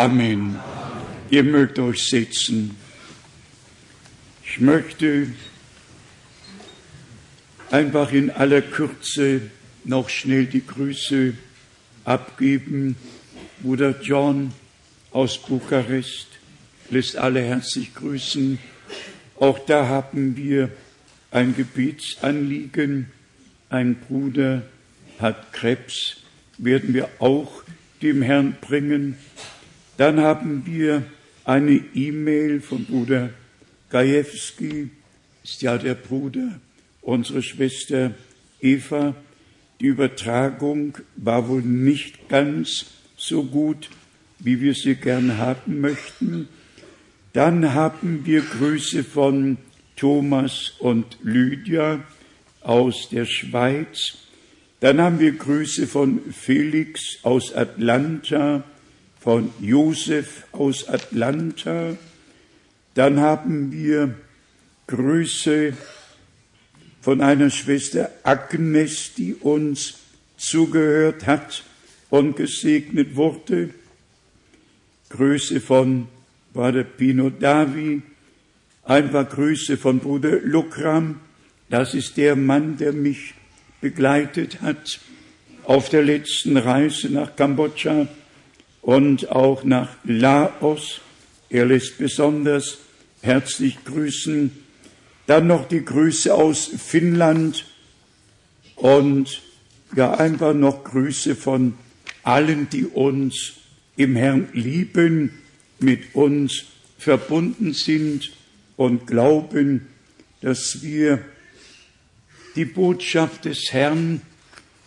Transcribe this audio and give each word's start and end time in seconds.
Amen. 0.00 0.58
Ihr 1.28 1.44
mögt 1.44 1.78
euch 1.78 2.08
setzen. 2.08 2.74
Ich 4.42 4.58
möchte 4.58 5.26
einfach 7.70 8.10
in 8.10 8.30
aller 8.30 8.62
Kürze 8.62 9.42
noch 9.84 10.08
schnell 10.08 10.46
die 10.46 10.66
Grüße 10.66 11.34
abgeben. 12.06 12.96
Bruder 13.60 13.94
John 14.00 14.54
aus 15.10 15.36
Bukarest 15.36 16.28
lässt 16.88 17.16
alle 17.16 17.42
herzlich 17.42 17.94
grüßen. 17.94 18.58
Auch 19.38 19.58
da 19.58 19.86
haben 19.86 20.34
wir 20.34 20.70
ein 21.30 21.54
Gebetsanliegen. 21.54 23.10
Ein 23.68 23.96
Bruder 23.96 24.62
hat 25.18 25.52
Krebs, 25.52 26.16
werden 26.56 26.94
wir 26.94 27.10
auch 27.18 27.64
dem 28.00 28.22
Herrn 28.22 28.56
bringen. 28.62 29.18
Dann 30.00 30.20
haben 30.20 30.62
wir 30.64 31.02
eine 31.44 31.78
E-Mail 31.92 32.62
von 32.62 32.86
Bruder 32.86 33.28
Gajewski, 33.90 34.88
ist 35.44 35.60
ja 35.60 35.76
der 35.76 35.92
Bruder 35.92 36.58
unserer 37.02 37.42
Schwester 37.42 38.14
Eva. 38.62 39.14
Die 39.78 39.88
Übertragung 39.88 40.96
war 41.16 41.48
wohl 41.48 41.60
nicht 41.60 42.30
ganz 42.30 42.86
so 43.18 43.44
gut, 43.44 43.90
wie 44.38 44.62
wir 44.62 44.72
sie 44.72 44.94
gern 44.94 45.36
haben 45.36 45.82
möchten. 45.82 46.48
Dann 47.34 47.74
haben 47.74 48.24
wir 48.24 48.40
Grüße 48.40 49.04
von 49.04 49.58
Thomas 49.96 50.72
und 50.78 51.18
Lydia 51.22 52.02
aus 52.62 53.10
der 53.10 53.26
Schweiz. 53.26 54.16
Dann 54.80 54.98
haben 54.98 55.20
wir 55.20 55.32
Grüße 55.32 55.86
von 55.86 56.22
Felix 56.32 57.18
aus 57.22 57.52
Atlanta, 57.52 58.64
von 59.20 59.52
Josef 59.60 60.46
aus 60.52 60.88
Atlanta. 60.88 61.96
Dann 62.94 63.20
haben 63.20 63.70
wir 63.70 64.14
Grüße 64.86 65.74
von 67.02 67.20
einer 67.20 67.50
Schwester 67.50 68.10
Agnes, 68.22 69.12
die 69.14 69.34
uns 69.34 69.98
zugehört 70.36 71.26
hat 71.26 71.64
und 72.08 72.36
gesegnet 72.36 73.14
wurde. 73.14 73.70
Grüße 75.10 75.60
von 75.60 76.08
Bruder 76.52 76.84
Pino 76.84 77.30
Davi, 77.30 78.02
ein 78.84 79.10
paar 79.12 79.24
Grüße 79.24 79.76
von 79.76 79.98
Bruder 80.00 80.40
Lukram, 80.40 81.20
das 81.68 81.94
ist 81.94 82.16
der 82.16 82.34
Mann, 82.34 82.76
der 82.78 82.92
mich 82.92 83.34
begleitet 83.80 84.60
hat 84.60 84.98
auf 85.64 85.88
der 85.88 86.02
letzten 86.02 86.56
Reise 86.56 87.08
nach 87.10 87.36
Kambodscha 87.36 88.08
und 88.82 89.30
auch 89.30 89.64
nach 89.64 89.88
Laos. 90.04 91.00
Er 91.48 91.66
lässt 91.66 91.98
besonders 91.98 92.78
herzlich 93.22 93.84
grüßen. 93.84 94.50
Dann 95.26 95.46
noch 95.46 95.68
die 95.68 95.84
Grüße 95.84 96.34
aus 96.34 96.66
Finnland 96.66 97.66
und 98.76 99.42
ja 99.94 100.14
einfach 100.14 100.54
noch 100.54 100.84
Grüße 100.84 101.36
von 101.36 101.74
allen, 102.22 102.68
die 102.70 102.86
uns 102.86 103.52
im 103.96 104.16
Herrn 104.16 104.48
lieben, 104.52 105.30
mit 105.78 106.14
uns 106.14 106.64
verbunden 106.98 107.72
sind 107.72 108.32
und 108.76 109.06
glauben, 109.06 109.86
dass 110.40 110.82
wir 110.82 111.24
die 112.56 112.64
Botschaft 112.64 113.44
des 113.44 113.72
Herrn 113.72 114.22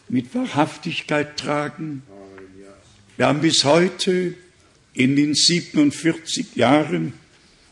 mit 0.10 0.34
Wahrhaftigkeit 0.36 1.38
tragen. 1.38 2.04
Wir 3.16 3.28
haben 3.28 3.42
bis 3.42 3.64
heute 3.64 4.34
in 4.94 5.16
den 5.16 5.36
47 5.36 6.56
Jahren 6.56 7.14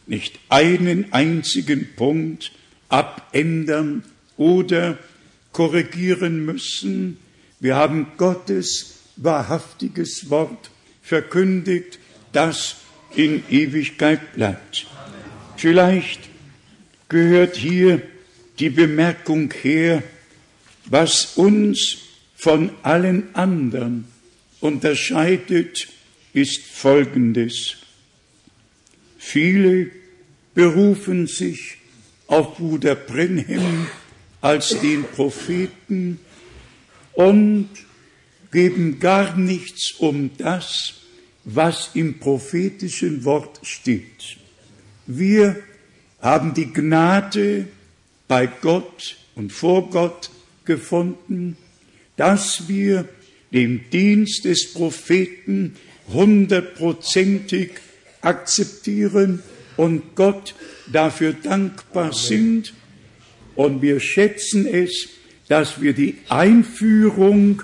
nicht 0.06 0.40
einen 0.50 1.12
einzigen 1.14 1.96
Punkt 1.96 2.52
abändern 2.90 4.04
oder 4.38 5.00
korrigieren 5.52 6.46
müssen. 6.46 7.18
Wir 7.60 7.76
haben 7.76 8.08
Gottes 8.18 9.00
wahrhaftiges 9.16 10.30
Wort 10.30 10.70
verkündigt, 11.02 11.98
das 12.34 12.76
in 13.16 13.44
Ewigkeit 13.50 14.34
bleibt. 14.34 14.86
Vielleicht 15.58 16.22
gehört 17.10 17.56
hier 17.56 18.02
die 18.60 18.70
Bemerkung 18.70 19.52
her, 19.62 20.04
was 20.86 21.36
uns 21.36 21.98
von 22.36 22.70
allen 22.84 23.34
anderen 23.34 24.11
unterscheidet, 24.62 25.88
ist 26.34 26.62
Folgendes. 26.62 27.78
Viele 29.18 29.92
berufen 30.54 31.28
sich 31.28 31.78
auf 32.28 32.58
Bruder 32.58 32.96
Brenhem 32.96 33.88
als 34.40 34.80
den 34.80 35.04
Propheten 35.04 36.20
und 37.14 37.70
geben 38.52 39.00
gar 39.00 39.36
nichts 39.36 39.92
um 39.94 40.32
das, 40.38 40.94
was 41.44 41.92
im 41.94 42.20
prophetischen 42.20 43.24
Wort 43.24 43.60
steht. 43.64 44.38
Wir 45.08 45.62
haben 46.22 46.54
die 46.54 46.72
Gnade 46.72 47.68
bei 48.28 48.48
Gott 48.48 49.18
und 49.36 49.52
vor 49.52 49.90
Gott 49.90 50.30
gefunden, 50.66 51.58
dass 52.16 52.68
wir 52.68 53.10
den 53.52 53.90
Dienst 53.92 54.46
des 54.46 54.74
Propheten 54.74 55.76
hundertprozentig 56.12 57.72
akzeptieren 58.22 59.42
und 59.78 60.16
Gott 60.16 60.56
dafür 60.92 61.34
dankbar 61.34 62.14
sind. 62.14 62.74
Und 63.56 63.82
wir 63.82 64.00
schätzen 64.00 64.66
es, 64.66 65.10
dass 65.48 65.82
wir 65.82 65.94
die 65.94 66.18
Einführung 66.30 67.64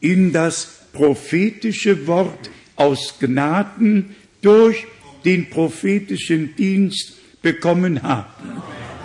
in 0.00 0.32
das 0.32 0.82
prophetische 0.92 2.06
Wort 2.06 2.50
aus 2.76 3.14
Gnaden 3.20 4.16
durch 4.42 4.86
den 5.24 5.50
prophetischen 5.50 6.54
Dienst 6.56 7.14
bekommen 7.42 8.02
haben. 8.02 8.62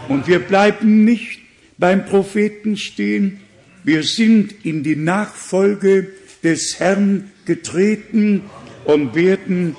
Und 0.09 0.27
wir 0.27 0.39
bleiben 0.39 1.05
nicht 1.05 1.39
beim 1.77 2.05
Propheten 2.05 2.77
stehen, 2.77 3.39
wir 3.83 4.03
sind 4.03 4.65
in 4.65 4.83
die 4.83 4.95
Nachfolge 4.95 6.13
des 6.43 6.79
Herrn 6.79 7.31
getreten 7.45 8.43
und 8.85 9.15
werden 9.15 9.75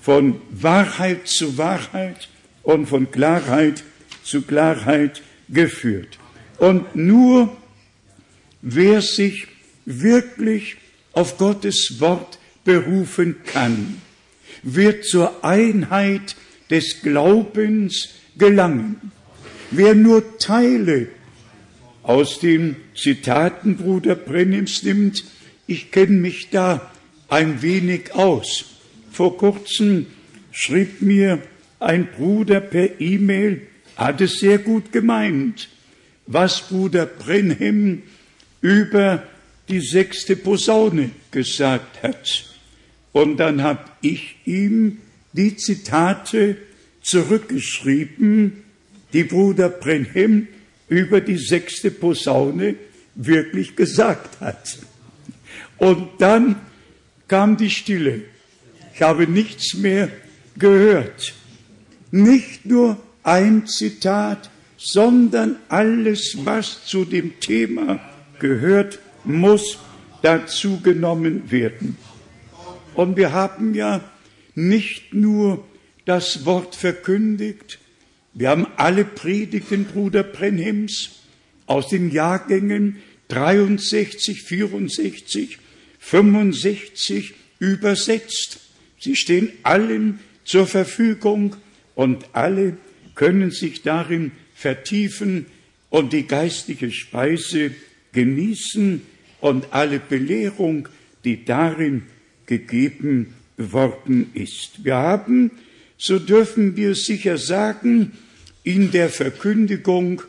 von 0.00 0.40
Wahrheit 0.50 1.28
zu 1.28 1.58
Wahrheit 1.58 2.28
und 2.62 2.86
von 2.86 3.10
Klarheit 3.10 3.84
zu 4.24 4.42
Klarheit 4.42 5.22
geführt. 5.48 6.18
Und 6.58 6.96
nur 6.96 7.56
wer 8.62 9.00
sich 9.00 9.46
wirklich 9.84 10.76
auf 11.12 11.38
Gottes 11.38 11.96
Wort 12.00 12.38
berufen 12.64 13.36
kann, 13.44 14.00
wird 14.62 15.04
zur 15.04 15.44
Einheit 15.44 16.36
des 16.70 17.00
Glaubens 17.02 18.10
gelangen. 18.36 19.12
Wer 19.70 19.94
nur 19.94 20.38
Teile 20.38 21.08
aus 22.02 22.40
den 22.40 22.76
Zitaten 22.94 23.76
Bruder 23.76 24.14
Brennims 24.14 24.82
nimmt, 24.82 25.24
ich 25.68 25.92
kenne 25.92 26.16
mich 26.16 26.48
da 26.50 26.90
ein 27.28 27.62
wenig 27.62 28.14
aus. 28.14 28.64
Vor 29.12 29.36
kurzem 29.36 30.06
schrieb 30.50 31.02
mir 31.02 31.40
ein 31.78 32.08
Bruder 32.10 32.60
per 32.60 33.00
E-Mail, 33.00 33.62
hat 33.94 34.20
es 34.20 34.40
sehr 34.40 34.58
gut 34.58 34.90
gemeint, 34.92 35.68
was 36.26 36.62
Bruder 36.68 37.06
Brenhem 37.06 38.02
über 38.60 39.22
die 39.68 39.80
sechste 39.80 40.36
Posaune 40.36 41.10
gesagt 41.30 42.02
hat. 42.02 42.46
Und 43.12 43.36
dann 43.36 43.62
habe 43.62 43.84
ich 44.00 44.36
ihm 44.46 44.98
die 45.32 45.56
Zitate 45.56 46.56
zurückgeschrieben, 47.02 48.64
die 49.12 49.24
Bruder 49.24 49.68
Brenhem 49.68 50.48
über 50.88 51.20
die 51.20 51.36
sechste 51.36 51.90
Posaune 51.90 52.76
wirklich 53.14 53.76
gesagt 53.76 54.40
hat. 54.40 54.78
Und 55.78 56.08
dann 56.18 56.56
kam 57.28 57.56
die 57.56 57.70
Stille. 57.70 58.22
Ich 58.94 59.02
habe 59.02 59.26
nichts 59.26 59.74
mehr 59.74 60.08
gehört. 60.58 61.34
Nicht 62.10 62.66
nur 62.66 62.98
ein 63.22 63.66
Zitat, 63.66 64.50
sondern 64.76 65.56
alles, 65.68 66.38
was 66.44 66.84
zu 66.86 67.04
dem 67.04 67.38
Thema 67.40 68.00
gehört, 68.38 68.98
muss 69.24 69.78
dazu 70.22 70.80
genommen 70.80 71.50
werden. 71.50 71.96
Und 72.94 73.16
wir 73.16 73.32
haben 73.32 73.74
ja 73.74 74.00
nicht 74.54 75.14
nur 75.14 75.64
das 76.04 76.44
Wort 76.44 76.74
verkündigt, 76.74 77.78
wir 78.34 78.50
haben 78.50 78.66
alle 78.76 79.04
Predigten 79.04 79.84
Bruder 79.84 80.22
Brenhims 80.22 81.10
aus 81.66 81.88
den 81.88 82.10
Jahrgängen 82.10 82.98
63, 83.28 84.42
64, 84.42 85.58
65 85.98 87.34
übersetzt. 87.58 88.60
Sie 88.98 89.16
stehen 89.16 89.50
allen 89.62 90.20
zur 90.44 90.66
Verfügung 90.66 91.56
und 91.94 92.24
alle 92.32 92.76
können 93.14 93.50
sich 93.50 93.82
darin 93.82 94.32
vertiefen 94.54 95.46
und 95.90 96.12
die 96.12 96.26
geistliche 96.26 96.90
Speise 96.90 97.72
genießen 98.12 99.02
und 99.40 99.72
alle 99.72 99.98
Belehrung, 100.00 100.88
die 101.24 101.44
darin 101.44 102.04
gegeben 102.46 103.34
worden 103.56 104.30
ist. 104.34 104.84
Wir 104.84 104.96
haben, 104.96 105.50
so 105.96 106.18
dürfen 106.18 106.76
wir 106.76 106.94
sicher 106.94 107.38
sagen, 107.38 108.12
in 108.62 108.90
der 108.90 109.08
Verkündigung 109.08 110.22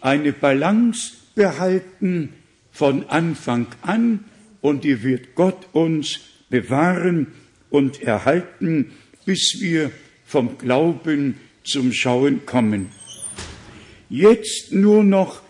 eine 0.00 0.32
Balance 0.32 1.12
behalten 1.34 2.30
von 2.72 3.08
Anfang 3.08 3.66
an 3.82 4.24
und 4.64 4.82
die 4.82 5.02
wird 5.02 5.34
Gott 5.34 5.68
uns 5.72 6.20
bewahren 6.48 7.26
und 7.68 8.02
erhalten, 8.02 8.92
bis 9.26 9.58
wir 9.60 9.90
vom 10.24 10.56
Glauben 10.56 11.34
zum 11.64 11.92
Schauen 11.92 12.46
kommen. 12.46 12.88
Jetzt 14.08 14.72
nur 14.72 15.04
noch 15.04 15.42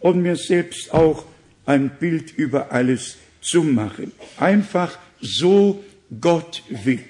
und 0.00 0.22
mir 0.22 0.36
selbst 0.36 0.92
auch 0.92 1.24
ein 1.66 1.90
Bild 1.98 2.32
über 2.36 2.72
alles 2.72 3.16
zu 3.40 3.62
machen. 3.62 4.12
Einfach 4.38 4.98
so 5.20 5.84
Gott 6.20 6.62
will. 6.68 7.00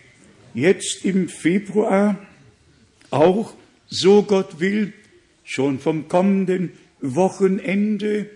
Jetzt 0.54 1.04
im 1.04 1.28
Februar 1.28 2.18
auch 3.10 3.54
so 3.88 4.22
Gott 4.22 4.60
will, 4.60 4.92
schon 5.44 5.78
vom 5.78 6.08
kommenden 6.08 6.72
Wochenende 7.00 8.30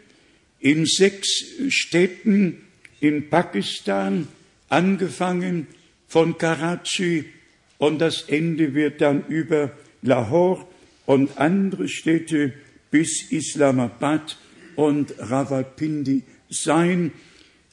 in 0.58 0.86
sechs 0.86 1.44
Städten 1.68 2.62
in 3.00 3.28
Pakistan, 3.28 4.28
angefangen 4.68 5.66
von 6.08 6.38
Karachi 6.38 7.26
und 7.78 7.98
das 8.00 8.22
Ende 8.22 8.74
wird 8.74 9.00
dann 9.00 9.26
über 9.26 9.72
Lahore 10.02 10.66
und 11.06 11.38
andere 11.38 11.88
Städte 11.88 12.54
bis 12.94 13.32
Islamabad 13.32 14.36
und 14.76 15.16
Rawalpindi 15.18 16.22
sein 16.48 17.10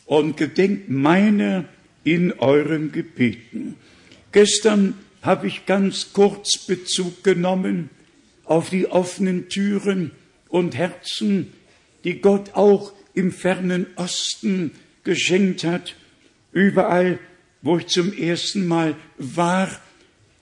und 0.07 0.35
gedenkt 0.35 0.89
meiner 0.89 1.65
in 2.03 2.33
euren 2.39 2.91
Gebeten. 2.91 3.75
Gestern 4.31 4.95
habe 5.21 5.45
ich 5.45 5.67
ganz 5.67 6.13
kurz 6.13 6.57
Bezug 6.57 7.23
genommen 7.23 7.91
auf 8.45 8.71
die 8.71 8.87
offenen 8.87 9.47
Türen 9.47 10.09
und 10.49 10.75
Herzen, 10.75 11.53
die 12.03 12.19
Gott 12.19 12.55
auch 12.55 12.91
im 13.13 13.31
fernen 13.31 13.85
Osten 13.97 14.71
geschenkt 15.03 15.63
hat. 15.63 15.95
Überall, 16.51 17.19
wo 17.61 17.77
ich 17.77 17.85
zum 17.85 18.11
ersten 18.11 18.65
Mal 18.65 18.95
war, 19.19 19.69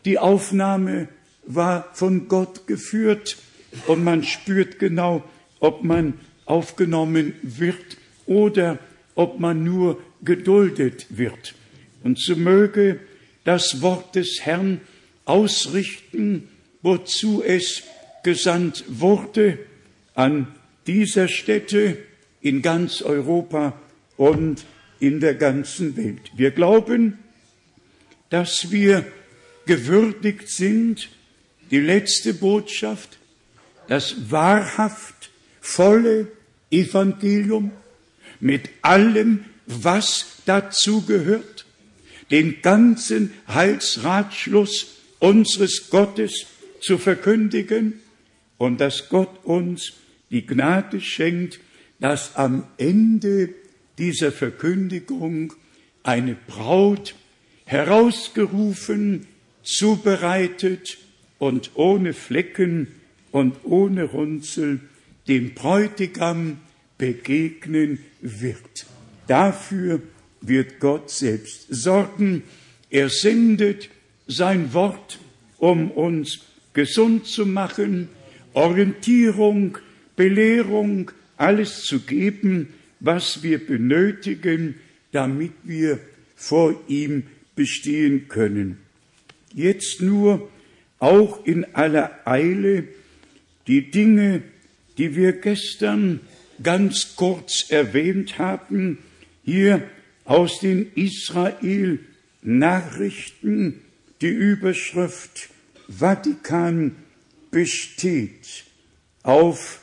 die 0.06 0.20
Aufnahme 0.20 1.10
war 1.46 1.94
von 1.94 2.30
Gott 2.30 2.66
geführt 2.66 3.36
und 3.88 4.04
man 4.04 4.24
spürt 4.24 4.80
genau, 4.80 5.24
ob 5.60 5.84
man 5.84 6.14
aufgenommen 6.46 7.34
wird 7.44 7.98
oder 8.26 8.80
ob 9.16 9.40
man 9.40 9.64
nur 9.64 10.02
geduldet 10.24 11.08
wird. 11.10 11.54
Und 12.04 12.20
so 12.20 12.36
möge 12.36 13.00
das 13.44 13.82
Wort 13.82 14.16
des 14.16 14.42
Herrn 14.42 14.82
ausrichten, 15.26 16.48
wozu 16.82 17.44
es 17.44 17.84
gesandt 18.24 18.84
wurde, 18.88 19.60
an 20.16 20.48
dieser 20.88 21.28
Stätte 21.28 21.98
in 22.42 22.62
ganz 22.62 23.02
Europa 23.02 23.80
und 24.18 24.66
in 25.00 25.20
der 25.20 25.36
ganzen 25.36 25.96
Welt. 25.96 26.32
Wir 26.36 26.52
glauben, 26.52 27.20
dass 28.30 28.72
wir 28.72 29.06
gewürdigt 29.66 30.50
sind, 30.50 31.10
die 31.72 31.80
letzte 31.80 32.34
Botschaft, 32.34 33.19
das 33.90 34.32
wahrhaft 34.32 35.32
volle 35.60 36.28
Evangelium 36.70 37.72
mit 38.40 38.70
allem, 38.84 39.46
was 39.66 40.38
dazu 40.46 41.02
gehört, 41.02 41.66
den 42.30 42.62
ganzen 42.62 43.34
Heilsratschluss 43.48 44.96
unseres 45.18 45.90
Gottes 45.90 46.46
zu 46.82 47.00
verkündigen 47.00 48.00
und 48.60 48.80
dass 48.80 49.10
Gott 49.10 49.44
uns 49.44 49.94
die 50.30 50.46
Gnade 50.46 51.02
schenkt, 51.02 51.60
dass 52.00 52.36
am 52.36 52.68
Ende 52.78 53.50
dieser 53.98 54.32
Verkündigung 54.32 55.54
eine 56.04 56.36
Braut 56.36 57.16
herausgerufen, 57.66 59.26
zubereitet 59.64 61.00
und 61.40 61.72
ohne 61.74 62.14
Flecken 62.14 62.99
und 63.32 63.56
ohne 63.64 64.06
Runzel 64.06 64.80
dem 65.28 65.54
Bräutigam 65.54 66.58
begegnen 66.98 68.00
wird. 68.22 68.86
Dafür 69.28 70.02
wird 70.42 70.80
Gott 70.80 71.10
selbst 71.10 71.68
sorgen. 71.70 72.44
Er 72.90 73.10
sendet 73.10 73.90
sein 74.28 74.74
Wort, 74.74 75.20
um 75.58 75.92
uns 75.92 76.40
gesund 76.74 77.26
zu 77.26 77.46
machen, 77.46 78.10
Orientierung, 78.54 79.78
Belehrung, 80.16 81.12
alles 81.38 81.84
zu 81.84 82.00
geben, 82.00 82.74
was 83.00 83.44
wir 83.44 83.66
benötigen, 83.66 84.76
damit 85.12 85.54
wir 85.64 86.00
vor 86.36 86.76
ihm 86.88 87.24
bestehen 87.56 88.28
können. 88.28 88.78
Jetzt 89.54 90.02
nur 90.02 90.50
auch 91.00 91.46
in 91.46 91.76
aller 91.76 92.20
Eile 92.26 92.88
die 93.70 93.90
Dinge, 93.92 94.42
die 94.98 95.16
wir 95.16 95.32
gestern 95.34 96.22
ganz 96.62 97.16
kurz 97.16 97.70
erwähnt 97.70 98.38
haben, 98.40 98.98
hier 99.46 99.88
aus 100.26 100.60
den 100.60 100.92
Israel-Nachrichten 100.96 103.82
die 104.22 104.28
Überschrift 104.28 105.50
Vatikan 105.88 106.96
besteht 107.52 108.66
auf 109.22 109.82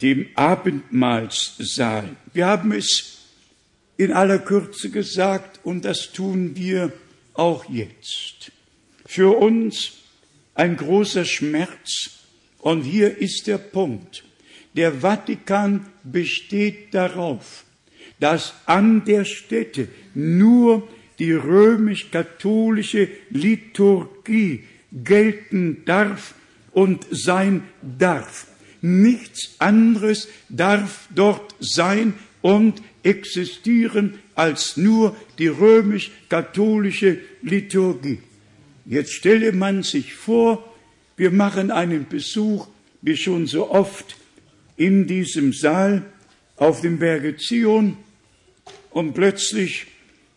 dem 0.00 0.28
Abendmahlssaal. 0.36 2.14
Wir 2.32 2.46
haben 2.46 2.70
es 2.70 3.18
in 3.96 4.12
aller 4.12 4.38
Kürze 4.38 4.90
gesagt 4.90 5.58
und 5.64 5.84
das 5.84 6.12
tun 6.12 6.54
wir 6.56 6.92
auch 7.34 7.68
jetzt. 7.68 8.52
Für 9.04 9.36
uns 9.36 9.94
ein 10.54 10.76
großer 10.76 11.24
Schmerz 11.24 12.21
und 12.62 12.82
hier 12.82 13.18
ist 13.18 13.46
der 13.46 13.58
Punkt. 13.58 14.24
Der 14.74 14.92
Vatikan 15.02 15.84
besteht 16.02 16.94
darauf, 16.94 17.64
dass 18.18 18.54
an 18.64 19.04
der 19.04 19.26
Stätte 19.26 19.88
nur 20.14 20.88
die 21.18 21.32
römisch-katholische 21.32 23.08
Liturgie 23.30 24.64
gelten 24.92 25.82
darf 25.84 26.34
und 26.72 27.06
sein 27.10 27.64
darf. 27.82 28.46
Nichts 28.80 29.56
anderes 29.58 30.28
darf 30.48 31.08
dort 31.14 31.54
sein 31.60 32.14
und 32.40 32.80
existieren 33.02 34.18
als 34.34 34.76
nur 34.76 35.16
die 35.38 35.48
römisch-katholische 35.48 37.18
Liturgie. 37.42 38.18
Jetzt 38.86 39.12
stelle 39.12 39.52
man 39.52 39.82
sich 39.82 40.14
vor, 40.14 40.71
wir 41.16 41.30
machen 41.30 41.70
einen 41.70 42.08
Besuch, 42.08 42.68
wie 43.00 43.16
schon 43.16 43.46
so 43.46 43.70
oft, 43.70 44.16
in 44.76 45.06
diesem 45.06 45.52
Saal 45.52 46.02
auf 46.56 46.80
dem 46.80 46.98
Berge 46.98 47.36
Zion 47.36 47.96
und 48.90 49.14
plötzlich 49.14 49.86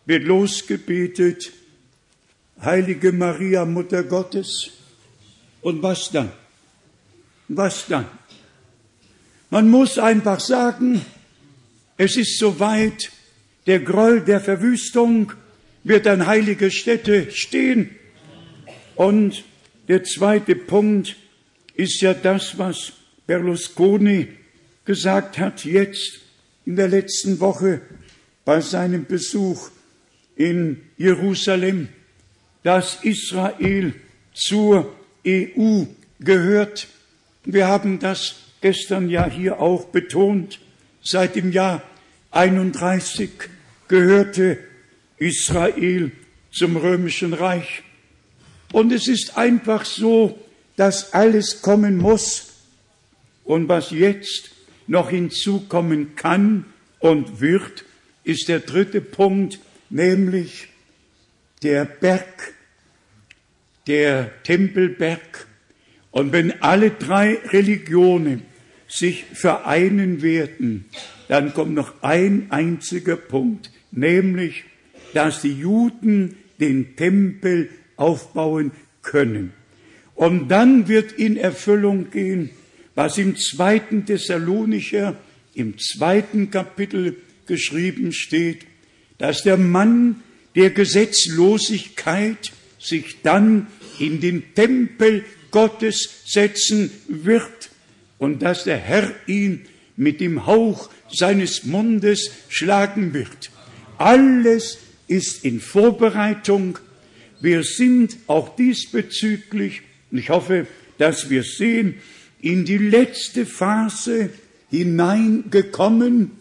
wird 0.04 0.24
losgebetet, 0.24 1.52
Heilige 2.60 3.12
Maria, 3.12 3.66
Mutter 3.66 4.02
Gottes. 4.02 4.70
Und 5.60 5.82
was 5.82 6.10
dann? 6.10 6.32
Was 7.48 7.86
dann? 7.86 8.06
Man 9.50 9.68
muss 9.68 9.98
einfach 9.98 10.40
sagen, 10.40 11.04
es 11.98 12.16
ist 12.16 12.38
soweit, 12.38 13.10
der 13.66 13.80
Groll 13.80 14.20
der 14.20 14.40
Verwüstung 14.40 15.32
wird 15.84 16.06
an 16.06 16.26
heilige 16.26 16.70
Stätte 16.70 17.30
stehen. 17.30 17.94
Und 18.94 19.44
der 19.88 20.04
zweite 20.04 20.56
Punkt 20.56 21.16
ist 21.74 22.00
ja 22.00 22.14
das, 22.14 22.58
was 22.58 22.92
Berlusconi 23.26 24.28
gesagt 24.84 25.38
hat 25.38 25.64
jetzt 25.64 26.20
in 26.64 26.76
der 26.76 26.88
letzten 26.88 27.38
Woche 27.40 27.80
bei 28.44 28.60
seinem 28.60 29.04
Besuch 29.04 29.70
in 30.36 30.80
Jerusalem, 30.96 31.88
dass 32.62 33.04
Israel 33.04 33.94
zur 34.34 34.94
EU 35.26 35.84
gehört. 36.20 36.88
Wir 37.44 37.66
haben 37.68 37.98
das 37.98 38.36
gestern 38.60 39.08
ja 39.08 39.28
hier 39.28 39.60
auch 39.60 39.86
betont. 39.86 40.60
Seit 41.02 41.36
dem 41.36 41.52
Jahr 41.52 41.82
31 42.32 43.30
gehörte 43.88 44.58
Israel 45.18 46.10
zum 46.50 46.76
römischen 46.76 47.32
Reich. 47.32 47.82
Und 48.76 48.92
es 48.92 49.08
ist 49.08 49.38
einfach 49.38 49.86
so, 49.86 50.38
dass 50.76 51.14
alles 51.14 51.62
kommen 51.62 51.96
muss. 51.96 52.48
Und 53.42 53.70
was 53.70 53.90
jetzt 53.90 54.50
noch 54.86 55.08
hinzukommen 55.08 56.14
kann 56.14 56.66
und 56.98 57.40
wird, 57.40 57.86
ist 58.22 58.48
der 58.48 58.60
dritte 58.60 59.00
Punkt, 59.00 59.60
nämlich 59.88 60.68
der 61.62 61.86
Berg, 61.86 62.52
der 63.86 64.30
Tempelberg. 64.42 65.46
Und 66.10 66.32
wenn 66.32 66.60
alle 66.60 66.90
drei 66.90 67.38
Religionen 67.46 68.42
sich 68.88 69.24
vereinen 69.32 70.20
werden, 70.20 70.84
dann 71.28 71.54
kommt 71.54 71.72
noch 71.72 72.02
ein 72.02 72.48
einziger 72.50 73.16
Punkt, 73.16 73.70
nämlich, 73.90 74.64
dass 75.14 75.40
die 75.40 75.54
Juden 75.54 76.36
den 76.60 76.94
Tempel 76.96 77.70
aufbauen 77.96 78.72
können. 79.02 79.52
Und 80.14 80.48
dann 80.48 80.88
wird 80.88 81.12
in 81.12 81.36
Erfüllung 81.36 82.10
gehen, 82.10 82.50
was 82.94 83.18
im 83.18 83.36
zweiten 83.36 84.06
Thessalonicher, 84.06 85.16
im 85.54 85.78
zweiten 85.78 86.50
Kapitel 86.50 87.16
geschrieben 87.46 88.12
steht, 88.12 88.66
dass 89.18 89.42
der 89.42 89.56
Mann 89.56 90.22
der 90.54 90.70
Gesetzlosigkeit 90.70 92.52
sich 92.78 93.22
dann 93.22 93.66
in 93.98 94.20
den 94.20 94.54
Tempel 94.54 95.24
Gottes 95.50 96.22
setzen 96.26 96.90
wird 97.08 97.70
und 98.18 98.42
dass 98.42 98.64
der 98.64 98.78
Herr 98.78 99.12
ihn 99.26 99.66
mit 99.96 100.20
dem 100.20 100.46
Hauch 100.46 100.90
seines 101.10 101.64
Mundes 101.64 102.30
schlagen 102.48 103.14
wird. 103.14 103.50
Alles 103.98 104.78
ist 105.08 105.44
in 105.44 105.60
Vorbereitung. 105.60 106.78
Wir 107.46 107.62
sind 107.62 108.16
auch 108.26 108.56
diesbezüglich, 108.56 109.82
und 110.10 110.18
ich 110.18 110.30
hoffe, 110.30 110.66
dass 110.98 111.30
wir 111.30 111.44
sehen, 111.44 111.94
in 112.40 112.64
die 112.64 112.76
letzte 112.76 113.46
Phase 113.46 114.30
hineingekommen, 114.68 116.32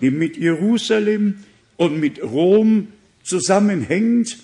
die 0.00 0.12
mit 0.12 0.36
Jerusalem 0.36 1.42
und 1.76 1.98
mit 1.98 2.22
Rom 2.22 2.86
zusammenhängt. 3.24 4.38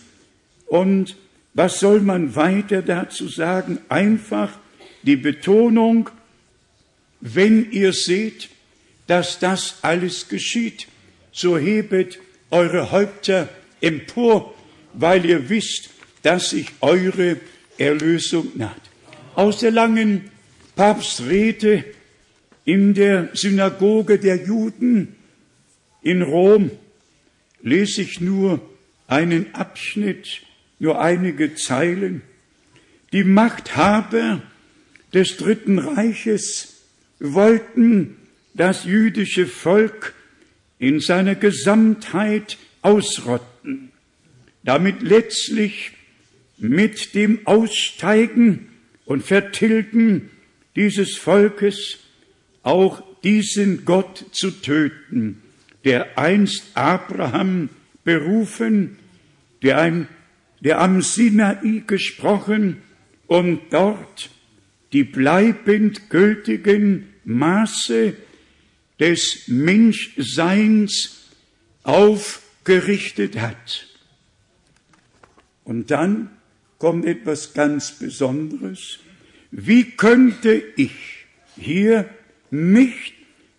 Und 0.66 1.14
was 1.54 1.78
soll 1.78 2.00
man 2.00 2.35
weiter 2.35 2.82
dazu 2.82 3.28
sagen? 3.28 3.78
Einfach 3.88 4.59
die 5.04 5.14
Betonung, 5.14 6.11
wenn 7.21 7.71
ihr 7.71 7.92
seht, 7.92 8.49
dass 9.06 9.38
das 9.38 9.76
alles 9.82 10.28
geschieht, 10.28 10.88
so 11.30 11.56
hebet 11.56 12.18
eure 12.50 12.90
Häupter 12.90 13.49
empor, 13.80 14.52
weil 14.94 15.25
ihr 15.25 15.49
wisst, 15.49 15.90
dass 16.22 16.50
sich 16.50 16.68
eure 16.80 17.38
Erlösung 17.78 18.52
naht. 18.54 18.80
Aus 19.34 19.58
der 19.58 19.70
langen 19.70 20.30
Papstrede 20.76 21.84
in 22.64 22.94
der 22.94 23.30
Synagoge 23.34 24.18
der 24.18 24.37
Juden 24.37 25.16
in 26.02 26.22
Rom 26.22 26.70
lese 27.62 28.02
ich 28.02 28.20
nur 28.20 28.61
einen 29.06 29.54
Abschnitt, 29.54 30.42
nur 30.78 31.00
einige 31.00 31.54
Zeilen. 31.54 32.22
Die 33.12 33.25
Machthaber 33.25 34.42
des 35.12 35.37
Dritten 35.37 35.78
Reiches 35.78 36.82
wollten 37.20 38.16
das 38.54 38.84
jüdische 38.84 39.46
Volk 39.46 40.14
in 40.78 41.00
seiner 41.00 41.34
Gesamtheit 41.34 42.58
ausrotten, 42.80 43.51
damit 44.64 45.02
letztlich 45.02 45.92
mit 46.59 47.14
dem 47.14 47.47
Aussteigen 47.47 48.69
und 49.04 49.25
Vertilgen 49.25 50.31
dieses 50.76 51.16
Volkes 51.16 51.99
auch 52.62 53.02
diesen 53.25 53.85
Gott 53.85 54.25
zu 54.33 54.50
töten, 54.50 55.42
der 55.85 56.19
einst 56.19 56.64
Abraham 56.75 57.69
berufen, 58.04 58.99
der, 59.62 59.78
ein, 59.81 60.09
der 60.61 60.81
am 60.81 61.02
Sinai 61.02 61.83
gesprochen 61.87 62.78
und 63.26 63.61
dort 63.71 64.31
die 64.92 65.04
bleibend 65.04 66.11
gültigen 66.11 67.09
Maße 67.25 68.14
des 69.00 69.49
Menschseins 69.49 71.31
aufgerichtet 71.83 73.40
hat. 73.40 73.91
Und 75.64 75.90
dann 75.90 76.31
kommt 76.78 77.04
etwas 77.04 77.54
ganz 77.54 77.92
Besonderes. 77.92 78.99
Wie 79.50 79.85
könnte 79.85 80.62
ich 80.76 81.26
hier 81.57 82.09
nicht 82.50 83.14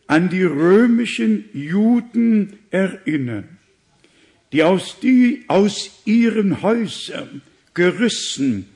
an 0.08 0.30
die 0.30 0.44
römischen 0.44 1.46
Juden 1.54 2.60
erinnern, 2.70 3.58
die 4.52 4.64
aus, 4.64 4.98
die 5.02 5.46
aus 5.48 6.02
ihren 6.06 6.62
Häusern 6.62 7.42
gerissen 7.74 8.68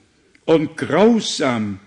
und 0.46 0.78
grausam 0.78 1.80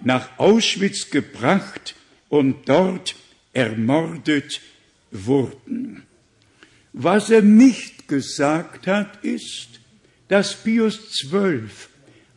nach 0.00 0.38
Auschwitz 0.38 1.10
gebracht 1.10 1.94
und 2.28 2.68
dort 2.68 3.14
ermordet 3.52 4.60
wurden. 5.10 6.02
Was 6.92 7.30
er 7.30 7.42
nicht 7.42 8.08
gesagt 8.08 8.86
hat, 8.86 9.24
ist, 9.24 9.75
dass 10.28 10.62
Pius 10.62 11.18
XII 11.18 11.62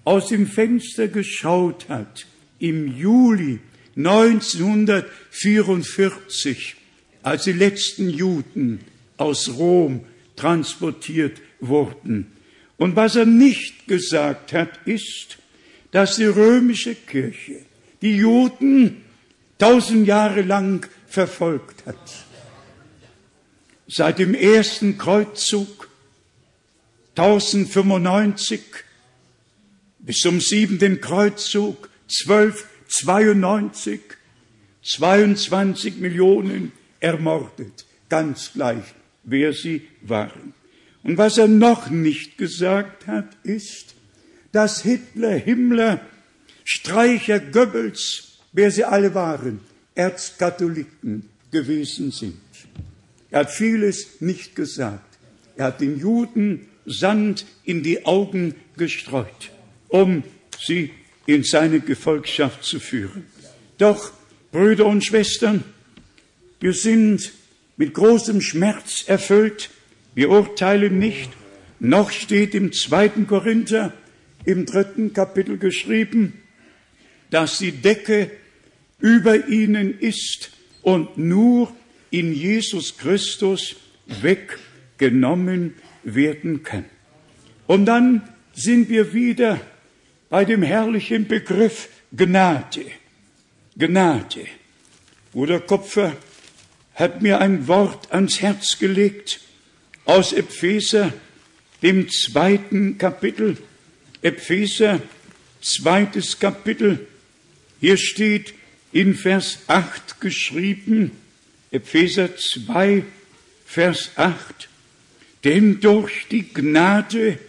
aus 0.03 0.29
dem 0.29 0.48
Fenster 0.48 1.08
geschaut 1.08 1.88
hat 1.89 2.25
im 2.60 2.98
Juli 2.98 3.60
1944, 3.96 6.75
als 7.24 7.43
die 7.43 7.53
letzten 7.53 8.10
Juden 8.10 8.79
aus 9.17 9.50
Rom 9.50 10.05
transportiert 10.36 11.41
wurden. 11.60 12.27
Und 12.77 12.96
was 12.96 13.15
er 13.15 13.25
nicht 13.25 13.88
gesagt 13.88 14.53
hat, 14.53 14.79
ist, 14.86 15.39
dass 15.91 16.15
die 16.15 16.25
römische 16.25 16.96
Kirche 16.96 17.65
die 18.01 18.15
Juden 18.15 19.03
tausend 19.58 20.08
Jahre 20.08 20.41
lang 20.41 20.88
verfolgt 21.08 21.86
hat. 21.86 22.25
Seit 23.88 24.19
dem 24.19 24.34
ersten 24.34 24.98
Kreuzzug 24.98 25.78
1095 27.19 28.61
bis 29.99 30.19
zum 30.19 30.39
siebenten 30.39 31.01
Kreuzzug 31.01 31.89
1292 32.07 33.99
22 34.81 35.97
Millionen 35.97 36.71
ermordet, 37.01 37.85
ganz 38.07 38.53
gleich, 38.53 38.85
wer 39.25 39.51
sie 39.51 39.81
waren. 40.01 40.53
Und 41.03 41.17
was 41.17 41.38
er 41.38 41.49
noch 41.49 41.89
nicht 41.89 42.38
gesagt 42.38 43.05
hat, 43.07 43.35
ist, 43.43 43.95
dass 44.53 44.81
Hitler, 44.83 45.35
Himmler, 45.35 45.99
Streicher, 46.63 47.41
Goebbels, 47.41 48.38
wer 48.53 48.71
sie 48.71 48.85
alle 48.85 49.13
waren, 49.13 49.59
Erzkatholiken 49.93 51.27
gewesen 51.51 52.11
sind. 52.11 52.39
Er 53.29 53.41
hat 53.41 53.51
vieles 53.51 54.21
nicht 54.21 54.55
gesagt. 54.55 55.17
Er 55.57 55.65
hat 55.65 55.81
den 55.81 55.99
Juden 55.99 56.69
Sand 56.89 57.46
in 57.63 57.84
die 57.84 58.05
Augen 58.05 58.55
gestreut, 58.75 59.51
um 59.89 60.24
sie 60.60 60.91
in 61.27 61.43
seine 61.43 61.79
Gefolgschaft 61.79 62.63
zu 62.63 62.79
führen. 62.79 63.27
Doch, 63.78 64.12
Brüder 64.52 64.88
und 64.88 65.06
Schwestern, 65.06 65.63
wir 66.60 66.73
sind 66.73 67.32
mit 67.78 67.93
großem 67.93 68.41
Schmerz 68.41 69.04
erfüllt. 69.06 69.69
Wir 70.15 70.32
urteilen 70.32 70.97
nicht. 70.97 71.30
Noch 71.80 72.12
steht 72.12 72.56
im 72.56 72.73
zweiten 72.73 73.28
Korinther 73.28 73.93
im 74.43 74.65
dritten 74.65 75.13
Kapitel 75.13 75.58
geschrieben, 75.58 76.41
dass 77.30 77.60
die 77.60 77.71
Decke 77.71 78.32
über 78.99 79.47
ihnen 79.47 79.97
ist 79.99 80.52
und 80.82 81.17
nur 81.17 81.71
in 82.10 82.34
Jesus 82.34 82.97
Christus 82.97 83.75
weggenommen 84.08 85.75
werden 86.03 86.63
kann. 86.63 86.85
Und 87.67 87.85
dann 87.85 88.27
sind 88.53 88.89
wir 88.89 89.13
wieder 89.13 89.59
bei 90.29 90.45
dem 90.45 90.63
herrlichen 90.63 91.27
Begriff 91.27 91.89
Gnade. 92.15 92.85
Gnade. 93.77 94.45
Bruder 95.31 95.59
Kopfer 95.59 96.15
hat 96.95 97.21
mir 97.21 97.39
ein 97.39 97.67
Wort 97.67 98.12
ans 98.12 98.41
Herz 98.41 98.77
gelegt 98.79 99.41
aus 100.05 100.33
Epheser, 100.33 101.13
dem 101.81 102.09
zweiten 102.09 102.97
Kapitel. 102.97 103.57
Epheser, 104.21 105.01
zweites 105.62 106.39
Kapitel. 106.39 107.07
Hier 107.79 107.97
steht 107.97 108.53
in 108.91 109.15
Vers 109.15 109.59
8 109.67 110.19
geschrieben, 110.19 111.12
Epheser 111.71 112.35
2, 112.35 113.03
Vers 113.65 114.12
8, 114.15 114.68
denn 115.43 115.80
durch 115.80 116.28
die 116.30 116.54
Gnade 116.54 117.39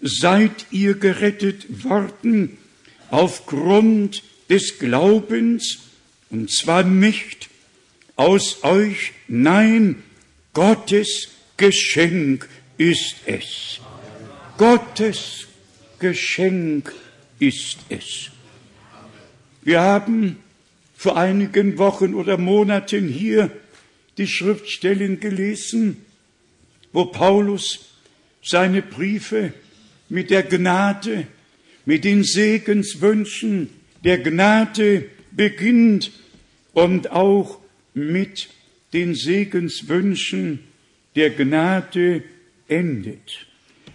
seid 0.00 0.66
ihr 0.70 0.94
gerettet 0.94 1.84
worden 1.84 2.58
aufgrund 3.10 4.22
des 4.50 4.78
Glaubens, 4.78 5.78
und 6.30 6.50
zwar 6.50 6.82
nicht 6.84 7.48
aus 8.16 8.62
euch, 8.62 9.12
nein, 9.28 10.02
Gottes 10.52 11.28
Geschenk 11.56 12.48
ist 12.76 13.16
es. 13.26 13.80
Gottes 14.58 15.46
Geschenk 15.98 16.92
ist 17.38 17.78
es. 17.88 18.30
Wir 19.62 19.80
haben 19.80 20.36
vor 20.96 21.16
einigen 21.16 21.78
Wochen 21.78 22.14
oder 22.14 22.38
Monaten 22.38 23.08
hier 23.08 23.50
die 24.18 24.26
Schriftstellen 24.26 25.18
gelesen, 25.18 26.03
wo 26.94 27.06
Paulus 27.06 27.90
seine 28.40 28.80
Briefe 28.80 29.52
mit 30.08 30.30
der 30.30 30.44
Gnade, 30.44 31.26
mit 31.84 32.04
den 32.04 32.22
Segenswünschen 32.22 33.68
der 34.04 34.18
Gnade 34.18 35.06
beginnt 35.32 36.12
und 36.72 37.10
auch 37.10 37.58
mit 37.94 38.48
den 38.92 39.14
Segenswünschen 39.14 40.60
der 41.16 41.30
Gnade 41.30 42.22
endet. 42.68 43.46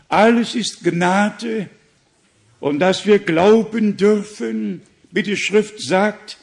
Alles 0.10 0.56
ist 0.56 0.84
Gnade 0.84 1.70
und 2.60 2.80
dass 2.80 3.06
wir 3.06 3.20
glauben 3.20 3.96
dürfen, 3.96 4.82
wie 5.12 5.24
die 5.24 5.38
Schrift 5.38 5.80
sagt, 5.80 6.38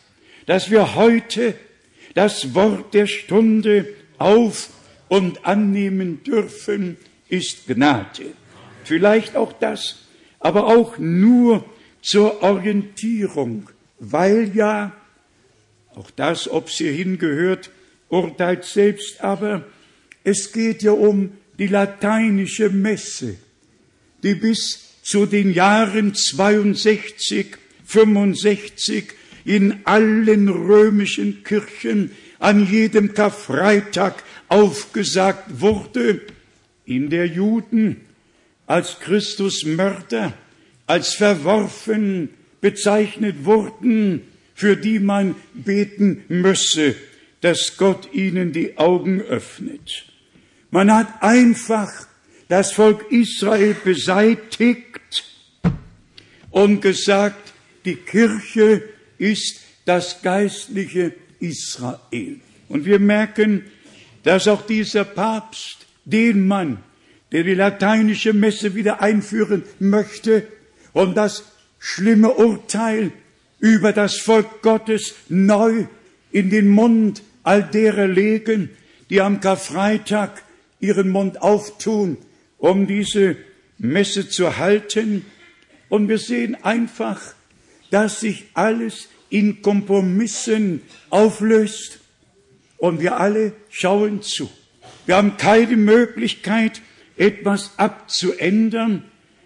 dass 0.47 0.71
wir 0.71 0.95
heute 0.95 1.55
das 2.15 2.55
Wort 2.55 2.95
der 2.95 3.07
Stunde 3.07 3.87
auf 4.17 4.71
und 5.09 5.45
annehmen 5.45 6.23
dürfen, 6.25 6.97
ist 7.29 7.67
Gnade. 7.67 8.33
Vielleicht 8.85 9.37
auch 9.37 9.53
das, 9.53 10.07
aber 10.39 10.67
auch 10.67 10.99
nur 10.99 11.65
zur 12.03 12.43
Orientierung, 12.43 13.69
weil 13.99 14.53
ja, 14.55 14.93
auch 15.95 16.11
das, 16.11 16.49
ob 16.49 16.71
sie 16.71 16.93
hingehört, 16.93 17.71
urteilt 18.09 18.65
selbst, 18.65 19.23
aber 19.23 19.65
es 20.23 20.53
geht 20.53 20.83
ja 20.83 20.93
um 20.93 21.33
die 21.59 21.67
lateinische 21.67 22.69
Messe, 22.71 23.37
die 24.23 24.35
bis 24.35 24.87
zu 25.03 25.27
den 25.27 25.53
Jahren 25.53 26.15
62, 26.15 27.57
65 27.85 29.07
in 29.45 29.81
allen 29.85 30.49
römischen 30.49 31.45
Kirchen 31.45 32.11
an 32.39 32.71
jedem 32.71 33.15
Karfreitag 33.15 34.23
aufgesagt 34.49 35.61
wurde, 35.61 36.21
in 36.85 37.11
der 37.11 37.27
Juden 37.27 38.01
als 38.67 39.01
Christusmörder, 39.01 40.33
als 40.87 41.15
verworfen 41.15 42.31
bezeichnet 42.61 43.45
wurden, 43.45 44.23
für 44.55 44.77
die 44.77 44.99
man 44.99 45.35
beten 45.55 46.25
müsse, 46.29 46.95
dass 47.41 47.77
Gott 47.77 48.13
ihnen 48.13 48.53
die 48.53 48.79
Augen 48.79 49.21
öffnet. 49.21 50.07
Man 50.71 50.93
hat 50.93 51.23
einfach 51.23 51.91
das 52.49 52.73
Volk 52.73 53.11
Israel 53.11 53.77
beseitigt 53.85 55.25
und 56.51 56.81
gesagt, 56.81 57.53
die 57.85 57.97
Kirche 57.97 58.83
ist 59.19 59.61
das 59.85 60.23
geistliche 60.23 61.15
Israel. 61.39 62.41
Und 62.69 62.85
wir 62.85 62.99
merken, 62.99 63.65
dass 64.27 64.49
auch 64.49 64.67
dieser 64.67 65.05
Papst, 65.05 65.87
den 66.05 66.49
Mann, 66.49 66.79
der 67.31 67.45
die 67.45 67.55
lateinische 67.55 68.33
Messe 68.33 68.75
wieder 68.75 69.01
einführen 69.01 69.63
möchte 69.79 70.49
und 70.93 71.17
das 71.17 71.45
schlimme 71.79 72.33
Urteil 72.33 73.13
über 73.61 73.93
das 73.93 74.17
Volk 74.17 74.63
Gottes 74.63 75.15
neu 75.29 75.87
in 76.33 76.51
den 76.51 76.67
Mund 76.67 77.23
all 77.45 77.63
derer 77.63 78.09
legen, 78.09 78.71
die 79.11 79.21
am 79.21 79.41
Karfreitag 79.41 80.43
ihren 80.81 81.09
Mund 81.09 81.41
auftun, 81.41 82.17
um 82.59 82.89
diese 82.89 83.37
Messe 83.79 84.29
zu 84.29 84.57
halten. 84.57 85.25
Und 85.89 86.09
wir 86.09 86.19
sehen 86.19 86.57
einfach, 86.65 87.21
dass 87.93 88.21
sich 88.21 88.47
alles 88.55 89.09
in 89.31 89.63
Kompromissen 89.63 90.83
auflöst 91.11 92.01
und 92.79 93.01
wir 93.01 93.19
alle 93.19 93.53
schauen 93.71 94.23
zu. 94.23 94.51
Wir 95.07 95.17
haben 95.17 95.37
keine 95.37 95.77
Möglichkeit, 95.77 96.83
etwas 97.17 97.73
abzuändern, 97.79 99.05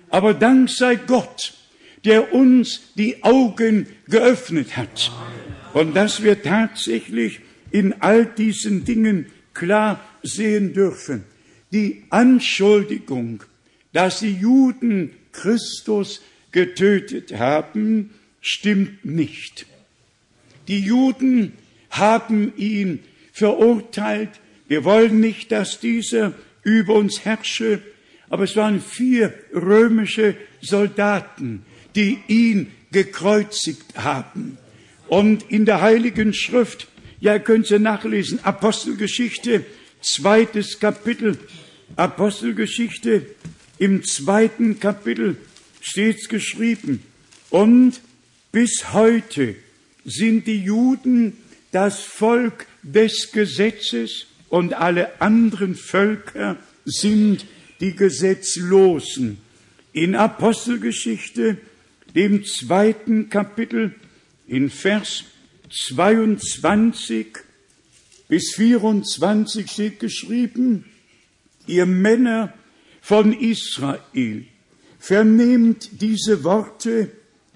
aber 0.08 0.34
Dank 0.34 0.70
sei 0.70 0.96
Gott, 0.96 1.54
der 2.04 2.32
uns 2.32 2.92
die 2.96 3.22
Augen 3.22 3.86
geöffnet 4.08 4.76
hat 4.76 5.12
und 5.74 5.94
dass 5.94 6.22
wir 6.22 6.42
tatsächlich 6.42 7.40
in 7.70 8.00
all 8.00 8.26
diesen 8.26 8.84
Dingen 8.84 9.26
klar 9.54 10.00
sehen 10.22 10.72
dürfen. 10.72 11.24
Die 11.72 12.04
Anschuldigung, 12.10 13.44
dass 13.92 14.20
die 14.20 14.32
Juden 14.32 15.12
Christus 15.32 16.22
getötet 16.50 17.34
haben, 17.38 18.10
stimmt 18.40 19.04
nicht. 19.04 19.66
Die 20.66 20.80
Juden 20.80 21.52
haben 21.90 22.52
ihn 22.56 23.00
verurteilt. 23.40 24.28
Wir 24.68 24.84
wollen 24.84 25.18
nicht, 25.18 25.50
dass 25.50 25.80
dieser 25.80 26.34
über 26.62 26.94
uns 26.94 27.24
herrsche, 27.24 27.80
aber 28.28 28.44
es 28.44 28.54
waren 28.54 28.82
vier 28.82 29.32
römische 29.54 30.36
Soldaten, 30.60 31.64
die 31.96 32.18
ihn 32.28 32.70
gekreuzigt 32.92 33.96
haben. 33.96 34.58
Und 35.08 35.50
in 35.50 35.64
der 35.64 35.80
Heiligen 35.80 36.34
Schrift, 36.34 36.86
ja, 37.18 37.38
könnt 37.38 37.66
sie 37.66 37.78
nachlesen, 37.78 38.44
Apostelgeschichte 38.44 39.64
zweites 40.02 40.78
Kapitel 40.78 41.38
Apostelgeschichte, 41.96 43.26
im 43.78 44.04
zweiten 44.04 44.78
Kapitel 44.78 45.36
steht's 45.80 46.28
geschrieben. 46.28 47.02
Und 47.48 48.00
bis 48.52 48.92
heute 48.92 49.56
sind 50.04 50.46
die 50.46 50.62
Juden 50.62 51.38
das 51.72 52.00
Volk 52.00 52.66
des 52.82 53.32
Gesetzes 53.32 54.26
und 54.48 54.74
alle 54.74 55.20
anderen 55.20 55.74
Völker 55.74 56.56
sind 56.84 57.46
die 57.80 57.94
Gesetzlosen. 57.94 59.38
In 59.92 60.14
Apostelgeschichte, 60.14 61.58
dem 62.14 62.44
zweiten 62.44 63.30
Kapitel, 63.30 63.94
in 64.46 64.70
Vers 64.70 65.24
22 65.70 67.26
bis 68.28 68.54
24 68.54 69.70
steht 69.70 70.00
geschrieben, 70.00 70.84
ihr 71.66 71.86
Männer 71.86 72.52
von 73.00 73.32
Israel, 73.32 74.44
vernehmt 74.98 76.00
diese 76.00 76.44
Worte, 76.44 77.10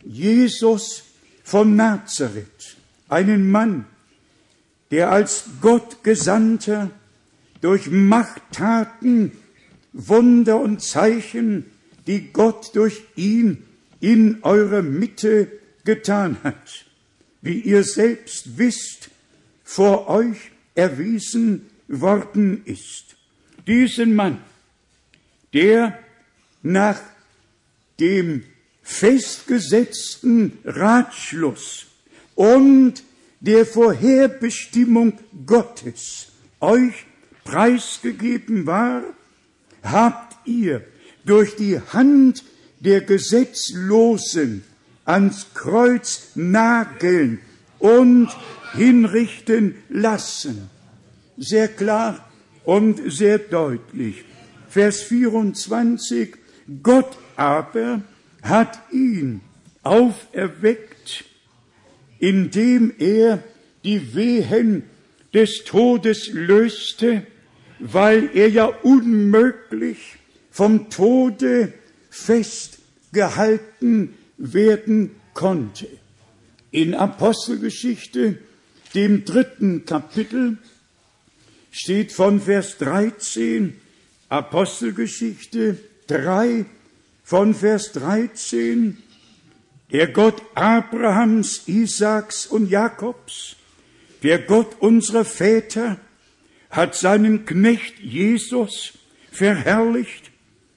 Jesus 0.04 1.04
von 1.42 1.76
Nazareth, 1.76 2.76
einen 3.08 3.50
Mann, 3.50 3.86
der 4.94 5.10
als 5.10 5.46
Gott 5.60 6.04
Gesandter 6.04 6.88
durch 7.60 7.90
Machttaten, 7.90 9.32
Wunder 9.92 10.60
und 10.60 10.82
Zeichen, 10.82 11.64
die 12.06 12.32
Gott 12.32 12.76
durch 12.76 13.02
ihn 13.16 13.64
in 13.98 14.44
eurer 14.44 14.82
Mitte 14.82 15.50
getan 15.84 16.36
hat, 16.44 16.84
wie 17.42 17.58
ihr 17.58 17.82
selbst 17.82 18.56
wisst, 18.56 19.10
vor 19.64 20.08
euch 20.08 20.52
erwiesen 20.76 21.66
worden 21.88 22.62
ist. 22.64 23.16
Diesen 23.66 24.14
Mann, 24.14 24.38
der 25.54 25.98
nach 26.62 27.00
dem 27.98 28.44
festgesetzten 28.84 30.56
Ratschluss 30.64 31.86
und 32.36 33.02
der 33.44 33.66
Vorherbestimmung 33.66 35.18
Gottes 35.44 36.28
euch 36.60 37.04
preisgegeben 37.44 38.66
war, 38.66 39.02
habt 39.82 40.48
ihr 40.48 40.82
durch 41.26 41.54
die 41.56 41.78
Hand 41.78 42.42
der 42.80 43.02
Gesetzlosen 43.02 44.64
ans 45.04 45.48
Kreuz 45.52 46.30
nageln 46.34 47.40
und 47.78 48.30
hinrichten 48.72 49.74
lassen. 49.90 50.70
Sehr 51.36 51.68
klar 51.68 52.26
und 52.64 53.12
sehr 53.12 53.38
deutlich. 53.38 54.24
Vers 54.68 55.02
24. 55.02 56.34
Gott 56.82 57.18
aber 57.36 58.00
hat 58.42 58.80
ihn 58.90 59.42
auferweckt 59.82 61.26
indem 62.24 62.92
er 62.98 63.42
die 63.84 64.14
Wehen 64.14 64.84
des 65.34 65.64
Todes 65.64 66.30
löste, 66.32 67.26
weil 67.78 68.30
er 68.32 68.48
ja 68.48 68.64
unmöglich 68.64 70.16
vom 70.50 70.88
Tode 70.88 71.74
festgehalten 72.08 74.14
werden 74.38 75.10
konnte. 75.34 75.86
In 76.70 76.94
Apostelgeschichte, 76.94 78.38
dem 78.94 79.26
dritten 79.26 79.84
Kapitel, 79.84 80.56
steht 81.72 82.10
von 82.10 82.40
Vers 82.40 82.78
13, 82.78 83.76
Apostelgeschichte 84.30 85.76
3, 86.06 86.64
von 87.22 87.52
Vers 87.52 87.92
13, 87.92 88.96
der 89.94 90.08
Gott 90.08 90.42
Abrahams, 90.56 91.68
Isaaks 91.68 92.48
und 92.48 92.68
Jakobs, 92.68 93.54
der 94.24 94.40
Gott 94.40 94.74
unserer 94.80 95.24
Väter, 95.24 96.00
hat 96.68 96.96
seinen 96.96 97.46
Knecht 97.46 98.00
Jesus 98.00 98.94
verherrlicht, 99.30 100.32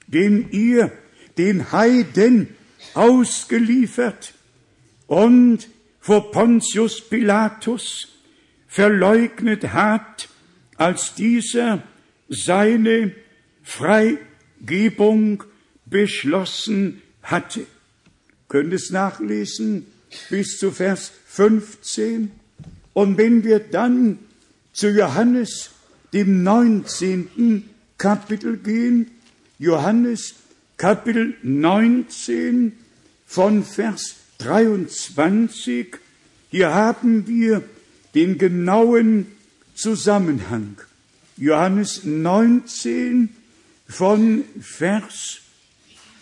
den 0.06 0.52
ihr 0.52 0.92
den 1.36 1.72
Heiden 1.72 2.54
ausgeliefert 2.94 4.34
und 5.08 5.68
vor 5.98 6.30
Pontius 6.30 7.00
Pilatus 7.00 8.20
verleugnet 8.68 9.72
hat, 9.72 10.28
als 10.76 11.16
dieser 11.16 11.82
seine 12.28 13.16
Freigebung 13.64 15.42
beschlossen 15.86 17.02
hatte 17.20 17.66
könnt 18.48 18.72
es 18.72 18.90
nachlesen 18.90 19.86
bis 20.30 20.58
zu 20.58 20.70
Vers 20.70 21.12
15. 21.26 22.30
Und 22.94 23.18
wenn 23.18 23.44
wir 23.44 23.58
dann 23.60 24.18
zu 24.72 24.90
Johannes, 24.90 25.70
dem 26.12 26.42
19. 26.42 27.68
Kapitel 27.98 28.56
gehen, 28.56 29.10
Johannes 29.58 30.34
Kapitel 30.76 31.34
19 31.42 32.72
von 33.26 33.64
Vers 33.64 34.14
23, 34.38 35.96
hier 36.50 36.72
haben 36.72 37.26
wir 37.26 37.62
den 38.14 38.38
genauen 38.38 39.26
Zusammenhang. 39.74 40.76
Johannes 41.36 42.04
19 42.04 43.28
von 43.86 44.44
Vers 44.60 45.38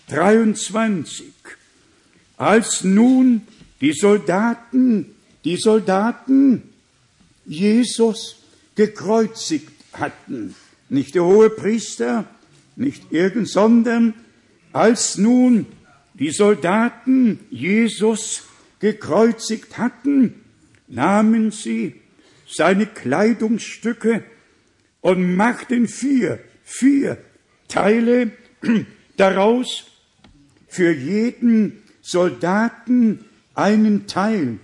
23. 0.08 1.32
Als 2.36 2.84
nun 2.84 3.42
die 3.80 3.92
Soldaten, 3.92 5.14
die 5.44 5.56
Soldaten 5.56 6.62
Jesus 7.46 8.42
gekreuzigt 8.74 9.72
hatten, 9.92 10.54
nicht 10.88 11.14
der 11.14 11.24
hohe 11.24 11.50
Priester, 11.50 12.26
nicht 12.76 13.10
irgend, 13.10 13.48
sondern. 13.48 14.14
Als 14.72 15.16
nun 15.16 15.66
die 16.14 16.30
Soldaten 16.30 17.40
Jesus 17.50 18.44
gekreuzigt 18.80 19.78
hatten, 19.78 20.34
nahmen 20.86 21.50
sie 21.50 21.94
seine 22.46 22.86
Kleidungsstücke 22.86 24.22
und 25.00 25.34
machten 25.34 25.88
vier, 25.88 26.38
vier 26.62 27.18
Teile 27.68 28.30
daraus 29.16 29.84
für 30.68 30.92
jeden 30.92 31.82
Soldaten 32.06 33.24
einen 33.56 34.06
Teil. 34.06 34.60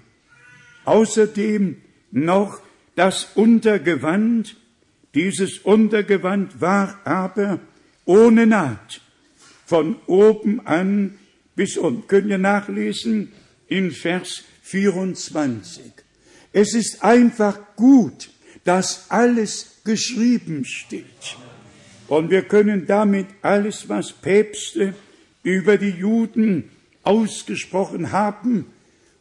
Außerdem 0.85 1.77
noch 2.13 2.61
das 2.95 3.31
Untergewand. 3.35 4.57
Dieses 5.17 5.59
Untergewand 5.59 6.61
war 6.61 7.01
aber 7.05 7.59
ohne 8.05 8.47
Naht 8.47 9.01
von 9.67 9.97
oben 10.07 10.65
an 10.69 11.19
bis 11.57 11.77
unten. 11.77 12.07
Können 12.07 12.29
wir 12.29 12.39
nachlesen 12.39 13.33
in 13.67 13.91
Vers 13.91 14.45
24. 14.63 15.83
Es 16.53 16.75
ist 16.75 17.03
einfach 17.03 17.59
gut, 17.75 18.31
dass 18.63 19.11
alles 19.11 19.81
geschrieben 19.85 20.65
steht. 20.65 21.37
Und 22.07 22.31
wir 22.31 22.43
können 22.43 22.87
damit 22.87 23.27
alles, 23.43 23.89
was 23.89 24.13
Päpste 24.13 24.95
über 25.43 25.77
die 25.77 25.91
Juden 25.91 26.71
ausgesprochen 27.03 28.13
haben. 28.13 28.67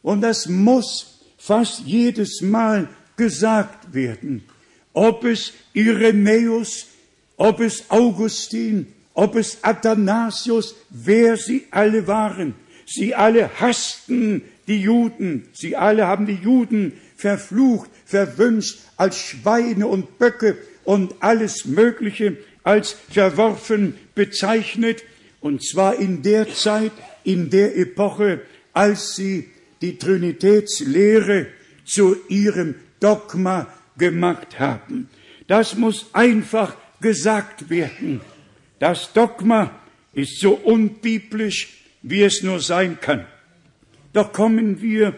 Und 0.02 0.20
das 0.20 0.48
muss 0.48 1.20
fast 1.38 1.80
jedes 1.80 2.40
Mal 2.40 2.88
gesagt 3.16 3.94
werden. 3.94 4.44
Ob 4.92 5.24
es 5.24 5.52
Irenäus, 5.72 6.86
ob 7.36 7.60
es 7.60 7.90
Augustin, 7.90 8.92
ob 9.14 9.36
es 9.36 9.58
Athanasius, 9.62 10.74
wer 10.90 11.36
sie 11.36 11.66
alle 11.70 12.06
waren. 12.06 12.54
Sie 12.86 13.14
alle 13.14 13.50
hassten 13.60 14.42
die 14.66 14.80
Juden. 14.80 15.48
Sie 15.52 15.76
alle 15.76 16.06
haben 16.06 16.26
die 16.26 16.34
Juden 16.34 16.92
verflucht, 17.16 17.90
verwünscht 18.04 18.80
als 18.96 19.18
Schweine 19.18 19.86
und 19.86 20.18
Böcke 20.18 20.56
und 20.84 21.14
alles 21.20 21.64
Mögliche 21.64 22.36
als 22.62 22.96
verworfen 23.10 23.96
bezeichnet. 24.14 25.02
Und 25.40 25.64
zwar 25.64 25.96
in 25.96 26.22
der 26.22 26.52
Zeit, 26.52 26.92
in 27.24 27.50
der 27.50 27.76
Epoche, 27.76 28.40
als 28.72 29.16
sie 29.16 29.50
die 29.80 29.98
Trinitätslehre 29.98 31.46
zu 31.84 32.16
ihrem 32.28 32.76
Dogma 33.00 33.66
gemacht 33.98 34.58
haben. 34.58 35.08
Das 35.48 35.76
muss 35.76 36.06
einfach 36.12 36.76
gesagt 37.00 37.68
werden. 37.68 38.20
Das 38.78 39.12
Dogma 39.12 39.70
ist 40.12 40.40
so 40.40 40.52
unbiblisch, 40.52 41.82
wie 42.02 42.22
es 42.22 42.42
nur 42.42 42.60
sein 42.60 42.98
kann. 43.00 43.26
Doch 44.12 44.32
kommen 44.32 44.80
wir 44.80 45.16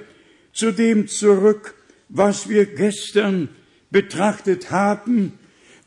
zu 0.53 0.73
dem 0.73 1.09
zurück, 1.09 1.75
was 2.09 2.49
wir 2.49 2.67
gestern 2.67 3.49
betrachtet 3.91 4.71
haben, 4.71 5.39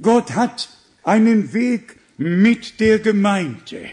Gott 0.02 0.32
hat 0.36 0.70
einen 1.04 1.54
Weg 1.54 1.98
mit 2.18 2.80
der 2.80 3.00
Gemeinde. 3.00 3.90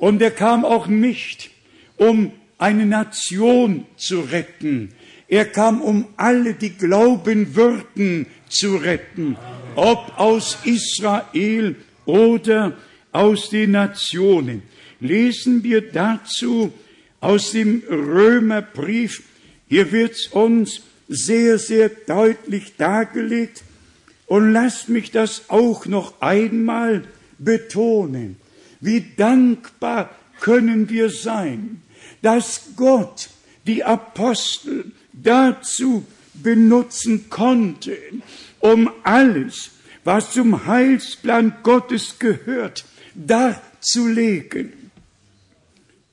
Und 0.00 0.20
er 0.22 0.30
kam 0.30 0.64
auch 0.64 0.86
nicht, 0.86 1.50
um 1.96 2.32
eine 2.58 2.86
Nation 2.86 3.86
zu 3.96 4.20
retten. 4.20 4.92
Er 5.28 5.44
kam, 5.44 5.80
um 5.80 6.06
alle, 6.16 6.54
die 6.54 6.70
glauben 6.70 7.54
würden, 7.54 8.26
zu 8.48 8.76
retten, 8.76 9.36
ob 9.76 10.18
aus 10.18 10.58
Israel 10.64 11.76
oder 12.06 12.76
aus 13.12 13.50
den 13.50 13.72
Nationen. 13.72 14.62
Lesen 14.98 15.62
wir 15.62 15.92
dazu 15.92 16.72
aus 17.20 17.52
dem 17.52 17.82
Römerbrief. 17.88 19.22
Hier 19.68 19.92
wird's 19.92 20.28
uns 20.28 20.80
sehr, 21.08 21.58
sehr 21.58 21.90
deutlich 21.90 22.76
dargelegt. 22.76 23.62
Und 24.26 24.52
lasst 24.52 24.88
mich 24.88 25.10
das 25.10 25.44
auch 25.48 25.86
noch 25.86 26.20
einmal 26.20 27.04
betonen. 27.38 28.36
Wie 28.80 29.04
dankbar 29.16 30.10
können 30.40 30.88
wir 30.88 31.10
sein, 31.10 31.82
dass 32.22 32.70
Gott 32.76 33.28
die 33.66 33.84
Apostel 33.84 34.92
dazu 35.12 36.06
benutzen 36.34 37.28
konnte, 37.28 37.96
um 38.60 38.90
alles, 39.02 39.72
was 40.04 40.32
zum 40.32 40.66
Heilsplan 40.66 41.54
Gottes 41.62 42.18
gehört, 42.18 42.84
darzulegen. 43.14 44.72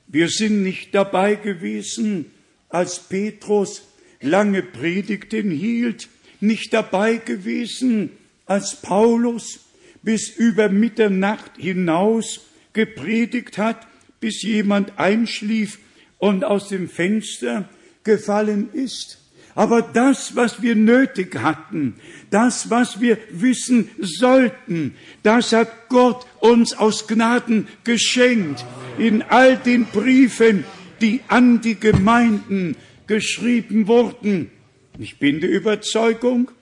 Wir 0.06 0.28
sind 0.28 0.62
nicht 0.62 0.94
dabei 0.94 1.36
gewesen, 1.36 2.26
als 2.68 2.98
Petrus 3.00 3.82
lange 4.20 4.62
Predigten 4.62 5.50
hielt, 5.50 6.08
nicht 6.40 6.72
dabei 6.72 7.16
gewesen, 7.16 8.10
als 8.46 8.76
Paulus 8.76 9.60
bis 10.02 10.28
über 10.28 10.68
Mitternacht 10.68 11.52
hinaus 11.56 12.40
gepredigt 12.78 13.58
hat, 13.58 13.88
bis 14.20 14.42
jemand 14.42 15.00
einschlief 15.00 15.80
und 16.18 16.44
aus 16.44 16.68
dem 16.68 16.88
Fenster 16.88 17.68
gefallen 18.04 18.68
ist. 18.72 19.18
Aber 19.56 19.82
das, 19.82 20.36
was 20.36 20.62
wir 20.62 20.76
nötig 20.76 21.34
hatten, 21.42 21.96
das, 22.30 22.70
was 22.70 23.00
wir 23.00 23.18
wissen 23.32 23.90
sollten, 23.98 24.94
das 25.24 25.52
hat 25.52 25.88
Gott 25.88 26.24
uns 26.38 26.72
aus 26.72 27.08
Gnaden 27.08 27.66
geschenkt. 27.82 28.64
In 28.96 29.22
all 29.22 29.56
den 29.56 29.86
Briefen, 29.86 30.62
die 31.00 31.22
an 31.26 31.60
die 31.60 31.80
Gemeinden 31.80 32.76
geschrieben 33.08 33.88
wurden. 33.88 34.52
Ich 35.00 35.18
bin 35.18 35.40
der 35.40 35.50
Überzeugung, 35.50 36.52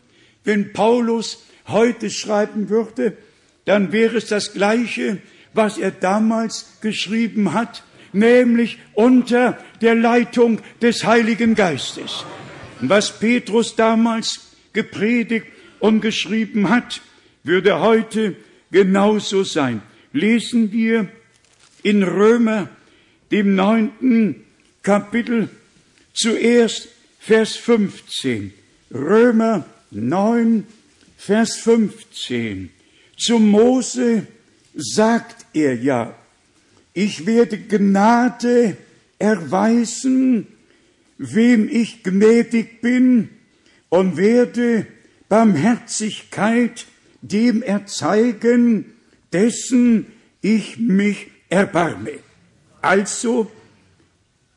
wenn 0.45 0.73
Paulus 0.73 1.45
heute 1.67 2.09
schreiben 2.09 2.71
würde, 2.71 3.19
dann 3.67 3.93
wäre 3.93 4.17
es 4.17 4.29
das 4.29 4.55
Gleiche, 4.55 5.19
was 5.57 5.79
er 5.79 5.91
damals 5.91 6.79
geschrieben 6.81 7.53
hat, 7.53 7.83
nämlich 8.13 8.79
unter 8.95 9.59
der 9.81 9.95
Leitung 9.95 10.61
des 10.83 11.05
Heiligen 11.05 11.55
Geistes. 11.55 12.25
Was 12.81 13.19
Petrus 13.19 13.75
damals 13.77 14.53
gepredigt 14.73 15.47
und 15.81 16.01
geschrieben 16.01 16.69
hat, 16.69 17.01
würde 17.43 17.81
heute 17.81 18.37
genauso 18.71 19.45
sein. 19.45 19.83
Lesen 20.13 20.73
wir 20.73 21.09
in 21.83 22.03
Römer, 22.03 22.69
dem 23.31 23.55
neunten 23.55 24.45
Kapitel, 24.83 25.49
zuerst 26.13 26.89
Vers 27.19 27.57
15. 27.57 28.53
Römer 28.93 29.65
9, 29.91 30.67
Vers 31.17 31.57
15. 31.57 32.71
Zu 33.17 33.39
Mose 33.39 34.27
sagt 34.77 35.47
er 35.55 35.75
ja, 35.75 36.15
ich 36.93 37.27
werde 37.27 37.59
Gnade 37.59 38.77
erweisen, 39.19 40.47
wem 41.19 41.69
ich 41.69 42.03
gnädig 42.03 42.81
bin, 42.83 43.31
und 43.89 44.17
werde 44.17 44.87
Barmherzigkeit 45.29 46.87
dem 47.23 47.63
erzeigen, 47.63 48.93
dessen 49.33 50.07
ich 50.43 50.79
mich 50.79 51.29
erbarme. 51.49 52.19
Also 52.83 53.51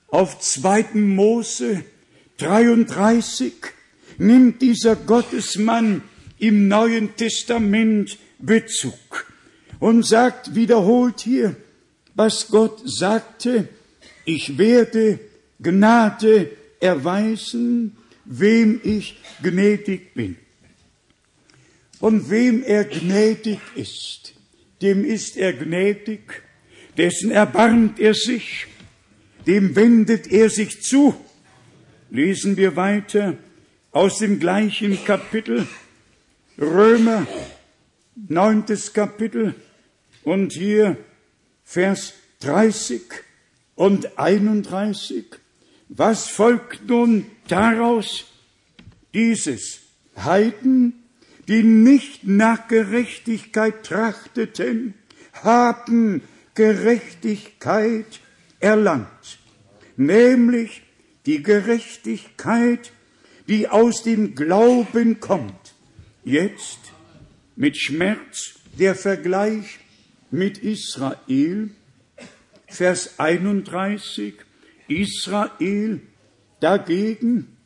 auf 0.07 0.39
2. 0.39 0.95
Mose 0.95 1.83
33 2.37 3.53
nimmt 4.17 4.61
dieser 4.61 4.95
Gottesmann 4.95 6.01
im 6.37 6.67
Neuen 6.67 7.15
Testament 7.15 8.17
Bezug 8.39 9.28
und 9.79 10.05
sagt 10.05 10.55
wiederholt 10.55 11.21
hier, 11.21 11.55
was 12.15 12.47
Gott 12.49 12.81
sagte, 12.85 13.69
ich 14.25 14.57
werde 14.57 15.19
Gnade 15.61 16.51
erweisen, 16.79 17.95
wem 18.25 18.79
ich 18.83 19.17
gnädig 19.41 20.13
bin. 20.13 20.37
Und 21.99 22.29
wem 22.29 22.63
er 22.63 22.85
gnädig 22.85 23.59
ist, 23.75 24.33
dem 24.81 25.03
ist 25.03 25.35
er 25.35 25.53
gnädig, 25.53 26.43
dessen 26.97 27.31
erbarmt 27.31 27.99
er 27.99 28.13
sich, 28.13 28.67
dem 29.47 29.75
wendet 29.75 30.27
er 30.31 30.49
sich 30.49 30.81
zu. 30.81 31.13
Lesen 32.09 32.57
wir 32.57 32.75
weiter 32.75 33.37
aus 33.91 34.19
dem 34.19 34.39
gleichen 34.39 35.03
Kapitel 35.03 35.67
Römer, 36.57 37.25
neuntes 38.15 38.93
Kapitel 38.93 39.55
und 40.29 40.53
hier 40.53 40.95
Vers 41.63 42.13
30 42.41 43.01
und 43.73 44.19
31. 44.19 45.25
Was 45.87 46.29
folgt 46.29 46.87
nun 46.87 47.25
daraus? 47.47 48.25
Dieses 49.15 49.79
Heiden, 50.15 51.03
die 51.47 51.63
nicht 51.63 52.27
nach 52.27 52.67
Gerechtigkeit 52.67 53.83
trachteten, 53.83 54.93
haben 55.33 56.21
Gerechtigkeit 56.53 58.19
erlangt, 58.59 59.39
nämlich 59.97 60.83
die 61.25 61.41
Gerechtigkeit, 61.41 62.91
die 63.47 63.67
aus 63.67 64.03
dem 64.03 64.35
Glauben 64.35 65.19
kommt. 65.19 65.73
Jetzt 66.23 66.77
mit 67.55 67.77
Schmerz 67.77 68.59
der 68.77 68.93
Vergleich 68.93 69.79
mit 70.31 70.59
Israel, 70.59 71.69
Vers 72.67 73.19
31, 73.19 74.35
Israel 74.87 76.01
dagegen, 76.59 77.57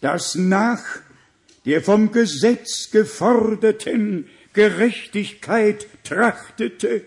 das 0.00 0.34
nach 0.34 0.84
der 1.64 1.82
vom 1.82 2.12
Gesetz 2.12 2.90
geforderten 2.90 4.28
Gerechtigkeit 4.52 5.86
trachtete, 6.04 7.02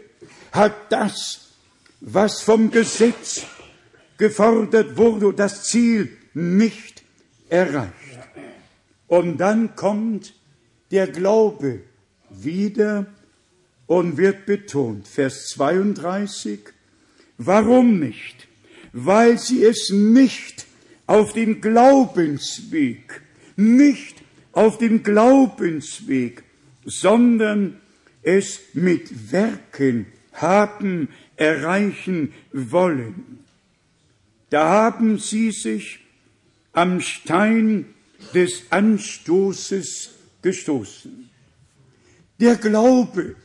hat 0.52 0.92
das, 0.92 1.54
was 2.02 2.42
vom 2.42 2.72
Gesetz 2.72 3.46
gefordert 4.18 4.98
wurde, 4.98 5.34
das 5.34 5.66
Ziel 5.66 6.18
nicht 6.34 7.04
erreicht. 7.50 7.94
Und 9.08 9.38
dann 9.38 9.76
kommt 9.76 10.34
der 10.92 11.08
Glaube 11.08 11.82
wieder 12.30 13.06
und 13.88 14.18
wird 14.18 14.46
betont. 14.46 15.08
Vers 15.08 15.48
32. 15.48 16.60
Warum 17.38 18.00
nicht? 18.00 18.48
Weil 18.94 19.38
sie 19.38 19.64
es 19.64 19.90
nicht 19.90 20.66
auf 21.08 21.34
dem 21.34 21.62
Glaubensweg, 21.62 23.22
nicht 23.56 24.18
auf 24.52 24.78
dem 24.78 25.04
Glaubensweg, 25.04 26.44
sondern 26.86 27.80
es 28.22 28.60
mit 28.74 29.32
Werken 29.32 30.08
haben 30.34 31.10
erreichen 31.36 32.34
wollen. 32.52 33.40
Da 34.50 34.70
haben 34.70 35.18
sie 35.18 35.52
sich 35.52 36.00
am 36.74 37.02
Stein 37.02 37.86
des 38.34 38.64
Anstoßes 38.72 40.12
gestoßen. 40.42 41.30
Der 42.40 42.56
Glaube, 42.56 43.36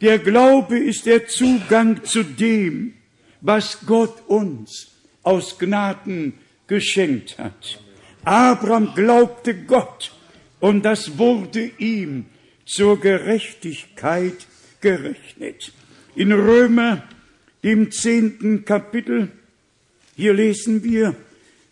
der 0.00 0.18
Glaube 0.18 0.78
ist 0.78 1.06
der 1.06 1.26
Zugang 1.26 2.04
zu 2.04 2.22
dem, 2.22 2.94
was 3.40 3.86
Gott 3.86 4.28
uns 4.28 4.88
aus 5.22 5.58
Gnaden 5.58 6.34
geschenkt 6.66 7.38
hat. 7.38 7.80
Abraham 8.24 8.92
glaubte 8.94 9.54
Gott 9.54 10.12
und 10.60 10.84
das 10.84 11.18
wurde 11.18 11.70
ihm 11.78 12.26
zur 12.64 13.00
Gerechtigkeit 13.00 14.46
gerechnet. 14.80 15.72
In 16.14 16.32
Römer, 16.32 17.04
dem 17.62 17.90
zehnten 17.90 18.64
Kapitel, 18.64 19.30
hier 20.16 20.34
lesen 20.34 20.82
wir 20.82 21.14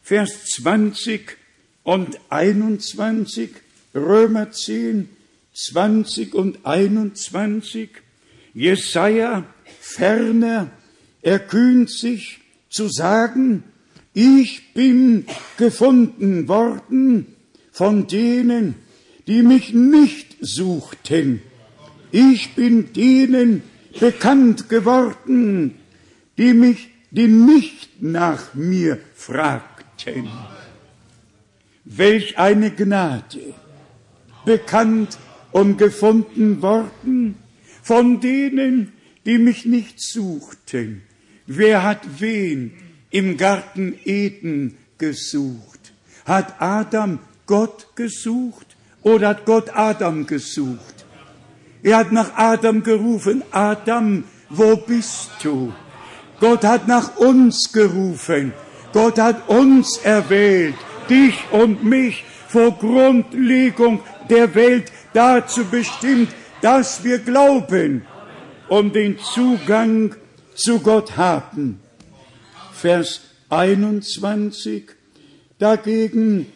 Vers 0.02 0.44
20 0.56 1.36
und 1.82 2.18
21, 2.28 3.50
Römer 3.94 4.50
10, 4.52 5.08
20 5.54 6.34
und 6.34 6.64
21. 6.66 7.90
Jesaja 8.54 9.44
ferner 9.80 10.70
erkühnt 11.22 11.90
sich 11.90 12.40
zu 12.70 12.88
sagen, 12.88 13.64
ich 14.12 14.72
bin 14.74 15.26
gefunden 15.58 16.46
worden 16.46 17.26
von 17.72 18.06
denen, 18.06 18.76
die 19.26 19.42
mich 19.42 19.74
nicht 19.74 20.36
suchten. 20.40 21.42
Ich 22.12 22.54
bin 22.54 22.92
denen 22.92 23.62
bekannt 23.98 24.68
geworden, 24.68 25.74
die 26.38 26.54
mich, 26.54 26.90
die 27.10 27.26
nicht 27.26 28.02
nach 28.02 28.54
mir 28.54 28.98
fragten. 29.14 30.28
Welch 31.84 32.38
eine 32.38 32.70
Gnade! 32.70 33.54
Bekannt 34.44 35.18
und 35.52 35.78
gefunden 35.78 36.62
worden 36.62 37.36
von 37.84 38.18
denen, 38.20 38.94
die 39.26 39.36
mich 39.36 39.66
nicht 39.66 40.00
suchten. 40.00 41.02
Wer 41.46 41.82
hat 41.82 42.00
wen 42.18 42.72
im 43.10 43.36
Garten 43.36 43.94
Eden 44.06 44.78
gesucht? 44.96 45.92
Hat 46.24 46.60
Adam 46.62 47.18
Gott 47.44 47.88
gesucht 47.94 48.76
oder 49.02 49.28
hat 49.28 49.44
Gott 49.44 49.76
Adam 49.76 50.26
gesucht? 50.26 51.04
Er 51.82 51.98
hat 51.98 52.10
nach 52.10 52.34
Adam 52.36 52.82
gerufen, 52.82 53.42
Adam, 53.50 54.24
wo 54.48 54.76
bist 54.76 55.30
du? 55.42 55.70
Gott 56.40 56.64
hat 56.64 56.88
nach 56.88 57.18
uns 57.18 57.70
gerufen. 57.70 58.54
Gott 58.94 59.18
hat 59.18 59.46
uns 59.50 59.98
erwählt, 59.98 60.76
dich 61.10 61.34
und 61.50 61.84
mich 61.84 62.24
vor 62.48 62.70
Grundlegung 62.78 64.00
der 64.30 64.54
Welt 64.54 64.90
dazu 65.12 65.64
bestimmt, 65.64 66.30
dass 66.64 67.04
wir 67.04 67.18
glauben 67.18 68.06
und 68.70 68.94
den 68.94 69.18
Zugang 69.18 70.16
zu 70.54 70.80
Gott 70.80 71.18
haben. 71.18 71.78
Vers 72.72 73.20
21 73.50 74.84
dagegen 75.58 76.46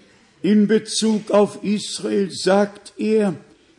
in 0.40 0.66
Bezug 0.66 1.30
auf 1.30 1.62
Israel 1.62 2.30
sagt 2.30 2.94
er, 2.96 3.34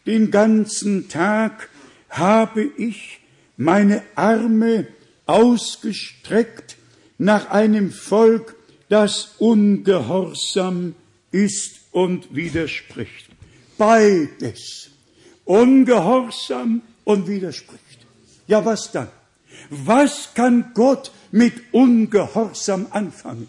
den 0.05 0.29
ganzen 0.29 1.09
Tag 1.09 1.67
habe 2.09 2.63
ich 2.77 3.21
meine 3.57 4.03
Arme 4.13 4.85
ausgestreckt 5.25 6.77
nach 7.17 7.49
einem 7.49 7.91
Volk, 7.91 8.55
das 8.87 9.33
ungehorsam 9.39 10.93
ist 11.31 11.79
und 11.91 12.35
widerspricht. 12.35 13.29
Beides. 13.79 14.88
Ungehorsam 15.49 16.83
und 17.05 17.27
widerspricht. 17.27 18.05
Ja, 18.45 18.63
was 18.65 18.91
dann? 18.91 19.07
Was 19.71 20.35
kann 20.35 20.73
Gott 20.75 21.11
mit 21.31 21.53
Ungehorsam 21.71 22.85
anfangen? 22.91 23.47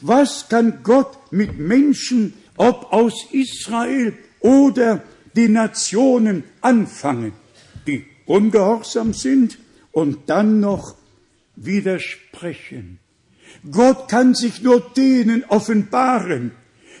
Was 0.00 0.48
kann 0.48 0.80
Gott 0.82 1.16
mit 1.30 1.56
Menschen, 1.56 2.34
ob 2.56 2.92
aus 2.92 3.28
Israel 3.30 4.18
oder 4.40 5.04
die 5.36 5.48
Nationen 5.48 6.42
anfangen, 6.60 7.32
die 7.86 8.04
ungehorsam 8.26 9.12
sind 9.14 9.58
und 9.92 10.28
dann 10.28 10.58
noch 10.58 10.96
widersprechen? 11.54 12.98
Gott 13.70 14.08
kann 14.08 14.34
sich 14.34 14.62
nur 14.62 14.80
denen 14.80 15.44
offenbaren, 15.44 16.50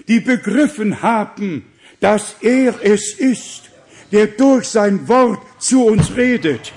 die 0.06 0.20
begriffen 0.20 1.02
haben, 1.02 1.64
dass 1.98 2.36
er 2.40 2.80
es 2.84 3.14
ist, 3.18 3.67
der 4.12 4.26
durch 4.26 4.66
sein 4.66 5.08
Wort 5.08 5.40
zu 5.58 5.84
uns 5.84 6.16
redet. 6.16 6.72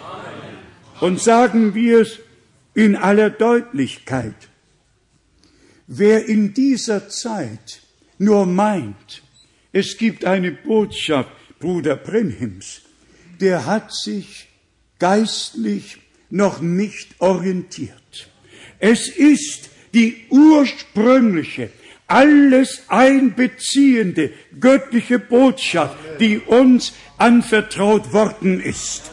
Und 0.99 1.19
sagen 1.19 1.73
wir 1.73 2.01
es 2.01 2.19
in 2.73 2.95
aller 2.95 3.29
Deutlichkeit. 3.29 4.35
Wer 5.87 6.25
in 6.27 6.53
dieser 6.53 7.09
Zeit 7.09 7.81
nur 8.17 8.45
meint, 8.45 9.23
es 9.73 9.97
gibt 9.97 10.25
eine 10.25 10.51
Botschaft, 10.51 11.31
Bruder 11.59 11.95
Brenhims, 11.95 12.81
der 13.39 13.65
hat 13.65 13.93
sich 13.93 14.47
geistlich 14.99 15.97
noch 16.29 16.61
nicht 16.61 17.19
orientiert. 17.19 18.29
Es 18.79 19.09
ist 19.09 19.69
die 19.93 20.25
ursprüngliche, 20.29 21.69
alles 22.11 22.83
einbeziehende 22.89 24.31
göttliche 24.59 25.17
Botschaft, 25.17 25.95
die 26.19 26.39
uns 26.39 26.91
anvertraut 27.17 28.11
worden 28.11 28.59
ist. 28.59 29.11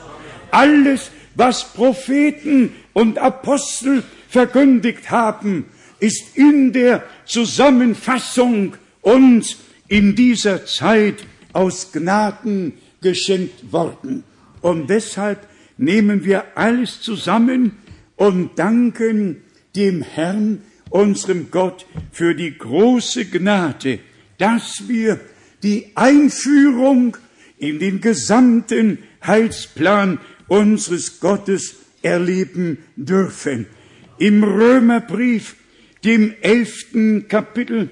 Alles, 0.51 1.13
was 1.37 1.73
Propheten 1.75 2.73
und 2.95 3.19
Apostel 3.19 4.03
verkündigt 4.29 5.13
haben, 5.13 5.67
ist 6.01 6.37
in 6.37 6.73
der 6.73 7.05
Zusammenfassung 7.25 8.75
uns 9.01 9.59
in 9.87 10.17
dieser 10.17 10.67
Zeit 10.67 11.25
aus 11.53 11.93
Gnaden 11.93 12.73
geschenkt 13.01 13.73
worden. 13.73 14.25
Und 14.61 14.91
deshalb 14.91 15.47
nehmen 15.77 16.25
wir 16.25 16.57
alles 16.57 17.01
zusammen 17.01 17.77
und 18.17 18.59
danken 18.59 19.45
dem 19.77 20.03
Herrn, 20.03 20.63
unserem 20.90 21.51
Gott, 21.51 21.87
für 22.12 22.35
die 22.35 22.57
große 22.57 23.27
Gnade, 23.27 24.01
dass 24.38 24.88
wir 24.88 25.20
die 25.62 25.92
Einführung 25.94 27.16
in 27.59 27.79
den 27.79 28.01
gesamten 28.01 28.98
Heilsplan 29.24 30.18
unseres 30.47 31.20
Gottes 31.20 31.76
erleben 32.03 32.78
dürfen. 32.97 33.66
Im 34.18 34.45
Römerbrief, 34.45 35.57
dem 36.05 36.34
elften 36.41 37.28
Kapitel, 37.28 37.91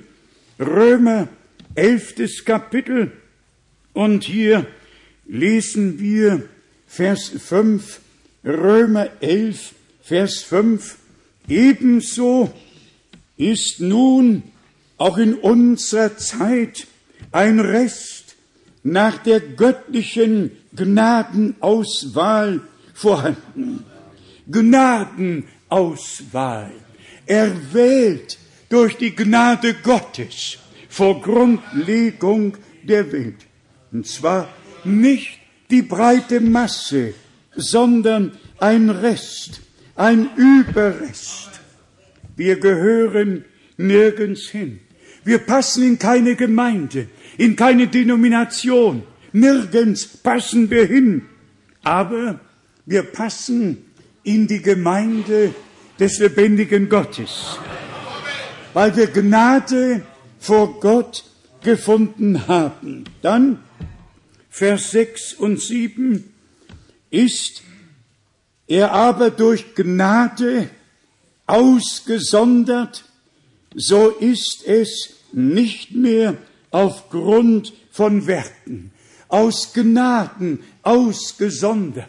Römer 0.58 1.28
elftes 1.74 2.44
Kapitel, 2.44 3.12
und 3.92 4.24
hier 4.24 4.66
lesen 5.26 5.98
wir 5.98 6.42
Vers 6.86 7.28
5, 7.28 8.00
Römer 8.44 9.08
11, 9.20 9.72
Vers 10.02 10.42
5, 10.42 10.96
ebenso 11.48 12.52
ist 13.36 13.80
nun 13.80 14.44
auch 14.96 15.18
in 15.18 15.34
unserer 15.34 16.16
Zeit 16.16 16.86
ein 17.32 17.60
Rest 17.60 18.36
nach 18.82 19.18
der 19.18 19.40
göttlichen 19.40 20.52
Gnadenauswahl 20.74 22.62
vorhanden. 22.94 23.84
Gnadenauswahl. 24.48 26.72
Erwählt 27.26 28.38
durch 28.68 28.96
die 28.96 29.14
Gnade 29.14 29.74
Gottes 29.74 30.58
vor 30.88 31.20
Grundlegung 31.20 32.56
der 32.84 33.12
Welt. 33.12 33.46
Und 33.92 34.06
zwar 34.06 34.48
nicht 34.84 35.38
die 35.70 35.82
breite 35.82 36.40
Masse, 36.40 37.14
sondern 37.54 38.32
ein 38.58 38.90
Rest, 38.90 39.60
ein 39.96 40.30
Überrest. 40.36 41.55
Wir 42.36 42.60
gehören 42.60 43.44
nirgends 43.76 44.48
hin. 44.48 44.80
Wir 45.24 45.38
passen 45.38 45.82
in 45.82 45.98
keine 45.98 46.36
Gemeinde, 46.36 47.08
in 47.36 47.56
keine 47.56 47.88
Denomination. 47.88 49.02
Nirgends 49.32 50.06
passen 50.06 50.70
wir 50.70 50.86
hin. 50.86 51.22
Aber 51.82 52.40
wir 52.84 53.02
passen 53.02 53.84
in 54.22 54.46
die 54.46 54.62
Gemeinde 54.62 55.54
des 55.98 56.18
lebendigen 56.18 56.88
Gottes, 56.88 57.58
weil 58.74 58.94
wir 58.96 59.06
Gnade 59.08 60.02
vor 60.38 60.78
Gott 60.80 61.24
gefunden 61.62 62.46
haben. 62.46 63.04
Dann 63.22 63.60
Vers 64.50 64.90
6 64.92 65.34
und 65.34 65.60
7 65.60 66.32
ist 67.10 67.62
er 68.66 68.92
aber 68.92 69.30
durch 69.30 69.74
Gnade 69.74 70.70
ausgesondert, 71.46 73.04
so 73.74 74.08
ist 74.08 74.66
es 74.66 75.10
nicht 75.32 75.92
mehr 75.92 76.36
aufgrund 76.70 77.72
von 77.90 78.26
Werken, 78.26 78.92
aus 79.28 79.72
Gnaden 79.72 80.60
ausgesondert. 80.82 82.08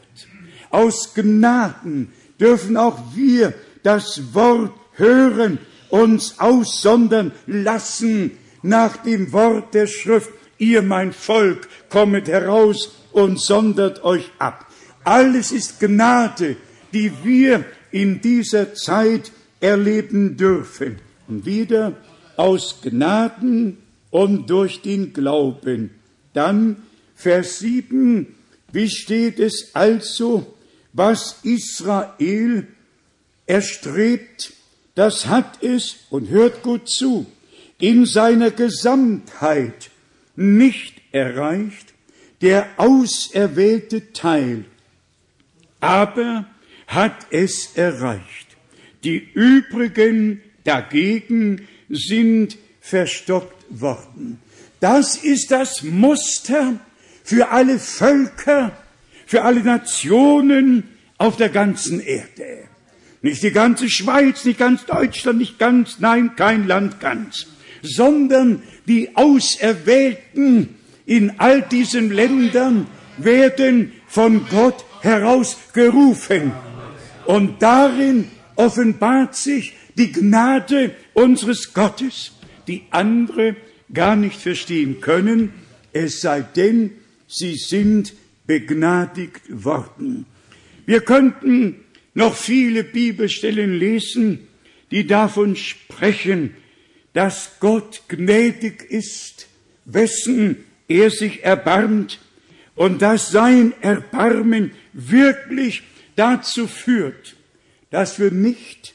Aus 0.69 1.13
Gnaden 1.13 2.11
dürfen 2.39 2.77
auch 2.77 2.99
wir 3.15 3.53
das 3.83 4.33
Wort 4.33 4.73
hören, 4.93 5.59
uns 5.89 6.39
aussondern 6.39 7.31
lassen 7.45 8.31
nach 8.61 8.97
dem 8.97 9.31
Wort 9.31 9.73
der 9.73 9.87
Schrift. 9.87 10.29
Ihr, 10.57 10.81
mein 10.81 11.13
Volk, 11.13 11.67
kommet 11.89 12.27
heraus 12.27 12.91
und 13.11 13.39
sondert 13.39 14.03
euch 14.03 14.29
ab. 14.39 14.65
Alles 15.03 15.51
ist 15.51 15.79
Gnade, 15.79 16.57
die 16.93 17.11
wir 17.23 17.63
in 17.91 18.21
dieser 18.21 18.73
Zeit 18.73 19.31
erleben 19.59 20.37
dürfen. 20.37 20.99
Und 21.27 21.45
wieder 21.45 21.93
aus 22.35 22.81
Gnaden 22.81 23.77
und 24.11 24.49
durch 24.49 24.81
den 24.81 25.13
Glauben. 25.13 25.91
Dann 26.33 26.77
Vers 27.15 27.59
7, 27.59 28.35
wie 28.71 28.89
steht 28.89 29.39
es 29.39 29.71
also, 29.73 30.55
was 30.93 31.39
Israel 31.43 32.67
erstrebt, 33.45 34.53
das 34.95 35.27
hat 35.27 35.63
es, 35.63 35.97
und 36.09 36.29
hört 36.29 36.63
gut 36.63 36.87
zu, 36.87 37.25
in 37.79 38.05
seiner 38.05 38.51
Gesamtheit 38.51 39.89
nicht 40.35 41.01
erreicht, 41.11 41.93
der 42.41 42.67
auserwählte 42.77 44.13
Teil, 44.13 44.65
aber 45.79 46.45
hat 46.87 47.27
es 47.29 47.75
erreicht. 47.75 48.47
Die 49.03 49.17
übrigen 49.17 50.41
dagegen 50.63 51.67
sind 51.89 52.57
verstockt 52.81 53.65
worden. 53.69 54.39
Das 54.79 55.17
ist 55.17 55.51
das 55.51 55.83
Muster 55.83 56.79
für 57.23 57.49
alle 57.49 57.79
Völker, 57.79 58.71
für 59.25 59.43
alle 59.43 59.61
Nationen 59.61 60.83
auf 61.17 61.35
der 61.35 61.49
ganzen 61.49 61.99
Erde. 61.99 62.67
Nicht 63.21 63.43
die 63.43 63.51
ganze 63.51 63.89
Schweiz, 63.89 64.45
nicht 64.45 64.59
ganz 64.59 64.85
Deutschland, 64.85 65.39
nicht 65.39 65.59
ganz, 65.59 65.97
nein, 65.99 66.35
kein 66.35 66.67
Land 66.67 66.99
ganz, 66.99 67.47
sondern 67.81 68.63
die 68.87 69.15
Auserwählten 69.15 70.75
in 71.05 71.39
all 71.39 71.61
diesen 71.61 72.11
Ländern 72.11 72.87
werden 73.17 73.93
von 74.07 74.45
Gott 74.49 74.85
herausgerufen. 75.01 76.51
Und 77.27 77.61
darin 77.61 78.29
offenbart 78.55 79.35
sich 79.35 79.73
die 79.97 80.13
Gnade 80.13 80.95
unseres 81.13 81.73
Gottes, 81.73 82.31
die 82.67 82.83
andere 82.89 83.57
gar 83.93 84.15
nicht 84.15 84.39
verstehen 84.39 85.01
können, 85.01 85.51
es 85.91 86.21
sei 86.21 86.41
denn, 86.41 86.91
sie 87.27 87.55
sind 87.55 88.13
begnadigt 88.45 89.41
worden. 89.49 90.25
Wir 90.85 91.01
könnten 91.01 91.83
noch 92.13 92.33
viele 92.33 92.85
Bibelstellen 92.85 93.77
lesen, 93.77 94.47
die 94.91 95.05
davon 95.05 95.57
sprechen, 95.57 96.53
dass 97.11 97.59
Gott 97.59 98.03
gnädig 98.07 98.83
ist, 98.89 99.47
wessen 99.83 100.63
er 100.87 101.11
sich 101.11 101.43
erbarmt 101.43 102.21
und 102.75 103.01
dass 103.01 103.31
sein 103.31 103.73
Erbarmen 103.81 104.71
wirklich 104.93 105.83
dazu 106.17 106.67
führt, 106.67 107.35
dass 107.89 108.19
wir 108.19 108.31
nicht 108.31 108.93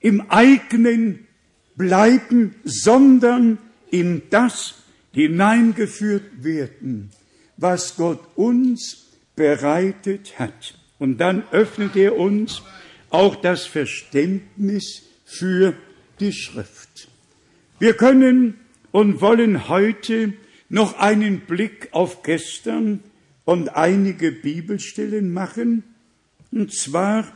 im 0.00 0.30
eigenen 0.30 1.26
bleiben, 1.76 2.54
sondern 2.64 3.58
in 3.90 4.22
das 4.30 4.74
hineingeführt 5.12 6.44
werden, 6.44 7.10
was 7.56 7.96
Gott 7.96 8.20
uns 8.36 9.06
bereitet 9.34 10.38
hat. 10.38 10.78
Und 10.98 11.18
dann 11.18 11.44
öffnet 11.50 11.96
er 11.96 12.18
uns 12.18 12.62
auch 13.08 13.36
das 13.36 13.66
Verständnis 13.66 15.02
für 15.24 15.74
die 16.20 16.32
Schrift. 16.32 17.08
Wir 17.78 17.94
können 17.94 18.60
und 18.90 19.20
wollen 19.20 19.68
heute 19.68 20.34
noch 20.68 20.98
einen 20.98 21.40
Blick 21.40 21.88
auf 21.92 22.22
gestern 22.22 23.02
und 23.44 23.76
einige 23.76 24.32
Bibelstellen 24.32 25.32
machen, 25.32 25.82
und 26.52 26.72
zwar 26.74 27.32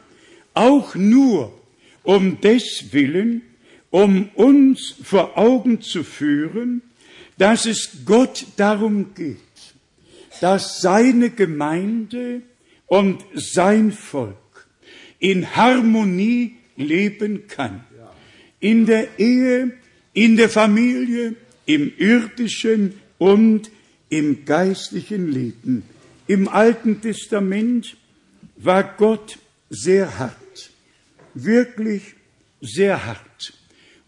auch 0.54 0.94
nur 0.94 1.52
um 2.02 2.40
des 2.40 2.92
Willen, 2.92 3.42
um 3.90 4.28
uns 4.34 4.94
vor 5.02 5.38
Augen 5.38 5.80
zu 5.80 6.04
führen, 6.04 6.82
dass 7.38 7.66
es 7.66 8.04
Gott 8.04 8.46
darum 8.56 9.14
geht, 9.14 9.38
dass 10.40 10.80
seine 10.80 11.30
Gemeinde 11.30 12.42
und 12.86 13.24
sein 13.34 13.92
Volk 13.92 14.36
in 15.18 15.56
Harmonie 15.56 16.56
leben 16.76 17.46
kann. 17.48 17.84
In 18.60 18.86
der 18.86 19.18
Ehe, 19.18 19.72
in 20.12 20.36
der 20.36 20.48
Familie, 20.48 21.34
im 21.66 21.92
irdischen 21.96 22.94
und 23.18 23.70
im 24.08 24.44
geistlichen 24.44 25.30
Leben. 25.30 25.82
Im 26.26 26.48
Alten 26.48 27.02
Testament 27.02 27.96
war 28.56 28.82
Gott 28.96 29.38
sehr 29.68 30.18
hart, 30.18 30.70
wirklich 31.34 32.14
sehr 32.60 33.04
hart. 33.04 33.52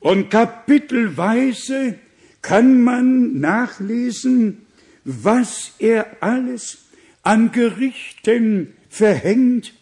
Und 0.00 0.30
kapitelweise 0.30 1.98
kann 2.40 2.82
man 2.82 3.38
nachlesen, 3.40 4.66
was 5.04 5.72
er 5.78 6.16
alles 6.20 6.78
an 7.22 7.52
Gerichten 7.52 8.74
verhängt, 8.88 9.74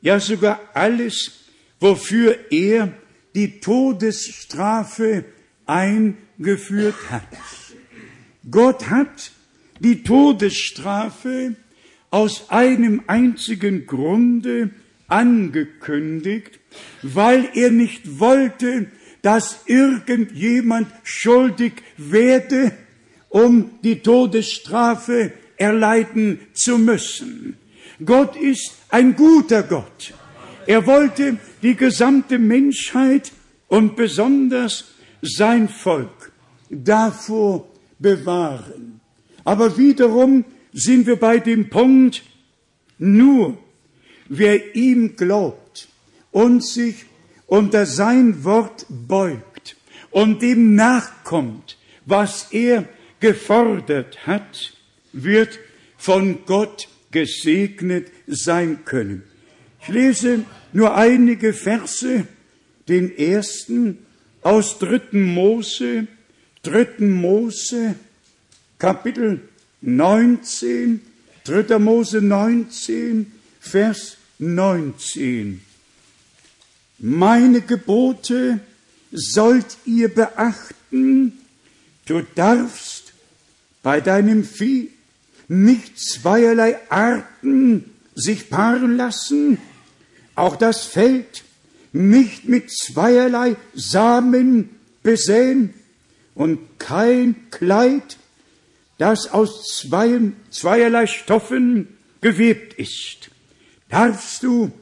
ja 0.00 0.20
sogar 0.20 0.60
alles, 0.74 1.48
wofür 1.80 2.36
er 2.50 2.92
die 3.34 3.58
Todesstrafe 3.58 5.24
eingeführt 5.66 7.10
hat. 7.10 7.26
Gott 8.50 8.90
hat 8.90 9.32
die 9.80 10.02
Todesstrafe 10.02 11.56
aus 12.14 12.48
einem 12.48 13.02
einzigen 13.08 13.86
Grunde 13.86 14.70
angekündigt, 15.08 16.60
weil 17.02 17.48
er 17.54 17.72
nicht 17.72 18.20
wollte, 18.20 18.86
dass 19.22 19.62
irgendjemand 19.66 20.86
schuldig 21.02 21.72
werde, 21.96 22.70
um 23.30 23.80
die 23.82 23.98
Todesstrafe 23.98 25.32
erleiden 25.56 26.38
zu 26.52 26.78
müssen. 26.78 27.56
Gott 28.04 28.36
ist 28.36 28.76
ein 28.90 29.16
guter 29.16 29.64
Gott. 29.64 30.14
Er 30.68 30.86
wollte 30.86 31.38
die 31.62 31.74
gesamte 31.74 32.38
Menschheit 32.38 33.32
und 33.66 33.96
besonders 33.96 34.84
sein 35.20 35.68
Volk 35.68 36.30
davor 36.70 37.66
bewahren. 37.98 39.00
Aber 39.42 39.76
wiederum 39.76 40.44
sind 40.74 41.06
wir 41.06 41.16
bei 41.16 41.38
dem 41.38 41.70
Punkt, 41.70 42.24
nur 42.98 43.56
wer 44.28 44.74
ihm 44.74 45.16
glaubt 45.16 45.88
und 46.32 46.66
sich 46.66 47.06
unter 47.46 47.86
sein 47.86 48.42
Wort 48.42 48.84
beugt 48.88 49.76
und 50.10 50.42
dem 50.42 50.74
nachkommt, 50.74 51.78
was 52.04 52.48
er 52.50 52.88
gefordert 53.20 54.26
hat, 54.26 54.74
wird 55.12 55.60
von 55.96 56.44
Gott 56.44 56.88
gesegnet 57.12 58.08
sein 58.26 58.84
können. 58.84 59.22
Ich 59.80 59.88
lese 59.88 60.44
nur 60.72 60.96
einige 60.96 61.52
Verse, 61.52 62.26
den 62.88 63.16
ersten 63.16 63.98
aus 64.42 64.78
dritten 64.78 65.22
Mose, 65.22 66.08
dritten 66.62 67.10
Mose, 67.10 67.94
Kapitel 68.78 69.40
19, 69.86 71.02
dritter 71.44 71.78
Mose 71.78 72.22
19, 72.22 73.30
Vers 73.60 74.16
19. 74.38 75.60
Meine 76.98 77.60
Gebote 77.60 78.60
sollt 79.12 79.76
ihr 79.84 80.08
beachten, 80.08 81.38
du 82.06 82.22
darfst 82.34 83.12
bei 83.82 84.00
deinem 84.00 84.44
Vieh 84.44 84.90
nicht 85.48 85.98
zweierlei 85.98 86.78
Arten 86.90 87.90
sich 88.14 88.48
paaren 88.48 88.96
lassen, 88.96 89.58
auch 90.34 90.56
das 90.56 90.84
Feld 90.84 91.44
nicht 91.92 92.48
mit 92.48 92.70
zweierlei 92.70 93.56
Samen 93.74 94.70
besäen 95.02 95.74
und 96.34 96.58
kein 96.78 97.50
Kleid, 97.50 98.16
das 98.98 99.32
aus 99.32 99.78
zweien, 99.78 100.36
zweierlei 100.50 101.06
Stoffen 101.06 101.88
gewebt 102.20 102.74
ist, 102.74 103.30
darfst 103.88 104.42
du 104.42 104.72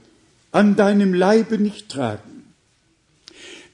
an 0.52 0.76
deinem 0.76 1.14
Leibe 1.14 1.58
nicht 1.58 1.88
tragen. 1.88 2.44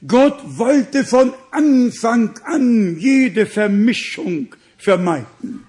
Gott 0.06 0.38
wollte 0.58 1.04
von 1.04 1.32
Anfang 1.50 2.38
an 2.44 2.98
jede 2.98 3.46
Vermischung 3.46 4.54
vermeiden. 4.76 5.64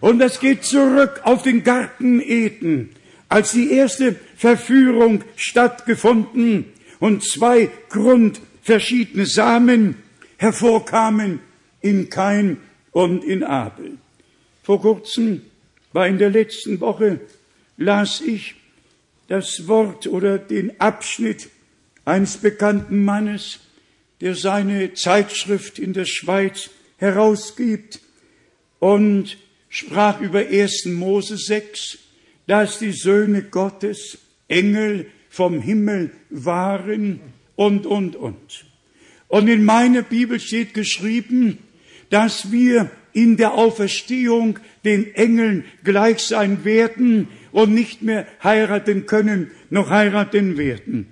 Und 0.00 0.18
das 0.18 0.40
geht 0.40 0.64
zurück 0.64 1.20
auf 1.24 1.42
den 1.42 1.62
Garten 1.62 2.20
Eden, 2.20 2.90
als 3.28 3.52
die 3.52 3.70
erste 3.70 4.16
Verführung 4.36 5.24
stattgefunden 5.36 6.66
und 7.00 7.22
zwei 7.22 7.70
grundverschiedene 7.90 9.26
Samen 9.26 9.96
hervorkamen 10.38 11.40
in 11.80 12.08
Kain 12.08 12.58
und 12.92 13.24
in 13.24 13.44
Abel. 13.44 13.98
Vor 14.66 14.80
kurzem 14.80 15.42
war 15.92 16.08
in 16.08 16.18
der 16.18 16.30
letzten 16.30 16.80
Woche 16.80 17.20
las 17.76 18.20
ich 18.20 18.56
das 19.28 19.68
Wort 19.68 20.08
oder 20.08 20.38
den 20.38 20.80
Abschnitt 20.80 21.50
eines 22.04 22.38
bekannten 22.38 23.04
Mannes, 23.04 23.60
der 24.20 24.34
seine 24.34 24.92
Zeitschrift 24.94 25.78
in 25.78 25.92
der 25.92 26.04
Schweiz 26.04 26.70
herausgibt 26.96 28.00
und 28.80 29.38
sprach 29.68 30.20
über 30.20 30.40
1. 30.40 30.86
Mose 30.86 31.36
6, 31.36 31.98
dass 32.48 32.80
die 32.80 32.90
Söhne 32.90 33.42
Gottes 33.42 34.18
Engel 34.48 35.06
vom 35.28 35.60
Himmel 35.60 36.10
waren 36.28 37.20
und, 37.54 37.86
und, 37.86 38.16
und. 38.16 38.64
Und 39.28 39.46
in 39.46 39.64
meiner 39.64 40.02
Bibel 40.02 40.40
steht 40.40 40.74
geschrieben, 40.74 41.58
dass 42.10 42.50
wir 42.50 42.90
in 43.16 43.38
der 43.38 43.54
Auferstehung 43.54 44.58
den 44.84 45.14
Engeln 45.14 45.64
gleich 45.84 46.18
sein 46.18 46.66
werden 46.66 47.28
und 47.50 47.72
nicht 47.72 48.02
mehr 48.02 48.26
heiraten 48.44 49.06
können, 49.06 49.50
noch 49.70 49.88
heiraten 49.88 50.58
werden. 50.58 51.06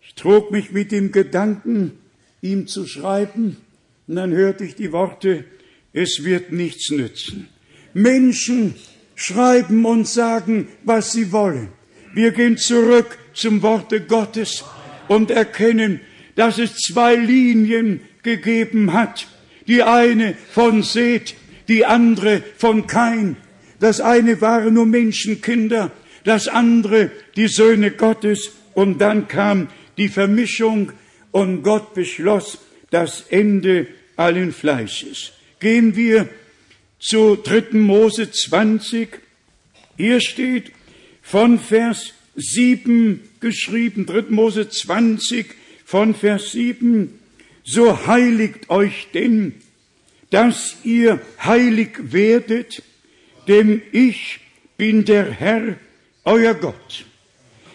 Ich 0.00 0.14
trug 0.14 0.50
mich 0.50 0.72
mit 0.72 0.90
dem 0.90 1.12
Gedanken, 1.12 1.92
ihm 2.40 2.66
zu 2.66 2.86
schreiben, 2.86 3.58
und 4.06 4.16
dann 4.16 4.32
hörte 4.32 4.64
ich 4.64 4.74
die 4.74 4.90
Worte, 4.90 5.44
es 5.92 6.24
wird 6.24 6.50
nichts 6.50 6.90
nützen. 6.90 7.48
Menschen 7.92 8.74
schreiben 9.16 9.84
und 9.84 10.08
sagen, 10.08 10.68
was 10.82 11.12
sie 11.12 11.30
wollen. 11.30 11.68
Wir 12.14 12.30
gehen 12.30 12.56
zurück 12.56 13.18
zum 13.34 13.60
Worte 13.60 14.00
Gottes 14.00 14.64
und 15.08 15.30
erkennen, 15.30 16.00
dass 16.36 16.56
es 16.56 16.76
zwei 16.76 17.16
Linien 17.16 18.00
gegeben 18.22 18.94
hat. 18.94 19.28
Die 19.66 19.82
eine 19.82 20.34
von 20.52 20.82
Seth, 20.82 21.34
die 21.68 21.84
andere 21.84 22.42
von 22.56 22.86
Kain. 22.86 23.36
Das 23.78 24.00
eine 24.00 24.40
waren 24.40 24.74
nur 24.74 24.86
Menschenkinder, 24.86 25.90
das 26.24 26.48
andere 26.48 27.10
die 27.36 27.48
Söhne 27.48 27.90
Gottes. 27.90 28.52
Und 28.74 29.00
dann 29.00 29.28
kam 29.28 29.68
die 29.96 30.08
Vermischung 30.08 30.92
und 31.30 31.62
Gott 31.62 31.94
beschloss 31.94 32.58
das 32.90 33.24
Ende 33.30 33.86
allen 34.16 34.52
Fleisches. 34.52 35.32
Gehen 35.60 35.96
wir 35.96 36.28
zu 36.98 37.36
3. 37.36 37.78
Mose 37.78 38.30
20. 38.30 39.08
Hier 39.96 40.20
steht 40.20 40.72
von 41.22 41.58
Vers 41.58 42.12
7 42.36 43.20
geschrieben, 43.40 44.06
3. 44.06 44.24
Mose 44.30 44.68
20 44.68 45.46
von 45.84 46.14
Vers 46.14 46.52
7, 46.52 47.19
so 47.64 48.06
heiligt 48.06 48.70
euch 48.70 49.08
denn, 49.12 49.54
dass 50.30 50.76
ihr 50.84 51.20
heilig 51.42 52.12
werdet, 52.12 52.82
denn 53.48 53.82
ich 53.92 54.40
bin 54.76 55.04
der 55.04 55.30
Herr, 55.30 55.76
euer 56.24 56.54
Gott. 56.54 57.04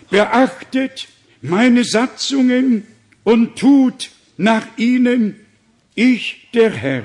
Beachtet 0.09 1.07
meine 1.41 1.83
Satzungen 1.83 2.88
und 3.23 3.57
tut 3.57 4.11
nach 4.38 4.65
ihnen, 4.77 5.36
ich, 5.95 6.47
der 6.53 6.71
Herr, 6.71 7.03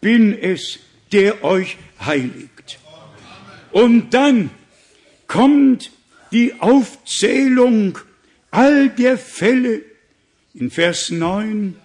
bin 0.00 0.36
es, 0.38 0.78
der 1.12 1.42
euch 1.44 1.76
heiligt. 2.04 2.78
Und 3.72 4.14
dann 4.14 4.50
kommt 5.26 5.90
die 6.32 6.54
Aufzählung 6.60 7.98
all 8.50 8.88
der 8.88 9.18
Fälle 9.18 9.82
in 10.54 10.70
Vers 10.70 11.10
9, 11.10 11.76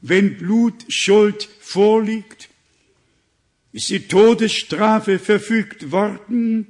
wenn 0.00 0.38
Blutschuld 0.38 1.48
vorliegt, 1.60 2.48
ist 3.72 3.90
die 3.90 4.08
Todesstrafe 4.08 5.18
verfügt 5.18 5.90
worden. 5.90 6.66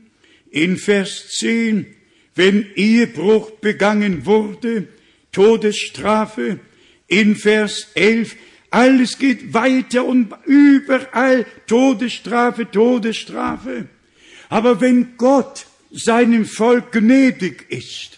In 0.51 0.77
Vers 0.77 1.29
10, 1.39 1.87
wenn 2.35 2.67
Ehebruch 2.75 3.51
begangen 3.53 4.25
wurde, 4.27 4.89
Todesstrafe. 5.33 6.61
In 7.07 7.37
Vers 7.37 7.89
11, 7.95 8.37
alles 8.71 9.19
geht 9.19 9.55
weiter 9.55 10.05
und 10.05 10.33
überall 10.45 11.47
Todesstrafe, 11.67 12.71
Todesstrafe. 12.71 13.89
Aber 14.49 14.81
wenn 14.81 15.17
Gott 15.17 15.67
seinem 15.91 16.45
Volk 16.45 16.93
gnädig 16.93 17.67
ist, 17.71 18.18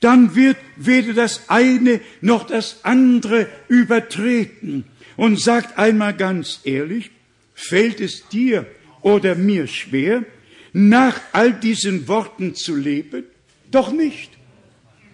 dann 0.00 0.34
wird 0.34 0.56
weder 0.76 1.12
das 1.12 1.48
eine 1.48 2.00
noch 2.20 2.46
das 2.46 2.84
andere 2.84 3.48
übertreten 3.68 4.84
und 5.16 5.38
sagt 5.38 5.78
einmal 5.78 6.14
ganz 6.14 6.60
ehrlich, 6.64 7.10
fällt 7.54 8.00
es 8.00 8.26
dir 8.28 8.66
oder 9.02 9.34
mir 9.34 9.66
schwer, 9.66 10.24
nach 10.72 11.20
all 11.32 11.52
diesen 11.52 12.08
Worten 12.08 12.54
zu 12.54 12.74
leben? 12.74 13.24
Doch 13.70 13.92
nicht. 13.92 14.30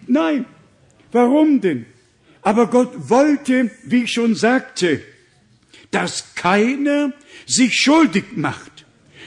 Nein. 0.07 0.45
Warum 1.11 1.61
denn? 1.61 1.85
Aber 2.41 2.67
Gott 2.67 3.09
wollte, 3.09 3.71
wie 3.83 4.03
ich 4.03 4.11
schon 4.11 4.35
sagte, 4.35 5.01
dass 5.91 6.35
keiner 6.35 7.13
sich 7.45 7.75
schuldig 7.75 8.25
macht, 8.35 8.85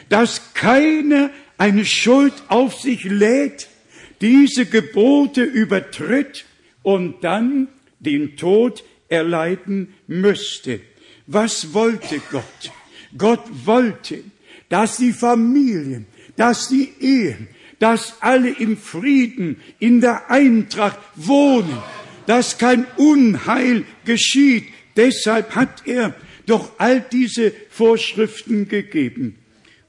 dass 0.08 0.54
keiner 0.54 1.30
eine 1.58 1.84
Schuld 1.84 2.34
auf 2.48 2.80
sich 2.80 3.04
lädt, 3.04 3.68
diese 4.20 4.66
Gebote 4.66 5.42
übertritt 5.42 6.44
und 6.82 7.24
dann 7.24 7.68
den 7.98 8.36
Tod 8.36 8.84
erleiden 9.08 9.94
müsste. 10.06 10.80
Was 11.26 11.74
wollte 11.74 12.20
Gott? 12.30 12.72
Gott 13.16 13.44
wollte, 13.64 14.22
dass 14.68 14.96
die 14.98 15.12
Familien, 15.12 16.06
dass 16.36 16.68
die 16.68 16.90
Ehen, 17.00 17.48
dass 17.78 18.20
alle 18.20 18.50
im 18.50 18.76
Frieden, 18.76 19.56
in 19.78 20.00
der 20.00 20.30
Eintracht 20.30 20.98
wohnen, 21.16 21.78
dass 22.26 22.58
kein 22.58 22.86
Unheil 22.96 23.84
geschieht. 24.04 24.64
Deshalb 24.96 25.54
hat 25.54 25.82
er 25.86 26.14
doch 26.46 26.72
all 26.78 27.00
diese 27.00 27.52
Vorschriften 27.70 28.68
gegeben. 28.68 29.36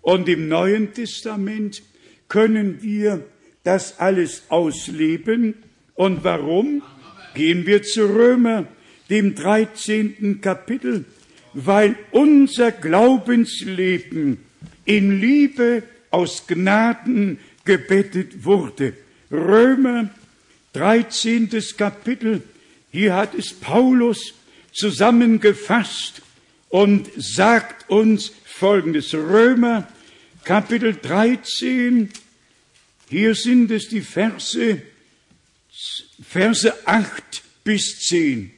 Und 0.02 0.30
im 0.30 0.48
Neuen 0.48 0.94
Testament 0.94 1.84
können 2.28 2.82
wir 2.82 3.26
das 3.64 4.00
alles 4.00 4.44
ausleben. 4.50 5.56
Und 5.96 6.24
warum? 6.24 6.82
Gehen 7.34 7.66
wir 7.66 7.84
zu 7.84 8.06
Römer, 8.06 8.68
dem 9.10 9.36
13. 9.36 10.42
Kapitel, 10.42 11.06
weil 11.54 11.96
unser 12.12 12.72
Glaubensleben 12.72 14.40
in 14.86 15.20
Liebe 15.20 15.84
aus 16.10 16.48
Gnaden 16.48 17.40
gebettet 17.66 18.44
wurde. 18.44 18.94
Römer 19.32 20.10
13. 20.74 21.50
Kapitel, 21.78 22.42
hier 22.92 23.16
hat 23.16 23.34
es 23.36 23.54
Paulus 23.54 24.34
zusammengefasst 24.74 26.22
und 26.70 27.10
sagt 27.16 27.90
uns 27.90 28.34
Folgendes. 28.46 29.14
Römer 29.14 29.88
Kapitel 30.44 30.96
13, 30.96 32.10
hier 33.12 33.36
sind 33.36 33.70
es 33.72 33.90
die 33.90 34.00
Verse, 34.00 34.82
Verse 36.24 36.88
8 36.88 37.44
bis 37.66 38.00
10. 38.08 38.52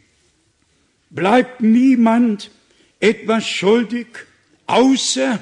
Bleibt 1.09 1.61
niemand 1.61 2.51
etwas 2.99 3.47
schuldig, 3.47 4.07
außer 4.67 5.41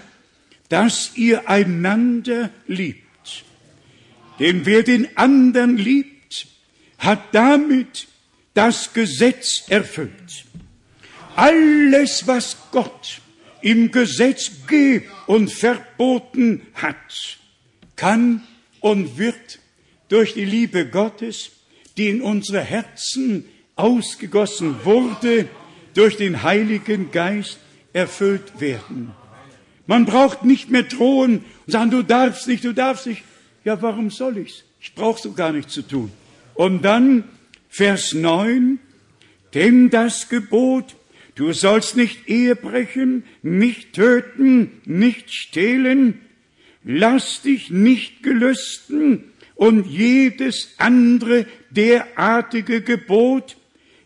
dass 0.70 1.12
ihr 1.18 1.50
einander 1.50 2.52
liebt. 2.68 3.44
Denn 4.40 4.66
wer 4.66 4.82
den 4.84 5.18
anderen 5.18 5.76
liebt, 5.76 6.48
hat 6.98 7.36
damit 7.36 8.08
das 8.54 8.94
Gesetz 8.94 9.66
erfüllt. 9.68 10.46
Alles, 11.36 12.28
was 12.28 12.56
Gott 12.72 13.20
im 13.62 13.92
Gesetz 13.92 14.52
ge- 14.68 15.04
und 15.28 15.52
verboten 15.52 16.66
hat, 16.76 17.38
kann 17.98 18.48
und 18.82 19.18
wird 19.18 19.60
durch 20.10 20.34
die 20.34 20.46
Liebe 20.46 20.86
Gottes, 20.86 21.52
die 21.98 22.10
in 22.10 22.22
unsere 22.22 22.62
Herzen 22.62 23.46
ausgegossen 23.76 24.84
wurde, 24.84 25.48
durch 25.94 26.18
den 26.18 26.44
Heiligen 26.44 27.12
Geist 27.12 27.60
erfüllt 27.94 28.60
werden. 28.60 29.12
Man 29.88 30.06
braucht 30.06 30.44
nicht 30.44 30.70
mehr 30.70 30.84
drohen 30.84 31.44
und 31.66 31.72
sagen, 31.72 31.92
du 31.92 32.04
darfst 32.04 32.48
nicht, 32.48 32.64
du 32.64 32.74
darfst 32.74 33.08
nicht. 33.08 33.24
Ja, 33.64 33.82
warum 33.82 34.10
soll 34.10 34.38
ich's? 34.38 34.64
Ich 34.80 34.94
brauch's 34.96 35.24
so 35.24 35.32
gar 35.32 35.52
nicht 35.52 35.70
zu 35.70 35.82
tun. 35.82 36.12
Und 36.56 36.84
dann 36.84 37.24
Vers 37.70 38.14
9, 38.14 38.80
denn 39.54 39.90
das 39.90 40.28
Gebot 40.28 40.96
Du 41.36 41.54
sollst 41.54 41.96
nicht 41.96 42.28
Ehe 42.28 42.56
brechen, 42.56 43.24
nicht 43.42 43.94
töten, 43.94 44.82
nicht 44.86 45.34
stehlen, 45.34 46.20
lass 46.84 47.42
dich 47.42 47.70
nicht 47.70 48.24
gelüsten 48.24 49.32
und 49.56 49.86
jedes 49.88 50.74
andere 50.78 51.46
derartige 51.70 52.82
Gebot 52.82 53.58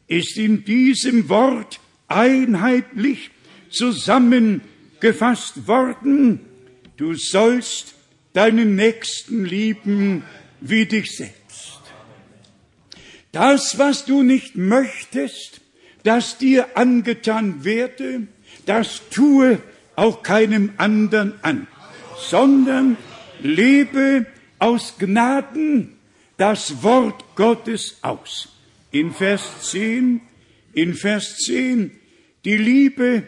ist 0.07 0.37
in 0.37 0.65
diesem 0.65 1.29
Wort 1.29 1.79
einheitlich 2.07 3.31
zusammengefasst 3.69 5.67
worden. 5.67 6.41
Du 6.97 7.13
sollst 7.13 7.95
deinen 8.33 8.75
Nächsten 8.75 9.45
lieben 9.45 10.23
wie 10.61 10.85
dich 10.85 11.15
selbst. 11.15 11.81
Das, 13.31 13.77
was 13.77 14.05
du 14.05 14.23
nicht 14.23 14.55
möchtest, 14.55 15.61
das 16.03 16.37
dir 16.37 16.77
angetan 16.77 17.63
werde, 17.63 18.27
das 18.65 19.01
tue 19.09 19.61
auch 19.95 20.23
keinem 20.23 20.73
anderen 20.77 21.33
an, 21.41 21.67
sondern 22.17 22.97
lebe 23.41 24.25
aus 24.59 24.95
Gnaden 24.97 25.95
das 26.37 26.83
Wort 26.83 27.23
Gottes 27.35 27.97
aus. 28.01 28.49
In 28.91 29.11
Vers 29.11 29.71
10, 29.71 30.21
in 30.73 30.93
Vers 30.93 31.37
10, 31.37 31.91
die 32.43 32.57
Liebe 32.57 33.23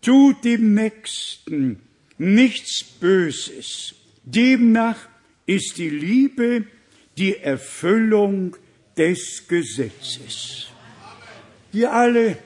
tut 0.00 0.44
dem 0.44 0.74
Nächsten 0.74 1.80
nichts 2.18 2.84
Böses. 2.84 3.94
Demnach 4.24 5.08
ist 5.46 5.78
die 5.78 5.90
Liebe 5.90 6.64
die 7.16 7.36
Erfüllung 7.36 8.56
des 8.96 9.46
Gesetzes. 9.48 10.68
Wir 11.72 11.92
alle 11.92 12.38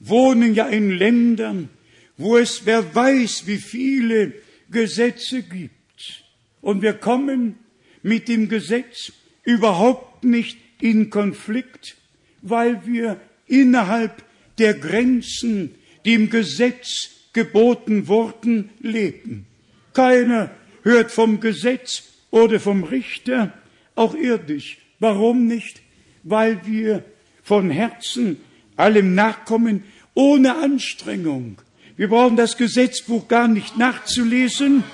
wohnen 0.00 0.54
ja 0.54 0.68
in 0.68 0.90
Ländern, 0.90 1.70
wo 2.16 2.36
es 2.36 2.66
wer 2.66 2.94
weiß, 2.94 3.46
wie 3.46 3.56
viele 3.56 4.32
Gesetze 4.70 5.42
gibt. 5.42 6.24
Und 6.60 6.82
wir 6.82 6.94
kommen 6.94 7.56
mit 8.02 8.28
dem 8.28 8.48
Gesetz 8.48 9.12
überhaupt 9.44 10.24
nicht 10.24 10.58
in 10.80 11.10
Konflikt, 11.10 11.96
weil 12.42 12.86
wir 12.86 13.20
innerhalb 13.46 14.22
der 14.58 14.74
Grenzen, 14.74 15.74
die 16.04 16.14
im 16.14 16.30
Gesetz 16.30 17.10
geboten 17.32 18.08
wurden, 18.08 18.70
leben. 18.80 19.46
Keiner 19.94 20.50
hört 20.82 21.10
vom 21.10 21.40
Gesetz 21.40 22.04
oder 22.30 22.60
vom 22.60 22.84
Richter, 22.84 23.52
auch 23.94 24.14
irdisch. 24.14 24.78
Warum 24.98 25.46
nicht? 25.46 25.82
Weil 26.22 26.66
wir 26.66 27.04
von 27.42 27.70
Herzen 27.70 28.38
allem 28.76 29.14
nachkommen, 29.14 29.82
ohne 30.14 30.56
Anstrengung. 30.56 31.60
Wir 31.98 32.06
brauchen 32.06 32.36
das 32.36 32.56
Gesetzbuch 32.56 33.26
gar 33.26 33.48
nicht 33.48 33.76
nachzulesen. 33.76 34.84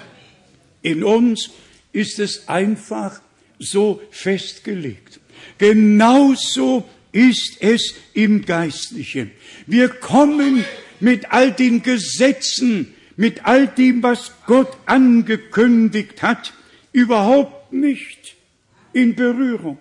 In 0.81 1.05
uns 1.05 1.51
ist 1.93 2.19
es 2.19 2.49
einfach 2.49 3.21
so 3.59 4.01
festgelegt. 4.11 5.21
Genauso 5.59 6.89
ist 7.13 7.59
es 7.61 7.95
im 8.15 8.47
Geistlichen. 8.47 9.33
Wir 9.67 9.91
kommen 9.91 10.65
mit 10.99 11.31
all 11.31 11.53
den 11.53 11.83
Gesetzen, 11.83 12.95
mit 13.17 13.45
all 13.45 13.67
dem, 13.67 14.03
was 14.03 14.33
Gott 14.47 14.75
angekündigt 14.87 16.23
hat, 16.23 16.55
überhaupt 16.93 17.71
nicht 17.75 18.35
in 18.95 19.15
Berührung, 19.15 19.77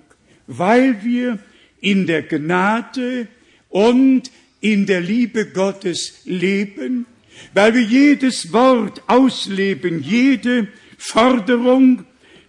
weil 0.45 1.05
wir 1.05 1.39
in 1.79 2.05
der 2.05 2.23
Gnade 2.23 3.29
und 3.69 4.29
in 4.59 4.85
der 4.85 4.99
Liebe 4.99 5.45
Gottes 5.45 6.21
leben, 6.25 7.05
weil 7.53 7.73
wir 7.73 7.81
jedes 7.81 8.51
Wort 8.53 9.01
ausleben, 9.07 10.01
jede 10.01 10.67
Forderung, 10.97 12.05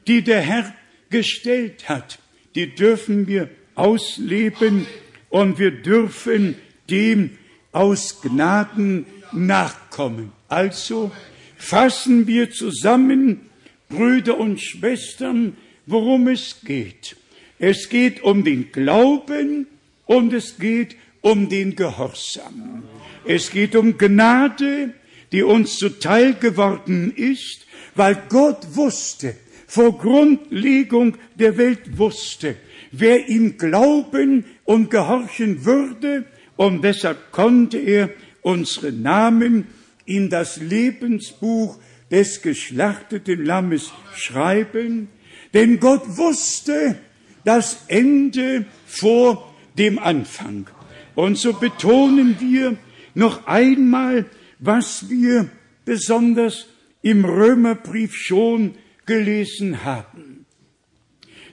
die 0.07 0.22
der 0.22 0.41
Herr 0.41 0.74
gestellt 1.11 1.89
hat, 1.89 2.18
die 2.55 2.74
dürfen 2.74 3.26
wir 3.26 3.51
ausleben 3.74 4.87
und 5.30 5.59
wir 5.59 5.70
dürfen 5.70 6.57
dem 6.91 7.30
aus 7.72 8.20
Gnaden 8.22 9.07
nachkommen. 9.32 10.32
Also 10.49 11.11
fassen 11.57 12.26
wir 12.26 12.51
zusammen, 12.51 13.41
Brüder 13.89 14.39
und 14.39 14.61
Schwestern, 14.61 15.57
worum 15.87 16.28
es 16.28 16.61
geht. 16.64 17.16
Es 17.59 17.89
geht 17.89 18.22
um 18.22 18.45
den 18.45 18.72
Glauben 18.72 19.66
und 20.07 20.32
es 20.32 20.59
geht 20.59 20.97
um 21.20 21.49
den 21.49 21.76
Gehorsam. 21.76 22.85
Es 23.27 23.51
geht 23.51 23.75
um 23.75 23.97
Gnade, 23.97 24.93
die 25.33 25.43
uns 25.43 25.79
zuteil 25.79 26.35
geworden 26.35 27.12
ist, 27.14 27.66
weil 27.95 28.22
Gott 28.29 28.66
wusste, 28.75 29.35
vor 29.66 29.99
Grundlegung 29.99 31.16
der 31.35 31.57
Welt 31.57 31.99
wusste, 31.99 32.57
wer 32.93 33.29
ihm 33.29 33.57
glauben 33.57 34.45
und 34.64 34.91
gehorchen 34.91 35.64
würde, 35.64 36.25
und 36.57 36.83
deshalb 36.85 37.33
konnte 37.33 37.79
er 37.79 38.11
unsere 38.43 38.93
Namen 38.93 39.66
in 40.05 40.31
das 40.31 40.59
Lebensbuch 40.59 41.79
des 42.11 42.43
geschlachteten 42.43 43.45
Lammes 43.45 43.91
schreiben, 44.14 45.09
denn 45.53 45.81
Gott 45.81 46.16
wusste 46.16 46.97
das 47.45 47.85
Ende 47.89 48.66
vor 48.87 49.53
dem 49.77 49.99
Anfang. 49.99 50.66
Und 51.14 51.39
so 51.39 51.53
betonen 51.55 52.37
wir 52.39 52.77
noch 53.15 53.47
einmal, 53.47 54.27
was 54.59 55.09
wir 55.09 55.49
besonders 55.85 56.67
im 57.03 57.25
Römerbrief 57.25 58.15
schon 58.15 58.75
gelesen 59.07 59.85
haben. 59.85 60.47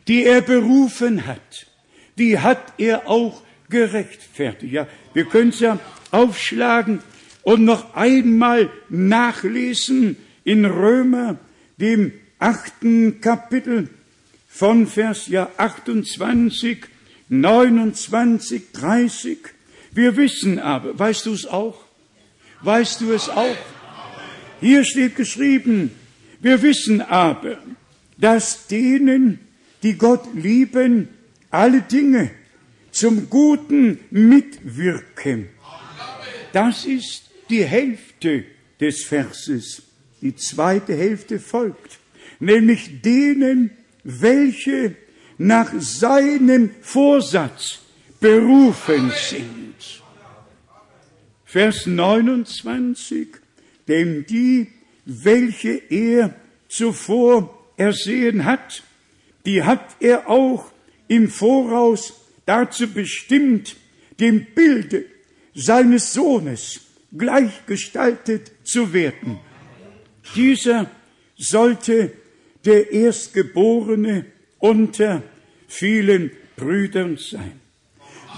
Die 0.07 0.25
er 0.25 0.41
berufen 0.41 1.25
hat, 1.25 1.67
die 2.17 2.39
hat 2.39 2.73
er 2.77 3.07
auch 3.07 3.43
gerechtfertigt. 3.69 4.73
Ja, 4.73 4.87
wir 5.13 5.25
können 5.25 5.49
es 5.49 5.59
ja 5.59 5.79
aufschlagen 6.11 6.99
und 7.43 7.63
noch 7.65 7.95
einmal 7.95 8.69
nachlesen 8.89 10.17
in 10.43 10.65
Römer, 10.65 11.37
dem 11.77 12.13
achten 12.39 13.21
Kapitel 13.21 13.89
von 14.47 14.87
Vers 14.87 15.27
ja 15.27 15.49
28, 15.57 16.85
29, 17.29 18.71
30. 18.73 19.39
Wir 19.93 20.15
wissen 20.15 20.59
aber, 20.59 20.97
weißt 20.97 21.25
du 21.25 21.33
es 21.33 21.45
auch? 21.45 21.83
Weißt 22.61 23.01
du 23.01 23.11
es 23.11 23.29
auch? 23.29 23.57
Hier 24.59 24.85
steht 24.85 25.15
geschrieben, 25.15 25.91
wir 26.39 26.61
wissen 26.61 27.01
aber, 27.01 27.57
dass 28.17 28.67
denen, 28.67 29.39
die 29.83 29.97
Gott 29.97 30.23
lieben, 30.35 31.09
alle 31.49 31.81
Dinge 31.81 32.31
zum 32.91 33.29
Guten 33.29 33.99
mitwirken. 34.11 35.49
Das 36.53 36.85
ist 36.85 37.29
die 37.49 37.63
Hälfte 37.63 38.45
des 38.79 39.03
Verses. 39.03 39.83
Die 40.21 40.35
zweite 40.35 40.95
Hälfte 40.95 41.39
folgt, 41.39 41.99
nämlich 42.39 43.01
denen, 43.01 43.71
welche 44.03 44.95
nach 45.37 45.71
seinem 45.79 46.69
Vorsatz 46.81 47.79
berufen 48.21 49.11
sind. 49.11 49.75
Vers 51.43 51.85
29, 51.85 53.27
denn 53.89 54.25
die, 54.25 54.67
welche 55.05 55.81
er 55.89 56.33
zuvor 56.69 57.53
ersehen 57.75 58.45
hat, 58.45 58.83
die 59.45 59.63
hat 59.63 59.97
er 59.99 60.29
auch 60.29 60.71
im 61.09 61.27
Voraus 61.29 62.13
dazu 62.45 62.87
bestimmt, 62.87 63.75
dem 64.19 64.45
Bilde 64.55 65.05
seines 65.53 66.13
Sohnes 66.13 66.81
gleichgestaltet 67.11 68.51
zu 68.63 68.93
werden. 68.93 69.39
Dieser 70.35 70.89
sollte 71.37 72.13
der 72.63 72.91
Erstgeborene 72.91 74.25
unter 74.59 75.23
vielen 75.67 76.31
Brüdern 76.55 77.17
sein. 77.17 77.60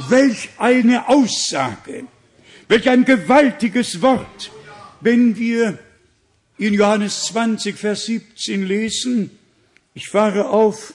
Welch 0.10 0.50
eine 0.58 1.08
Aussage, 1.08 2.06
welch 2.68 2.90
ein 2.90 3.06
gewaltiges 3.06 4.02
Wort, 4.02 4.52
wenn 5.02 5.38
wir 5.38 5.78
in 6.58 6.74
Johannes 6.74 7.26
20, 7.26 7.78
Vers 7.78 8.06
17 8.06 8.64
lesen, 8.64 9.32
ich 9.94 10.10
fahre 10.10 10.50
auf 10.50 10.94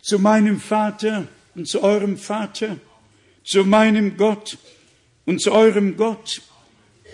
zu 0.00 0.18
meinem 0.18 0.60
Vater 0.60 1.26
und 1.54 1.66
zu 1.66 1.82
eurem 1.82 2.16
Vater, 2.16 2.76
zu 3.44 3.64
meinem 3.64 4.16
Gott 4.16 4.58
und 5.24 5.40
zu 5.40 5.52
eurem 5.52 5.96
Gott, 5.96 6.42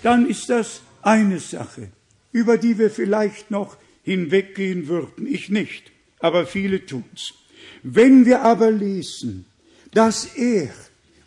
dann 0.03 0.29
ist 0.29 0.49
das 0.51 0.83
eine 1.03 1.41
Sache, 1.41 1.89
über 2.33 2.59
die 2.59 2.79
wir 2.79 2.91
vielleicht 2.91 3.51
noch 3.51 3.77
hinweggehen 4.05 4.89
würden. 4.89 5.27
Ich 5.27 5.49
nicht, 5.49 5.91
aber 6.21 6.47
viele 6.47 6.85
tun's. 6.85 7.35
Wenn 7.83 8.27
wir 8.27 8.43
aber 8.43 8.71
lesen, 8.71 9.47
dass 9.93 10.25
er, 10.37 10.71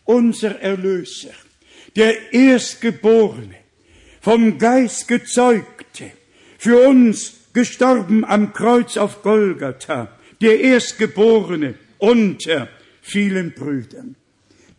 unser 0.05 0.59
Erlöser, 0.59 1.33
der 1.95 2.33
Erstgeborene, 2.33 3.55
vom 4.21 4.57
Geist 4.57 5.07
gezeugte, 5.07 6.11
für 6.57 6.87
uns 6.87 7.33
gestorben 7.53 8.23
am 8.23 8.53
Kreuz 8.53 8.97
auf 8.97 9.23
Golgatha, 9.23 10.15
der 10.41 10.59
Erstgeborene 10.59 11.75
unter 11.97 12.69
vielen 13.01 13.53
Brüdern, 13.53 14.15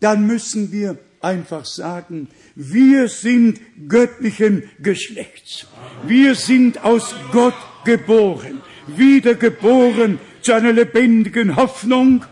dann 0.01 0.27
müssen 0.27 0.73
wir 0.73 0.99
einfach 1.21 1.65
sagen, 1.65 2.29
wir 2.55 3.09
sind 3.09 3.61
göttlichen 3.89 4.69
Geschlechts. 4.81 5.67
Wir 6.07 6.35
sind 6.35 6.85
aus 6.85 7.15
Gott 7.31 7.55
geboren, 7.85 8.61
wiedergeboren 8.89 10.19
zu 10.41 10.53
einer 10.53 10.73
lebendigen 10.73 11.57
Hoffnung 11.57 12.25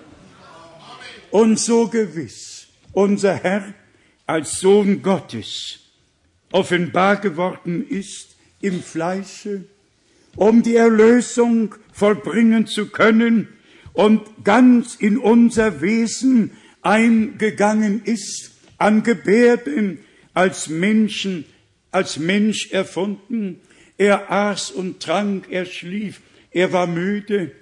und 1.30 1.60
so 1.60 1.86
gewiss 1.86 2.49
unser 2.92 3.34
Herr 3.34 3.74
als 4.26 4.60
Sohn 4.60 5.02
Gottes 5.02 5.80
offenbar 6.52 7.16
geworden 7.16 7.86
ist, 7.88 8.36
im 8.60 8.82
Fleische, 8.82 9.64
um 10.36 10.62
die 10.62 10.76
Erlösung 10.76 11.74
vollbringen 11.92 12.66
zu 12.66 12.88
können 12.88 13.48
und 13.92 14.22
ganz 14.44 14.94
in 14.96 15.18
unser 15.18 15.80
Wesen 15.80 16.52
eingegangen 16.82 18.02
ist, 18.04 18.52
an 18.78 19.02
Gebärden 19.02 19.98
als 20.34 20.68
Menschen, 20.68 21.44
als 21.90 22.18
Mensch 22.18 22.70
erfunden. 22.70 23.60
Er 23.98 24.30
aß 24.30 24.70
und 24.70 25.00
trank, 25.00 25.46
er 25.50 25.66
schlief, 25.66 26.20
er 26.50 26.72
war 26.72 26.86
müde, 26.86 27.52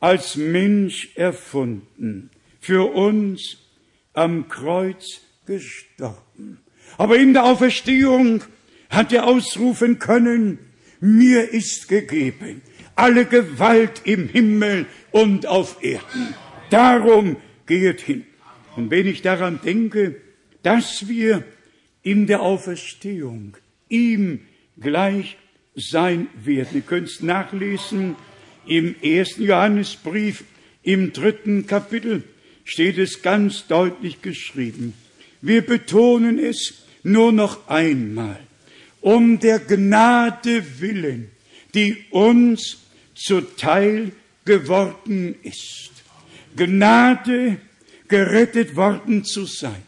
als 0.00 0.36
Mensch 0.36 1.10
erfunden, 1.14 2.30
für 2.60 2.92
uns 2.92 3.58
am 4.14 4.48
Kreuz 4.48 5.20
gestorben. 5.46 6.60
Aber 6.98 7.16
in 7.16 7.32
der 7.32 7.44
Auferstehung 7.44 8.42
hat 8.90 9.12
er 9.12 9.26
ausrufen 9.26 9.98
können, 9.98 10.58
mir 11.00 11.50
ist 11.50 11.88
gegeben 11.88 12.62
alle 12.94 13.24
Gewalt 13.24 14.02
im 14.04 14.28
Himmel 14.28 14.86
und 15.10 15.46
auf 15.46 15.82
Erden. 15.82 16.34
Darum 16.70 17.36
geht 17.66 18.00
hin. 18.00 18.24
Und 18.76 18.90
wenn 18.90 19.06
ich 19.06 19.22
daran 19.22 19.60
denke, 19.64 20.16
dass 20.62 21.08
wir 21.08 21.44
in 22.02 22.26
der 22.26 22.42
Auferstehung 22.42 23.56
ihm 23.88 24.40
gleich 24.78 25.36
sein 25.74 26.28
werden. 26.44 26.68
Ihr 26.74 26.80
könnt 26.82 27.08
es 27.08 27.22
nachlesen 27.22 28.16
im 28.66 28.94
ersten 29.02 29.42
Johannesbrief, 29.42 30.44
im 30.82 31.12
dritten 31.12 31.66
Kapitel 31.66 32.24
steht 32.64 32.98
es 32.98 33.22
ganz 33.22 33.66
deutlich 33.66 34.22
geschrieben. 34.22 34.94
Wir 35.40 35.62
betonen 35.62 36.38
es 36.38 36.74
nur 37.02 37.32
noch 37.32 37.68
einmal, 37.68 38.38
um 39.00 39.38
der 39.40 39.58
Gnade 39.58 40.64
willen, 40.80 41.30
die 41.74 42.04
uns 42.10 42.78
zuteil 43.14 44.12
geworden 44.44 45.34
ist. 45.42 45.90
Gnade, 46.56 47.56
gerettet 48.08 48.76
worden 48.76 49.24
zu 49.24 49.46
sein. 49.46 49.82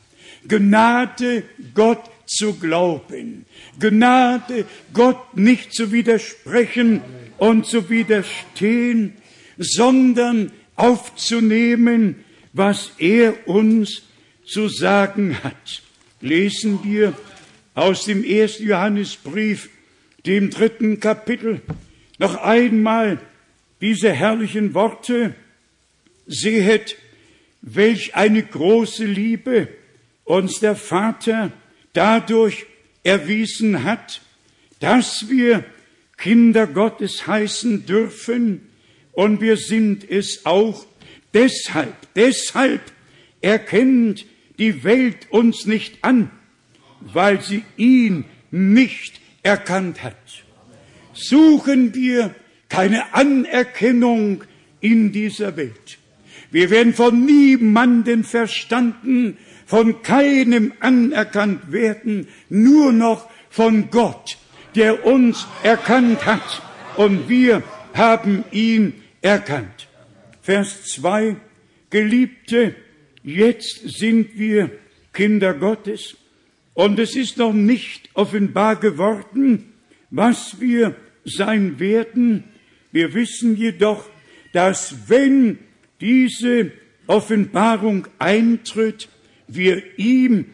Gnade, 0.48 1.44
Gott 1.74 2.10
zu 2.26 2.54
glauben. 2.54 3.44
Gnade, 3.78 4.64
Gott 4.92 5.36
nicht 5.36 5.74
zu 5.74 5.92
widersprechen 5.92 7.02
und 7.38 7.66
zu 7.66 7.90
widerstehen, 7.90 9.14
sondern 9.58 10.52
aufzunehmen, 10.76 12.23
was 12.54 12.92
er 12.98 13.46
uns 13.46 14.02
zu 14.46 14.68
sagen 14.68 15.36
hat. 15.42 15.82
Lesen 16.20 16.82
wir 16.84 17.12
aus 17.74 18.04
dem 18.04 18.24
ersten 18.24 18.66
Johannesbrief, 18.66 19.68
dem 20.24 20.48
dritten 20.48 21.00
Kapitel, 21.00 21.60
noch 22.18 22.36
einmal 22.36 23.20
diese 23.80 24.10
herrlichen 24.12 24.72
Worte. 24.72 25.34
Sehet, 26.26 26.96
welch 27.60 28.14
eine 28.14 28.42
große 28.42 29.04
Liebe 29.04 29.68
uns 30.24 30.60
der 30.60 30.76
Vater 30.76 31.52
dadurch 31.92 32.66
erwiesen 33.02 33.84
hat, 33.84 34.22
dass 34.80 35.28
wir 35.28 35.64
Kinder 36.16 36.66
Gottes 36.66 37.26
heißen 37.26 37.84
dürfen 37.84 38.70
und 39.12 39.40
wir 39.40 39.56
sind 39.56 40.08
es 40.08 40.46
auch. 40.46 40.86
Deshalb, 41.34 41.94
deshalb 42.14 42.80
erkennt 43.40 44.24
die 44.58 44.84
Welt 44.84 45.26
uns 45.30 45.66
nicht 45.66 45.98
an, 46.02 46.30
weil 47.00 47.40
sie 47.42 47.64
ihn 47.76 48.24
nicht 48.50 49.20
erkannt 49.42 50.02
hat. 50.02 50.16
Suchen 51.12 51.94
wir 51.94 52.34
keine 52.68 53.14
Anerkennung 53.14 54.44
in 54.80 55.12
dieser 55.12 55.56
Welt. 55.56 55.98
Wir 56.50 56.70
werden 56.70 56.94
von 56.94 57.24
niemanden 57.24 58.22
verstanden, 58.22 59.38
von 59.66 60.02
keinem 60.02 60.72
anerkannt 60.78 61.72
werden, 61.72 62.28
nur 62.48 62.92
noch 62.92 63.28
von 63.50 63.90
Gott, 63.90 64.38
der 64.76 65.04
uns 65.04 65.46
erkannt 65.62 66.26
hat 66.26 66.62
und 66.96 67.28
wir 67.28 67.62
haben 67.92 68.44
ihn 68.52 69.02
erkannt. 69.20 69.88
Vers 70.44 70.84
2, 70.96 71.36
Geliebte, 71.88 72.74
jetzt 73.22 73.80
sind 73.88 74.38
wir 74.38 74.70
Kinder 75.14 75.54
Gottes. 75.54 76.18
Und 76.74 76.98
es 76.98 77.16
ist 77.16 77.38
noch 77.38 77.54
nicht 77.54 78.10
offenbar 78.12 78.76
geworden, 78.76 79.72
was 80.10 80.60
wir 80.60 80.96
sein 81.24 81.80
werden. 81.80 82.44
Wir 82.92 83.14
wissen 83.14 83.56
jedoch, 83.56 84.04
dass 84.52 85.08
wenn 85.08 85.60
diese 86.02 86.72
Offenbarung 87.06 88.06
eintritt, 88.18 89.08
wir 89.48 89.98
ihm 89.98 90.44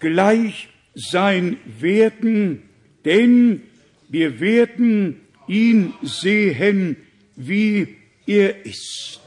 gleich 0.00 0.68
sein 0.94 1.56
werden, 1.80 2.60
denn 3.06 3.62
wir 4.10 4.38
werden 4.38 5.22
ihn 5.48 5.94
sehen, 6.02 6.96
wie 7.36 7.99
er 8.30 8.64
ist. 8.64 9.20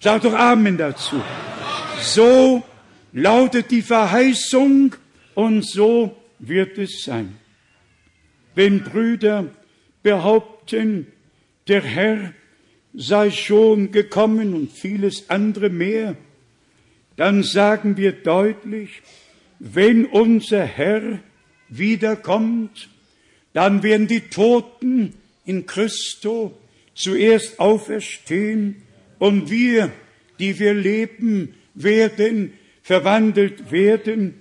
Sag 0.00 0.22
doch 0.22 0.34
Amen 0.34 0.78
dazu. 0.78 1.20
So 2.00 2.62
lautet 3.12 3.70
die 3.72 3.82
Verheißung 3.82 4.94
und 5.34 5.66
so 5.66 6.16
wird 6.38 6.78
es 6.78 7.02
sein. 7.02 7.36
Wenn 8.54 8.84
Brüder 8.84 9.46
behaupten, 10.02 11.08
der 11.66 11.82
Herr 11.82 12.32
sei 12.94 13.30
schon 13.30 13.90
gekommen 13.90 14.54
und 14.54 14.70
vieles 14.70 15.28
andere 15.28 15.68
mehr, 15.68 16.16
dann 17.16 17.42
sagen 17.42 17.96
wir 17.96 18.12
deutlich, 18.12 19.02
wenn 19.58 20.06
unser 20.06 20.64
Herr 20.64 21.18
wiederkommt, 21.68 22.88
dann 23.52 23.82
werden 23.82 24.06
die 24.06 24.20
Toten 24.20 25.14
in 25.44 25.66
Christo 25.66 26.56
zuerst 26.94 27.58
auferstehen 27.58 28.82
und 29.18 29.50
wir, 29.50 29.90
die 30.38 30.58
wir 30.58 30.74
leben, 30.74 31.54
werden 31.74 32.52
verwandelt 32.82 33.70
werden 33.70 34.34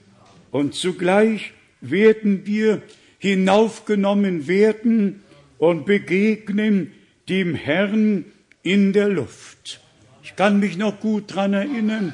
und 0.52 0.76
zugleich 0.76 1.54
werden 1.80 2.45
wir 2.45 2.82
hinaufgenommen 3.20 4.47
werden 4.47 5.22
und 5.58 5.86
begegnen 5.86 6.91
dem 7.30 7.56
Herrn 7.56 8.26
in 8.64 8.93
der 8.93 9.10
Luft. 9.10 9.80
Ich 10.24 10.36
kann 10.36 10.60
mich 10.60 10.78
noch 10.78 10.99
gut 10.99 11.36
dran 11.36 11.54
erinnern, 11.54 12.14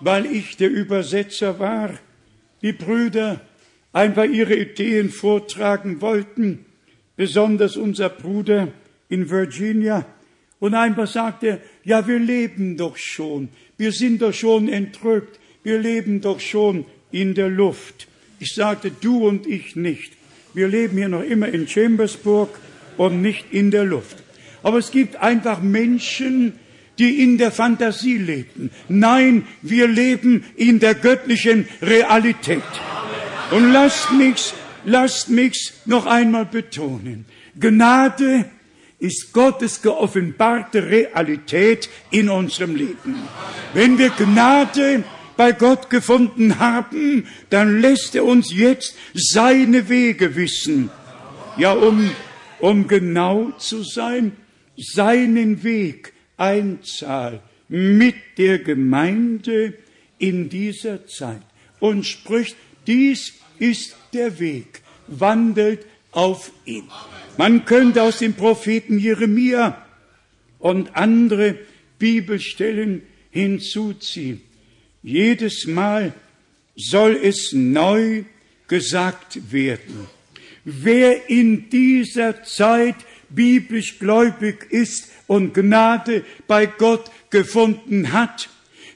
weil 0.00 0.26
ich 0.26 0.56
der 0.56 0.70
Übersetzer 0.70 1.58
war, 1.58 1.90
die 2.62 2.72
Brüder 2.72 3.40
einfach 3.92 4.24
ihre 4.24 4.54
Ideen 4.54 5.10
vortragen 5.10 6.00
wollten, 6.00 6.64
besonders 7.16 7.76
unser 7.76 8.08
Bruder 8.08 8.68
in 9.10 9.28
Virginia, 9.28 10.06
und 10.60 10.74
einfach 10.74 11.08
sagte, 11.08 11.60
ja, 11.84 12.06
wir 12.06 12.18
leben 12.18 12.76
doch 12.76 12.96
schon, 12.96 13.48
wir 13.78 13.92
sind 13.92 14.22
doch 14.22 14.34
schon 14.34 14.68
entrückt, 14.68 15.40
wir 15.62 15.78
leben 15.78 16.20
doch 16.20 16.38
schon 16.38 16.84
in 17.10 17.34
der 17.34 17.48
Luft. 17.48 18.06
Ich 18.38 18.54
sagte, 18.54 18.90
du 18.90 19.26
und 19.26 19.46
ich 19.46 19.74
nicht. 19.74 20.12
Wir 20.54 20.68
leben 20.68 20.96
hier 20.96 21.08
noch 21.08 21.22
immer 21.22 21.48
in 21.48 21.66
Chambersburg 21.66 22.58
und 22.96 23.22
nicht 23.22 23.46
in 23.52 23.70
der 23.70 23.84
Luft. 23.84 24.22
Aber 24.62 24.78
es 24.78 24.90
gibt 24.90 25.16
einfach 25.16 25.62
Menschen, 25.62 26.54
die 26.98 27.22
in 27.22 27.38
der 27.38 27.50
Fantasie 27.50 28.18
leben. 28.18 28.70
Nein, 28.88 29.46
wir 29.62 29.88
leben 29.88 30.44
in 30.56 30.80
der 30.80 30.94
göttlichen 30.94 31.66
Realität. 31.80 32.62
Und 33.50 33.72
lasst 33.72 34.12
mich, 34.12 34.52
lasst 34.84 35.30
mich 35.30 35.72
noch 35.86 36.06
einmal 36.06 36.44
betonen. 36.44 37.24
Gnade 37.58 38.44
ist 39.00 39.32
Gottes 39.32 39.82
geoffenbarte 39.82 40.88
Realität 40.88 41.88
in 42.10 42.28
unserem 42.28 42.76
Leben. 42.76 43.16
Wenn 43.74 43.98
wir 43.98 44.10
Gnade 44.10 45.02
bei 45.36 45.52
Gott 45.52 45.88
gefunden 45.88 46.58
haben, 46.58 47.26
dann 47.48 47.80
lässt 47.80 48.14
er 48.14 48.24
uns 48.24 48.52
jetzt 48.52 48.94
seine 49.14 49.88
Wege 49.88 50.36
wissen. 50.36 50.90
Ja, 51.56 51.72
um, 51.72 52.10
um 52.60 52.86
genau 52.86 53.50
zu 53.58 53.82
sein, 53.82 54.36
seinen 54.76 55.62
Weg 55.62 56.12
Einzahl 56.36 57.40
mit 57.68 58.16
der 58.36 58.58
Gemeinde 58.58 59.74
in 60.18 60.48
dieser 60.48 61.06
Zeit 61.06 61.42
und 61.78 62.04
spricht, 62.04 62.56
dies 62.86 63.34
ist 63.58 63.96
der 64.12 64.38
Weg, 64.38 64.82
wandelt 65.06 65.86
auf 66.12 66.50
ihn. 66.64 66.88
Man 67.36 67.64
könnte 67.64 68.02
aus 68.02 68.18
dem 68.18 68.34
Propheten 68.34 68.98
Jeremia 68.98 69.84
und 70.58 70.96
andere 70.96 71.58
Bibelstellen 71.98 73.02
hinzuziehen. 73.30 74.42
Jedes 75.02 75.66
Mal 75.66 76.12
soll 76.76 77.18
es 77.22 77.52
neu 77.52 78.24
gesagt 78.68 79.52
werden. 79.52 80.06
wer 80.64 81.28
in 81.28 81.70
dieser 81.70 82.44
Zeit 82.44 82.96
biblisch 83.28 83.98
gläubig 83.98 84.66
ist 84.70 85.08
und 85.26 85.54
Gnade 85.54 86.24
bei 86.46 86.66
Gott 86.66 87.10
gefunden 87.30 88.12
hat, 88.12 88.48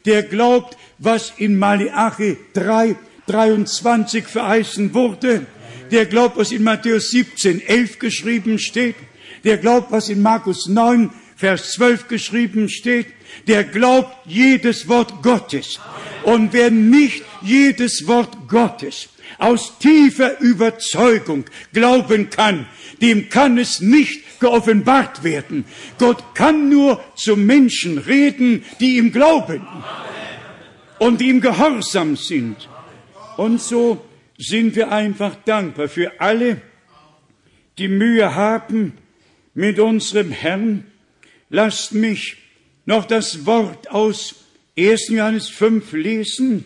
der 0.05 0.23
glaubt, 0.23 0.77
was 0.99 1.33
in 1.39 1.59
Malachi 1.59 2.37
3, 2.53 2.97
23 3.27 4.25
verheißen 4.27 4.93
wurde, 4.93 5.47
der 5.91 6.07
glaubt, 6.07 6.37
was 6.37 6.53
in 6.53 6.63
Matthäus 6.63 7.11
17, 7.11 7.61
11 7.61 7.99
geschrieben 7.99 8.59
steht, 8.59 8.97
der 9.45 9.59
glaubt, 9.59 9.93
was 9.93 10.09
in 10.09 10.23
Markus 10.23 10.69
9, 10.69 11.11
Vers 11.37 11.73
12 11.73 12.09
geschrieben 12.09 12.69
steht, 12.69 13.09
der 13.49 13.65
glaubt 13.65 14.17
jedes 14.27 14.89
Wort 14.89 15.23
Gottes. 15.23 15.81
Und 16.23 16.53
wer 16.53 16.71
nicht 16.71 17.25
jedes 17.43 18.07
Wort 18.07 18.49
Gottes 18.49 19.09
aus 19.39 19.79
tiefer 19.79 20.41
Überzeugung 20.41 21.45
glauben 21.73 22.31
kann, 22.31 22.67
dem 23.03 23.29
kann 23.29 23.59
es 23.59 23.81
nicht 23.81 24.41
geoffenbart 24.41 25.25
werden. 25.25 25.65
Gott 25.99 26.35
kann 26.35 26.69
nur 26.69 27.03
zu 27.17 27.37
Menschen 27.37 27.99
reden, 27.99 28.65
die 28.81 28.97
ihm 28.97 29.13
glauben 29.13 29.67
und 30.99 31.21
die 31.21 31.29
ihm 31.29 31.41
gehorsam 31.41 32.17
sind. 32.17 32.69
Und 33.37 33.61
so 33.61 34.05
sind 34.39 34.77
wir 34.77 34.91
einfach 34.91 35.37
dankbar 35.45 35.89
für 35.89 36.21
alle, 36.21 36.61
die 37.79 37.89
Mühe 37.89 38.35
haben 38.35 38.93
mit 39.55 39.79
unserem 39.79 40.31
Herrn. 40.31 40.85
Lasst 41.51 41.93
mich 41.93 42.37
noch 42.87 43.05
das 43.05 43.47
Wort 43.47 43.91
aus 43.91 44.37
1. 44.77 45.09
Johannes 45.09 45.49
5 45.49 45.93
lesen. 45.93 46.65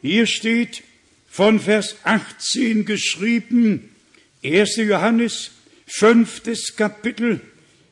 Hier 0.00 0.26
steht 0.26 0.82
von 1.28 1.60
Vers 1.60 1.96
18 2.04 2.84
geschrieben, 2.84 3.90
1. 4.44 4.76
Johannes, 4.76 5.50
fünftes 5.86 6.76
Kapitel, 6.76 7.40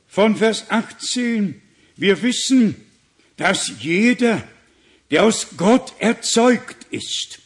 von 0.09 0.37
Vers 0.37 0.67
18. 0.69 1.61
Wir 1.97 2.23
wissen, 2.23 2.75
dass 3.37 3.73
jeder, 3.81 4.43
der 5.11 5.25
aus 5.25 5.49
Gott 5.57 5.95
erzeugt 5.99 6.87
ist, 6.91 7.41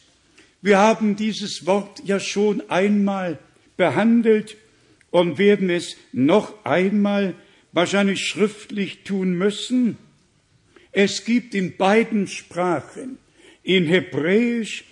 wir 0.65 0.79
haben 0.79 1.15
dieses 1.15 1.67
Wort 1.67 2.01
ja 2.05 2.19
schon 2.19 2.67
einmal 2.71 3.37
behandelt 3.77 4.57
und 5.11 5.37
werden 5.37 5.69
es 5.69 5.95
noch 6.11 6.65
einmal 6.65 7.35
wahrscheinlich 7.71 8.21
schriftlich 8.21 9.03
tun 9.03 9.35
müssen. 9.37 9.99
Es 10.91 11.23
gibt 11.23 11.53
in 11.53 11.77
beiden 11.77 12.25
Sprachen, 12.27 13.19
in 13.61 13.85
Hebräisch 13.85 14.85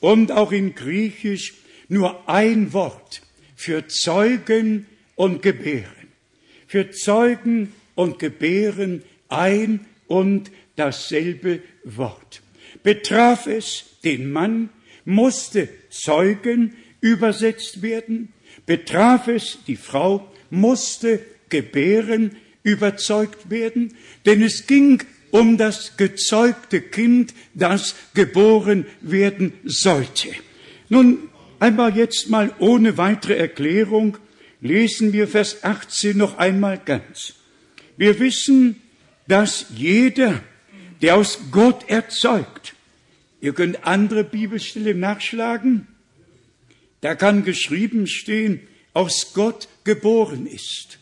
und 0.00 0.32
auch 0.32 0.50
in 0.50 0.74
Griechisch, 0.74 1.54
nur 1.86 2.28
ein 2.28 2.72
Wort 2.72 3.22
für 3.54 3.86
Zeugen 3.86 4.86
und 5.14 5.42
Gebären. 5.42 6.08
Für 6.66 6.90
Zeugen 6.90 7.72
und 7.94 8.18
Gebären 8.18 9.04
ein 9.28 9.86
und 10.08 10.50
dasselbe 10.74 11.62
Wort. 11.84 12.42
Betraf 12.82 13.46
es 13.46 13.84
den 14.02 14.32
Mann, 14.32 14.70
musste 15.04 15.68
Zeugen 15.90 16.74
übersetzt 17.00 17.82
werden, 17.82 18.32
betraf 18.66 19.28
es 19.28 19.58
die 19.66 19.76
Frau, 19.76 20.30
musste 20.50 21.20
Gebären 21.48 22.36
überzeugt 22.62 23.50
werden, 23.50 23.94
denn 24.26 24.42
es 24.42 24.66
ging 24.66 25.02
um 25.30 25.56
das 25.56 25.96
gezeugte 25.96 26.80
Kind, 26.80 27.34
das 27.54 27.94
geboren 28.14 28.86
werden 29.00 29.52
sollte. 29.64 30.28
Nun, 30.88 31.28
einmal 31.60 31.96
jetzt 31.96 32.28
mal 32.30 32.52
ohne 32.58 32.98
weitere 32.98 33.36
Erklärung 33.36 34.18
lesen 34.60 35.12
wir 35.12 35.28
Vers 35.28 35.62
18 35.62 36.16
noch 36.16 36.38
einmal 36.38 36.78
ganz. 36.84 37.34
Wir 37.96 38.18
wissen, 38.18 38.80
dass 39.28 39.66
jeder, 39.74 40.42
der 41.00 41.16
aus 41.16 41.38
Gott 41.50 41.88
erzeugt, 41.88 42.74
Ihr 43.40 43.52
könnt 43.54 43.86
andere 43.86 44.24
Bibelstellen 44.24 45.00
nachschlagen. 45.00 45.86
Da 47.00 47.14
kann 47.14 47.44
geschrieben 47.44 48.06
stehen, 48.06 48.60
aus 48.92 49.32
Gott 49.34 49.68
geboren 49.84 50.46
ist. 50.46 50.98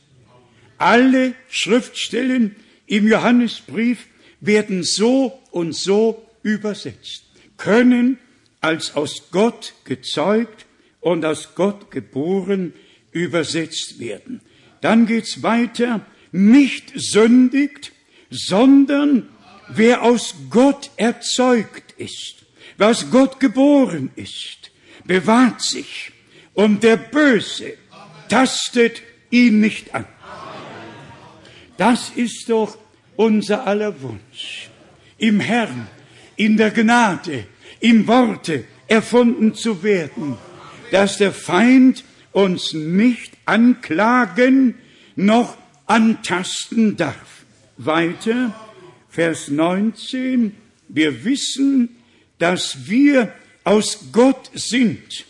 Alle 0.77 1.35
Schriftstellen 1.49 2.55
im 2.87 3.09
Johannesbrief 3.09 4.07
werden 4.41 4.85
so 4.85 5.41
und 5.51 5.75
so 5.75 6.25
übersetzt, 6.43 7.25
können 7.57 8.19
als 8.61 8.95
aus 8.95 9.31
Gott 9.31 9.75
gezeugt 9.85 10.67
und 11.01 11.25
aus 11.25 11.55
Gott 11.55 11.91
geboren 11.91 12.73
übersetzt 13.11 13.99
werden. 13.99 14.41
Dann 14.81 15.07
geht's 15.07 15.43
weiter, 15.43 16.07
nicht 16.31 16.93
sündigt, 16.95 17.93
sondern 18.31 19.29
wer 19.69 20.03
aus 20.03 20.35
Gott 20.51 20.91
erzeugt 20.97 21.93
ist, 21.97 22.37
was 22.77 23.11
Gott 23.11 23.41
geboren 23.41 24.11
ist, 24.17 24.71
bewahrt 25.05 25.63
sich 25.63 26.13
und 26.55 26.83
der 26.83 26.97
Böse 26.97 27.75
tastet 28.29 29.03
ihn 29.31 29.61
nicht 29.61 29.95
an. 29.95 30.07
Das 31.77 32.11
ist 32.15 32.49
doch 32.49 32.77
unser 33.17 33.67
aller 33.67 34.01
Wunsch, 34.03 34.69
im 35.17 35.41
Herrn, 35.41 35.89
in 36.37 36.57
der 36.57 36.71
Gnade, 36.71 37.47
im 37.81 38.07
Worte 38.07 38.65
erfunden 38.87 39.55
zu 39.55 39.83
werden, 39.83 40.37
dass 40.91 41.19
der 41.19 41.33
Feind 41.33 42.05
uns 42.33 42.73
nicht 42.73 43.33
anklagen 43.45 44.75
noch 45.17 45.57
antasten 45.87 46.97
darf. 46.97 47.45
Weiter, 47.77 48.53
Vers 49.19 49.49
19, 49.49 50.55
wir 50.87 51.25
wissen, 51.25 51.97
dass 52.39 52.89
wir 52.89 53.33
aus 53.65 54.13
Gott 54.13 54.49
sind. 54.55 55.27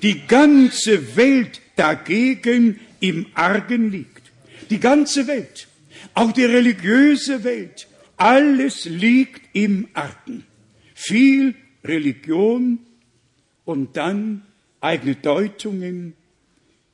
Die 0.00 0.28
ganze 0.28 1.16
Welt 1.16 1.60
dagegen 1.74 2.78
im 3.00 3.26
Argen 3.34 3.90
liegt. 3.90 4.30
Die 4.70 4.78
ganze 4.78 5.26
Welt, 5.26 5.66
auch 6.14 6.30
die 6.30 6.44
religiöse 6.44 7.42
Welt, 7.42 7.88
alles 8.16 8.84
liegt 8.84 9.42
im 9.54 9.88
Argen. 9.92 10.44
Viel 10.94 11.56
Religion 11.82 12.78
und 13.64 13.96
dann 13.96 14.42
eigene 14.80 15.16
Deutungen. 15.16 16.14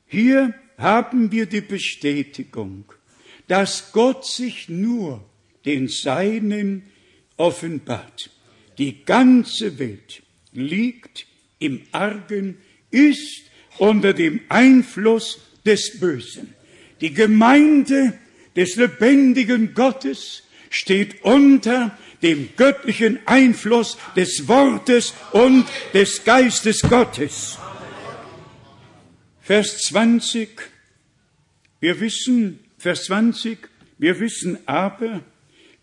Hier 0.07 0.55
haben 0.79 1.31
wir 1.31 1.45
die 1.45 1.61
Bestätigung, 1.61 2.85
dass 3.47 3.91
Gott 3.91 4.25
sich 4.25 4.67
nur 4.67 5.28
den 5.65 5.87
Seinen 5.87 6.83
offenbart. 7.37 8.29
Die 8.77 9.03
ganze 9.03 9.79
Welt 9.79 10.23
liegt 10.53 11.25
im 11.59 11.81
Argen, 11.91 12.57
ist 12.91 13.43
unter 13.77 14.13
dem 14.13 14.41
Einfluss 14.49 15.39
des 15.65 15.99
Bösen. 15.99 16.53
Die 17.01 17.13
Gemeinde 17.13 18.17
des 18.55 18.75
lebendigen 18.75 19.73
Gottes 19.73 20.43
steht 20.69 21.23
unter 21.23 21.97
dem 22.21 22.49
göttlichen 22.57 23.19
Einfluss 23.25 23.97
des 24.15 24.47
Wortes 24.47 25.13
und 25.31 25.65
des 25.93 26.23
Geistes 26.23 26.81
Gottes. 26.81 27.57
Vers 29.41 29.79
20. 29.79 30.49
Wir 31.79 31.99
wissen, 31.99 32.59
Vers 32.77 33.05
20, 33.05 33.57
wir 33.97 34.19
wissen 34.19 34.57
aber, 34.65 35.21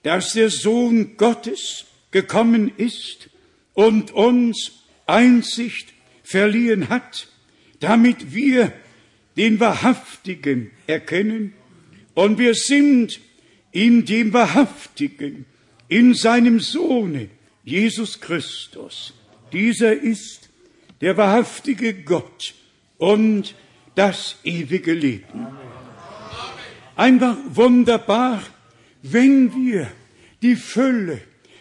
dass 0.07 0.35
der 0.35 0.51
Sohn 0.51 1.17
Gottes 1.17 1.85
gekommen 2.13 2.71
ist 2.77 3.29
und 3.75 4.13
uns 4.13 4.85
Einsicht 5.05 5.95
verliehen 6.23 6.89
hat, 6.91 7.27
damit 7.81 8.33
wir 8.33 8.73
den 9.37 9.59
Wahrhaftigen 9.59 10.71
erkennen 10.87 11.55
und 12.15 12.39
wir 12.39 12.55
sind 12.55 13.19
in 13.73 14.05
dem 14.05 14.33
Wahrhaftigen, 14.33 15.45
in 15.89 16.15
seinem 16.15 16.61
Sohne, 16.61 17.29
Jesus 17.65 18.21
Christus. 18.21 19.13
Dieser 19.53 19.93
ist 19.93 20.51
der 21.01 21.17
wahrhaftige 21.17 21.95
Gott 21.95 22.55
und 22.99 23.57
das 23.97 24.37
ewige 24.45 24.93
Leben. 24.93 25.49
Einfach 26.95 27.37
wunderbar, 27.49 28.41
wenn 29.13 29.55
wir 29.55 29.91
die 30.43 30.57
Fülle 30.57 31.21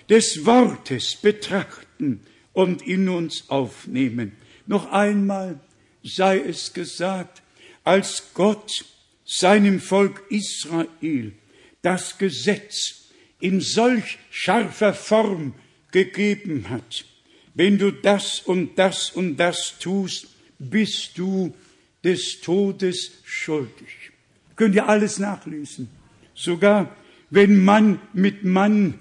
des 0.09 0.45
Wortes 0.45 1.15
betrachten 1.15 2.21
und 2.53 2.81
in 2.81 3.09
uns 3.09 3.49
aufnehmen. 3.49 4.33
Noch 4.67 4.91
einmal 4.91 5.59
sei 6.03 6.39
es 6.39 6.73
gesagt, 6.73 7.41
als 7.83 8.31
Gott 8.33 8.85
seinem 9.25 9.79
Volk 9.79 10.23
Israel 10.29 11.33
das 11.81 12.17
Gesetz 12.17 13.09
in 13.39 13.61
solch 13.61 14.17
scharfer 14.31 14.93
Form 14.93 15.53
gegeben 15.91 16.69
hat, 16.69 17.05
wenn 17.53 17.77
du 17.77 17.91
das 17.91 18.39
und 18.39 18.77
das 18.77 19.11
und 19.11 19.37
das 19.37 19.77
tust, 19.79 20.27
bist 20.59 21.17
du 21.17 21.53
des 22.03 22.41
Todes 22.41 23.11
schuldig. 23.23 24.11
Könnt 24.55 24.75
ihr 24.75 24.87
alles 24.87 25.19
nachlesen. 25.19 25.89
Sogar 26.33 26.95
wenn 27.35 27.65
Mann 27.65 27.99
mit 28.13 28.45
Mann 28.45 28.93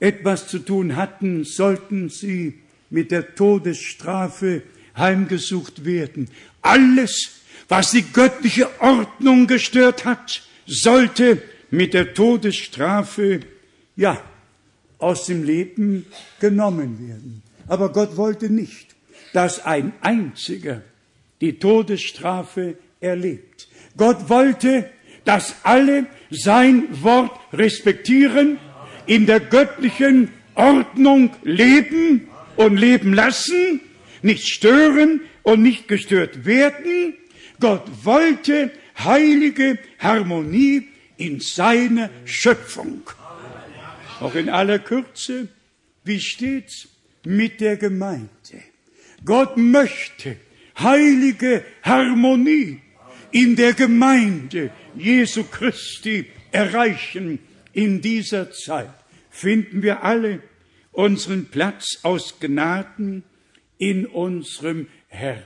etwas 0.00 0.48
zu 0.48 0.60
tun 0.60 0.96
hatten, 0.96 1.44
sollten 1.44 2.08
sie 2.08 2.54
mit 2.88 3.10
der 3.10 3.34
Todesstrafe 3.34 4.62
heimgesucht 4.96 5.84
werden. 5.84 6.30
Alles, 6.62 7.42
was 7.68 7.90
die 7.90 8.02
göttliche 8.02 8.68
Ordnung 8.80 9.46
gestört 9.46 10.06
hat, 10.06 10.42
sollte 10.66 11.42
mit 11.70 11.92
der 11.92 12.14
Todesstrafe, 12.14 13.40
ja, 13.94 14.22
aus 14.96 15.26
dem 15.26 15.44
Leben 15.44 16.06
genommen 16.40 17.06
werden. 17.06 17.42
Aber 17.66 17.92
Gott 17.92 18.16
wollte 18.16 18.48
nicht, 18.48 18.96
dass 19.34 19.66
ein 19.66 19.92
einziger 20.00 20.80
die 21.42 21.58
Todesstrafe 21.58 22.78
erlebt. 23.00 23.68
Gott 23.98 24.30
wollte, 24.30 24.88
dass 25.28 25.56
alle 25.62 26.06
sein 26.30 26.88
Wort 27.02 27.38
respektieren, 27.52 28.58
in 29.04 29.26
der 29.26 29.40
göttlichen 29.40 30.32
Ordnung 30.54 31.36
leben 31.42 32.28
und 32.56 32.78
leben 32.78 33.12
lassen, 33.12 33.82
nicht 34.22 34.48
stören 34.48 35.20
und 35.42 35.60
nicht 35.60 35.86
gestört 35.86 36.46
werden. 36.46 37.12
Gott 37.60 37.84
wollte 38.04 38.72
heilige 39.04 39.78
Harmonie 39.98 40.88
in 41.18 41.40
seiner 41.40 42.08
Schöpfung. 42.24 43.02
Auch 44.20 44.34
in 44.34 44.48
aller 44.48 44.78
Kürze, 44.78 45.48
wie 46.04 46.20
steht's 46.20 46.88
mit 47.26 47.60
der 47.60 47.76
Gemeinde? 47.76 48.30
Gott 49.26 49.58
möchte 49.58 50.36
heilige 50.78 51.66
Harmonie 51.82 52.80
in 53.30 53.56
der 53.56 53.74
Gemeinde 53.74 54.70
Jesu 54.96 55.44
Christi 55.44 56.26
erreichen. 56.52 57.38
In 57.72 58.00
dieser 58.00 58.50
Zeit 58.50 58.94
finden 59.30 59.82
wir 59.82 60.02
alle 60.02 60.42
unseren 60.92 61.46
Platz 61.46 62.00
aus 62.02 62.40
Gnaden 62.40 63.22
in 63.78 64.06
unserem 64.06 64.88
Herrn. 65.08 65.44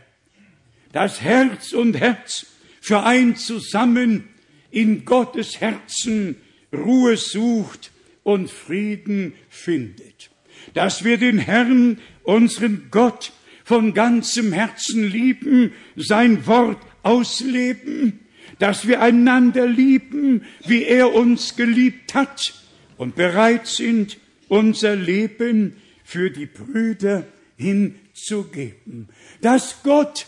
Das 0.92 1.20
Herz 1.20 1.72
und 1.72 1.98
Herz 1.98 2.46
vereint 2.80 3.38
zusammen 3.38 4.28
in 4.70 5.04
Gottes 5.04 5.60
Herzen 5.60 6.36
Ruhe 6.72 7.16
sucht 7.16 7.90
und 8.22 8.50
Frieden 8.50 9.34
findet. 9.48 10.30
Dass 10.74 11.04
wir 11.04 11.18
den 11.18 11.38
Herrn, 11.38 11.98
unseren 12.22 12.88
Gott, 12.90 13.32
von 13.64 13.94
ganzem 13.94 14.52
Herzen 14.52 15.08
lieben, 15.08 15.72
sein 15.96 16.46
Wort 16.46 16.78
ausleben, 17.02 18.20
dass 18.58 18.86
wir 18.86 19.00
einander 19.00 19.66
lieben, 19.66 20.44
wie 20.66 20.84
er 20.84 21.14
uns 21.14 21.56
geliebt 21.56 22.14
hat 22.14 22.54
und 22.96 23.14
bereit 23.16 23.66
sind, 23.66 24.18
unser 24.48 24.96
Leben 24.96 25.76
für 26.04 26.30
die 26.30 26.46
Brüder 26.46 27.26
hinzugeben. 27.56 29.08
Dass 29.40 29.82
Gott 29.82 30.26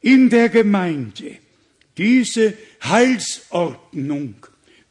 in 0.00 0.30
der 0.30 0.48
Gemeinde 0.48 1.36
diese 1.96 2.54
Heilsordnung, 2.84 4.36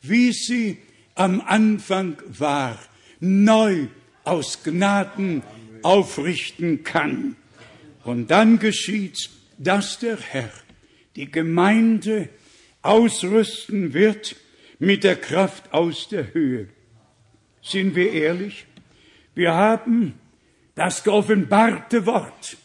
wie 0.01 0.33
sie 0.33 0.77
am 1.15 1.41
Anfang 1.41 2.17
war, 2.27 2.77
neu 3.19 3.87
aus 4.23 4.63
Gnaden 4.63 5.41
aufrichten 5.81 6.83
kann. 6.83 7.35
Und 8.03 8.29
dann 8.29 8.59
geschieht, 8.59 9.29
dass 9.57 9.99
der 9.99 10.17
Herr 10.17 10.51
die 11.17 11.29
Gemeinde 11.29 12.29
ausrüsten 12.83 13.93
wird 13.93 14.35
mit 14.79 15.03
der 15.03 15.15
Kraft 15.15 15.73
aus 15.73 16.07
der 16.09 16.33
Höhe. 16.33 16.69
Sind 17.61 17.95
wir 17.95 18.13
ehrlich? 18.13 18.67
Wir 19.33 19.53
haben 19.53 20.13
das 20.75 21.03
geoffenbarte 21.03 22.05
Wort 22.05 22.57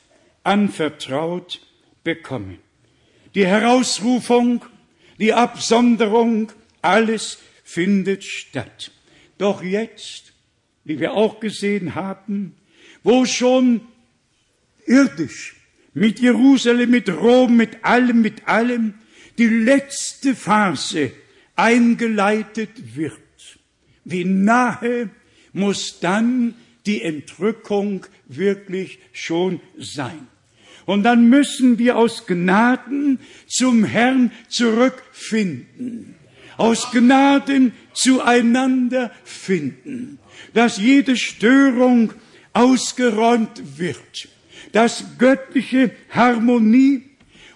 anvertraut 0.44 1.60
bekommen. 2.04 2.58
Die 3.34 3.46
Herausrufung, 3.46 4.62
die 5.18 5.32
Absonderung, 5.32 6.52
alles 6.82 7.38
findet 7.64 8.22
statt. 8.22 8.92
Doch 9.38 9.62
jetzt, 9.62 10.34
wie 10.84 11.00
wir 11.00 11.14
auch 11.14 11.40
gesehen 11.40 11.94
haben, 11.94 12.54
wo 13.02 13.24
schon 13.24 13.80
irdisch 14.84 15.61
mit 15.94 16.20
Jerusalem, 16.20 16.90
mit 16.90 17.08
Rom, 17.08 17.56
mit 17.56 17.84
allem, 17.84 18.20
mit 18.20 18.48
allem. 18.48 18.94
Die 19.38 19.46
letzte 19.46 20.34
Phase 20.34 21.12
eingeleitet 21.56 22.96
wird, 22.96 23.18
wie 24.04 24.24
nahe 24.24 25.10
muss 25.52 26.00
dann 26.00 26.54
die 26.86 27.02
Entrückung 27.02 28.06
wirklich 28.26 28.98
schon 29.12 29.60
sein. 29.78 30.26
Und 30.84 31.04
dann 31.04 31.28
müssen 31.28 31.78
wir 31.78 31.96
aus 31.96 32.26
Gnaden 32.26 33.20
zum 33.46 33.84
Herrn 33.84 34.32
zurückfinden, 34.48 36.16
aus 36.56 36.90
Gnaden 36.90 37.72
zueinander 37.92 39.12
finden, 39.24 40.18
dass 40.54 40.78
jede 40.78 41.16
Störung 41.16 42.12
ausgeräumt 42.52 43.78
wird, 43.78 44.28
dass 44.72 45.18
göttliche 45.18 45.90
Harmonie 46.10 47.02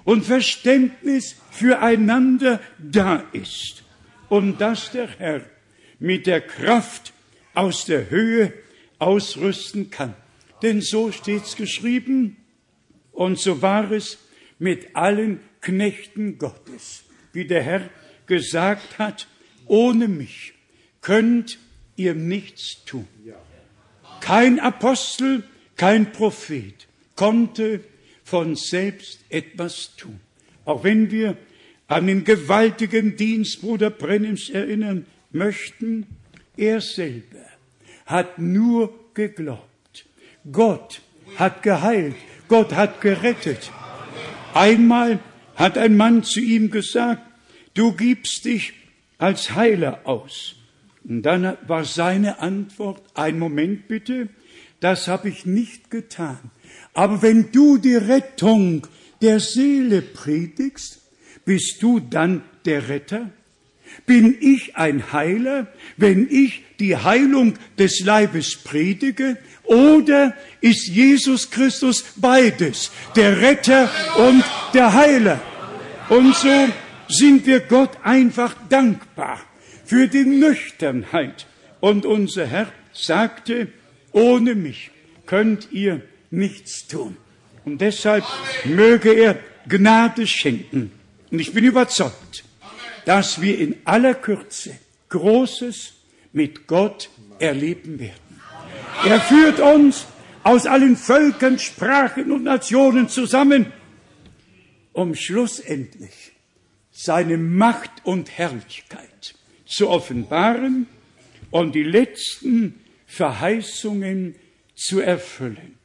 und 0.04 0.24
Verständnis 0.24 1.36
füreinander 1.50 2.60
da 2.78 3.24
ist 3.32 3.82
und 4.28 4.60
dass 4.60 4.92
der 4.92 5.08
Herr 5.18 5.42
mit 5.98 6.26
der 6.26 6.40
Kraft 6.40 7.12
aus 7.54 7.86
der 7.86 8.10
Höhe 8.10 8.52
ausrüsten 8.98 9.90
kann. 9.90 10.14
Denn 10.62 10.80
so 10.80 11.10
steht's 11.10 11.56
geschrieben 11.56 12.36
und 13.12 13.38
so 13.38 13.62
war 13.62 13.90
es 13.90 14.18
mit 14.58 14.94
allen 14.94 15.40
Knechten 15.60 16.38
Gottes, 16.38 17.04
wie 17.32 17.46
der 17.46 17.62
Herr 17.62 17.90
gesagt 18.26 18.98
hat, 18.98 19.26
ohne 19.66 20.08
mich 20.08 20.54
könnt 21.00 21.58
ihr 21.96 22.14
nichts 22.14 22.84
tun. 22.84 23.08
Kein 24.20 24.60
Apostel, 24.60 25.42
kein 25.76 26.12
Prophet 26.12 26.85
konnte 27.16 27.80
von 28.24 28.54
selbst 28.54 29.20
etwas 29.30 29.96
tun. 29.96 30.20
Auch 30.64 30.84
wenn 30.84 31.10
wir 31.10 31.36
an 31.88 32.06
den 32.06 32.24
gewaltigen 32.24 33.16
Dienst 33.16 33.60
Bruder 33.60 33.90
Brennims 33.90 34.50
erinnern 34.50 35.06
möchten, 35.32 36.06
er 36.56 36.80
selber 36.80 37.44
hat 38.06 38.38
nur 38.38 38.92
geglaubt. 39.14 40.06
Gott 40.50 41.00
hat 41.36 41.62
geheilt. 41.62 42.14
Gott 42.48 42.72
hat 42.74 43.00
gerettet. 43.00 43.70
Einmal 44.54 45.18
hat 45.56 45.76
ein 45.76 45.96
Mann 45.96 46.22
zu 46.22 46.40
ihm 46.40 46.70
gesagt, 46.70 47.22
du 47.74 47.92
gibst 47.92 48.44
dich 48.44 48.72
als 49.18 49.54
Heiler 49.54 50.00
aus. 50.04 50.54
Und 51.04 51.22
dann 51.22 51.56
war 51.66 51.84
seine 51.84 52.40
Antwort, 52.40 53.02
ein 53.14 53.38
Moment 53.38 53.88
bitte, 53.88 54.28
das 54.80 55.08
habe 55.08 55.28
ich 55.28 55.46
nicht 55.46 55.90
getan. 55.90 56.38
Aber 56.96 57.20
wenn 57.20 57.52
du 57.52 57.76
die 57.76 57.94
Rettung 57.94 58.86
der 59.20 59.38
Seele 59.38 60.00
predigst, 60.00 61.02
bist 61.44 61.82
du 61.82 62.00
dann 62.00 62.42
der 62.64 62.88
Retter? 62.88 63.28
Bin 64.06 64.34
ich 64.40 64.76
ein 64.76 65.12
Heiler, 65.12 65.66
wenn 65.98 66.26
ich 66.30 66.64
die 66.80 66.96
Heilung 66.96 67.52
des 67.78 68.00
Leibes 68.00 68.56
predige? 68.56 69.36
Oder 69.64 70.34
ist 70.62 70.88
Jesus 70.88 71.50
Christus 71.50 72.02
beides, 72.16 72.90
der 73.14 73.42
Retter 73.42 73.90
und 74.16 74.42
der 74.72 74.94
Heiler? 74.94 75.42
Und 76.08 76.34
so 76.34 76.68
sind 77.08 77.44
wir 77.44 77.60
Gott 77.60 77.90
einfach 78.04 78.56
dankbar 78.70 79.38
für 79.84 80.08
die 80.08 80.24
Nüchternheit. 80.24 81.46
Und 81.80 82.06
unser 82.06 82.46
Herr 82.46 82.72
sagte, 82.94 83.68
ohne 84.12 84.54
mich 84.54 84.90
könnt 85.26 85.68
ihr 85.72 86.00
nichts 86.30 86.86
tun. 86.86 87.16
Und 87.64 87.80
deshalb 87.80 88.24
möge 88.64 89.12
er 89.12 89.38
Gnade 89.68 90.26
schenken. 90.26 90.92
Und 91.30 91.40
ich 91.40 91.52
bin 91.52 91.64
überzeugt, 91.64 92.44
dass 93.04 93.40
wir 93.40 93.58
in 93.58 93.76
aller 93.84 94.14
Kürze 94.14 94.78
Großes 95.08 95.94
mit 96.32 96.66
Gott 96.66 97.10
erleben 97.38 97.98
werden. 97.98 98.40
Er 99.04 99.20
führt 99.20 99.60
uns 99.60 100.06
aus 100.42 100.66
allen 100.66 100.96
Völkern, 100.96 101.58
Sprachen 101.58 102.30
und 102.30 102.44
Nationen 102.44 103.08
zusammen, 103.08 103.72
um 104.92 105.14
schlussendlich 105.14 106.32
seine 106.92 107.36
Macht 107.36 107.90
und 108.04 108.30
Herrlichkeit 108.30 109.34
zu 109.66 109.88
offenbaren 109.88 110.86
und 111.50 111.74
die 111.74 111.82
letzten 111.82 112.80
Verheißungen 113.06 114.36
zu 114.74 115.00
erfüllen 115.00 115.75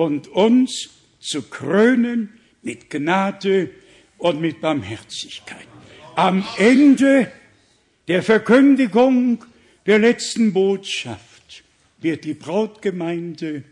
und 0.00 0.28
uns 0.28 0.88
zu 1.18 1.42
krönen 1.42 2.30
mit 2.62 2.88
Gnade 2.88 3.68
und 4.16 4.40
mit 4.40 4.62
Barmherzigkeit. 4.62 5.66
Am 6.16 6.42
Ende 6.56 7.30
der 8.08 8.22
Verkündigung 8.22 9.44
der 9.84 9.98
letzten 9.98 10.54
Botschaft 10.54 11.64
wird 11.98 12.24
die 12.24 12.32
Brautgemeinde 12.32 13.62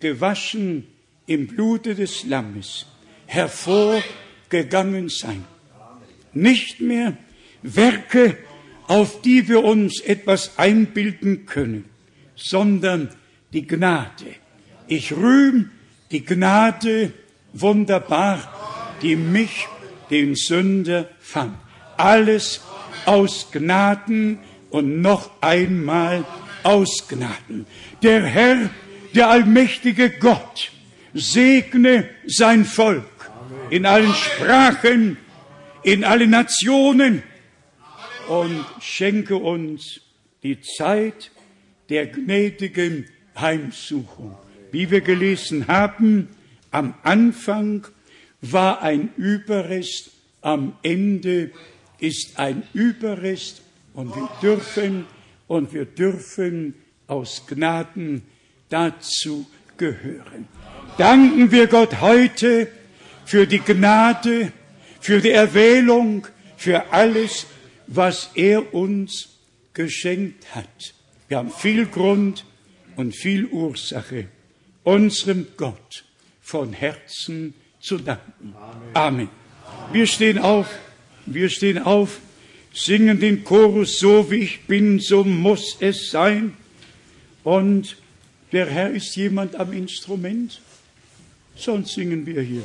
gewaschen 0.00 0.88
im 1.26 1.46
Blute 1.46 1.94
des 1.94 2.24
Lammes 2.24 2.86
hervorgegangen 3.26 5.08
sein. 5.08 5.44
Nicht 6.32 6.80
mehr 6.80 7.16
Werke, 7.62 8.38
auf 8.88 9.22
die 9.22 9.48
wir 9.48 9.62
uns 9.62 10.00
etwas 10.00 10.58
einbilden 10.58 11.46
können, 11.46 11.84
sondern 12.34 13.10
die 13.52 13.68
Gnade. 13.68 14.39
Ich 14.90 15.12
rühm 15.12 15.70
die 16.10 16.24
Gnade 16.24 17.12
wunderbar, 17.52 18.96
die 19.02 19.14
mich, 19.14 19.68
den 20.10 20.34
Sünder, 20.34 21.08
fand. 21.20 21.56
Alles 21.96 22.60
aus 23.06 23.52
Gnaden 23.52 24.40
und 24.70 25.00
noch 25.00 25.30
einmal 25.40 26.24
aus 26.64 27.06
Gnaden. 27.06 27.66
Der 28.02 28.24
Herr, 28.24 28.68
der 29.14 29.30
allmächtige 29.30 30.10
Gott, 30.10 30.72
segne 31.14 32.08
sein 32.26 32.64
Volk 32.64 33.30
in 33.70 33.86
allen 33.86 34.12
Sprachen, 34.12 35.18
in 35.84 36.02
allen 36.02 36.30
Nationen 36.30 37.22
und 38.26 38.64
schenke 38.80 39.36
uns 39.36 40.00
die 40.42 40.60
Zeit 40.60 41.30
der 41.90 42.08
gnädigen 42.08 43.06
Heimsuchung. 43.36 44.36
Wie 44.72 44.90
wir 44.90 45.00
gelesen 45.00 45.66
haben, 45.68 46.28
am 46.70 46.94
Anfang 47.02 47.86
war 48.40 48.82
ein 48.82 49.10
Überrest, 49.16 50.10
am 50.40 50.74
Ende 50.82 51.50
ist 51.98 52.38
ein 52.38 52.62
Überrest 52.72 53.62
und 53.94 54.14
wir 54.14 54.28
dürfen 54.40 55.06
und 55.48 55.72
wir 55.72 55.84
dürfen 55.84 56.74
aus 57.06 57.44
Gnaden 57.46 58.22
dazu 58.68 59.46
gehören. 59.76 60.46
Danken 60.96 61.50
wir 61.50 61.66
Gott 61.66 62.00
heute 62.00 62.68
für 63.24 63.46
die 63.46 63.58
Gnade, 63.58 64.52
für 65.00 65.20
die 65.20 65.30
Erwählung, 65.30 66.26
für 66.56 66.92
alles, 66.92 67.46
was 67.86 68.30
er 68.34 68.74
uns 68.74 69.38
geschenkt 69.72 70.54
hat. 70.54 70.94
Wir 71.28 71.38
haben 71.38 71.50
viel 71.50 71.86
Grund 71.86 72.44
und 72.96 73.14
viel 73.14 73.46
Ursache, 73.46 74.28
unserem 74.84 75.46
Gott 75.56 76.04
von 76.40 76.72
Herzen 76.72 77.54
zu 77.80 77.98
danken. 77.98 78.54
Amen. 78.94 79.28
Wir 79.92 80.06
stehen 80.06 80.38
auf, 80.38 80.68
wir 81.26 81.48
stehen 81.48 81.78
auf, 81.78 82.20
singen 82.72 83.20
den 83.20 83.44
Chorus, 83.44 83.98
so 83.98 84.30
wie 84.30 84.36
ich 84.36 84.60
bin, 84.62 85.00
so 85.00 85.24
muss 85.24 85.76
es 85.80 86.10
sein. 86.10 86.56
Und 87.44 87.96
der 88.52 88.66
Herr 88.66 88.90
ist 88.90 89.16
jemand 89.16 89.56
am 89.56 89.72
Instrument, 89.72 90.60
sonst 91.56 91.94
singen 91.94 92.26
wir 92.26 92.42
hier. 92.42 92.64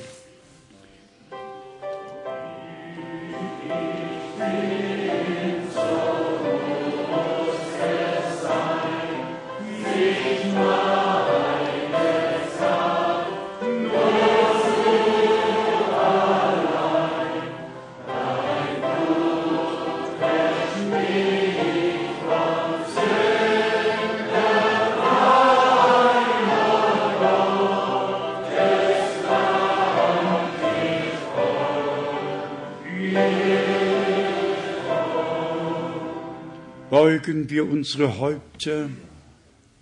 Beugen 37.06 37.52
wir 37.52 37.70
unsere 37.70 38.18
Häupter 38.18 38.90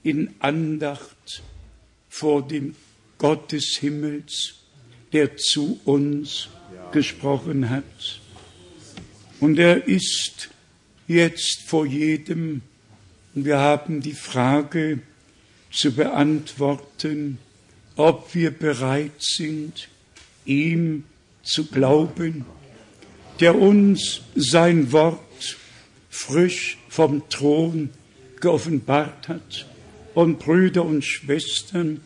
in 0.03 0.35
Andacht 0.39 1.41
vor 2.09 2.45
dem 2.45 2.75
Gott 3.17 3.53
des 3.53 3.77
Himmels, 3.79 4.55
der 5.13 5.37
zu 5.37 5.79
uns 5.85 6.49
gesprochen 6.91 7.69
hat. 7.69 8.19
Und 9.39 9.57
er 9.57 9.87
ist 9.87 10.49
jetzt 11.07 11.61
vor 11.65 11.85
jedem, 11.85 12.61
und 13.33 13.45
wir 13.45 13.59
haben 13.59 14.01
die 14.01 14.11
Frage 14.11 14.99
zu 15.71 15.93
beantworten, 15.93 17.37
ob 17.95 18.35
wir 18.35 18.51
bereit 18.51 19.15
sind, 19.19 19.87
ihm 20.43 21.05
zu 21.41 21.67
glauben, 21.67 22.43
der 23.39 23.55
uns 23.55 24.23
sein 24.35 24.91
Wort 24.91 25.22
frisch 26.13 26.77
vom 26.89 27.27
Thron 27.29 27.89
geoffenbart 28.39 29.27
hat. 29.27 29.65
Und 30.13 30.37
Brüder 30.37 30.85
und 30.85 31.03
Schwestern, 31.03 32.01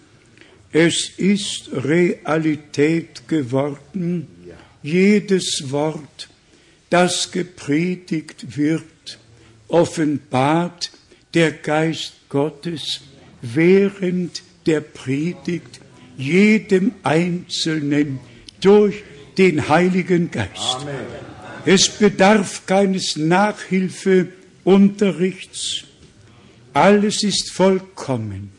es 0.72 1.10
ist 1.18 1.70
Realität 1.74 3.28
geworden, 3.28 4.28
jedes 4.82 5.72
Wort, 5.72 6.30
das 6.90 7.32
gepredigt 7.32 8.56
wird, 8.56 9.20
offenbart 9.68 10.92
der 11.34 11.52
Geist 11.52 12.14
Gottes 12.30 13.02
während 13.42 14.42
der 14.66 14.80
Predigt 14.80 15.82
jedem 16.18 16.94
Einzelnen 17.04 18.20
durch 18.62 19.04
den 19.38 19.68
Heiligen 19.68 20.32
Geist. 20.32 20.78
Amen. 20.82 21.37
Es 21.70 21.90
bedarf 21.90 22.66
keines 22.66 23.18
Nachhilfeunterrichts. 23.18 25.84
Alles 26.72 27.24
ist 27.24 27.52
vollkommen. 27.52 28.54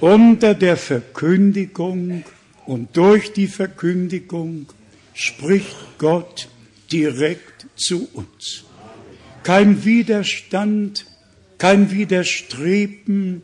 Unter 0.00 0.54
der 0.54 0.76
Verkündigung 0.76 2.24
und 2.66 2.96
durch 2.96 3.32
die 3.32 3.46
Verkündigung 3.46 4.66
spricht 5.14 5.76
Gott 5.98 6.48
direkt 6.90 7.68
zu 7.76 8.08
uns. 8.12 8.64
Kein 9.44 9.84
Widerstand, 9.84 11.06
kein 11.58 11.92
Widerstreben, 11.92 13.42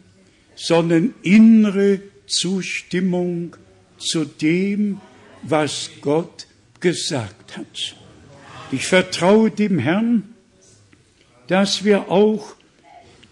sondern 0.57 1.15
innere 1.23 2.01
Zustimmung 2.27 3.55
zu 3.97 4.24
dem, 4.24 5.01
was 5.43 5.90
Gott 6.01 6.49
gesagt 6.81 7.57
hat. 7.57 7.95
Ich 8.70 8.86
vertraue 8.86 9.51
dem 9.51 9.78
Herrn, 9.78 10.35
dass 11.47 11.85
wir 11.85 12.11
auch 12.11 12.55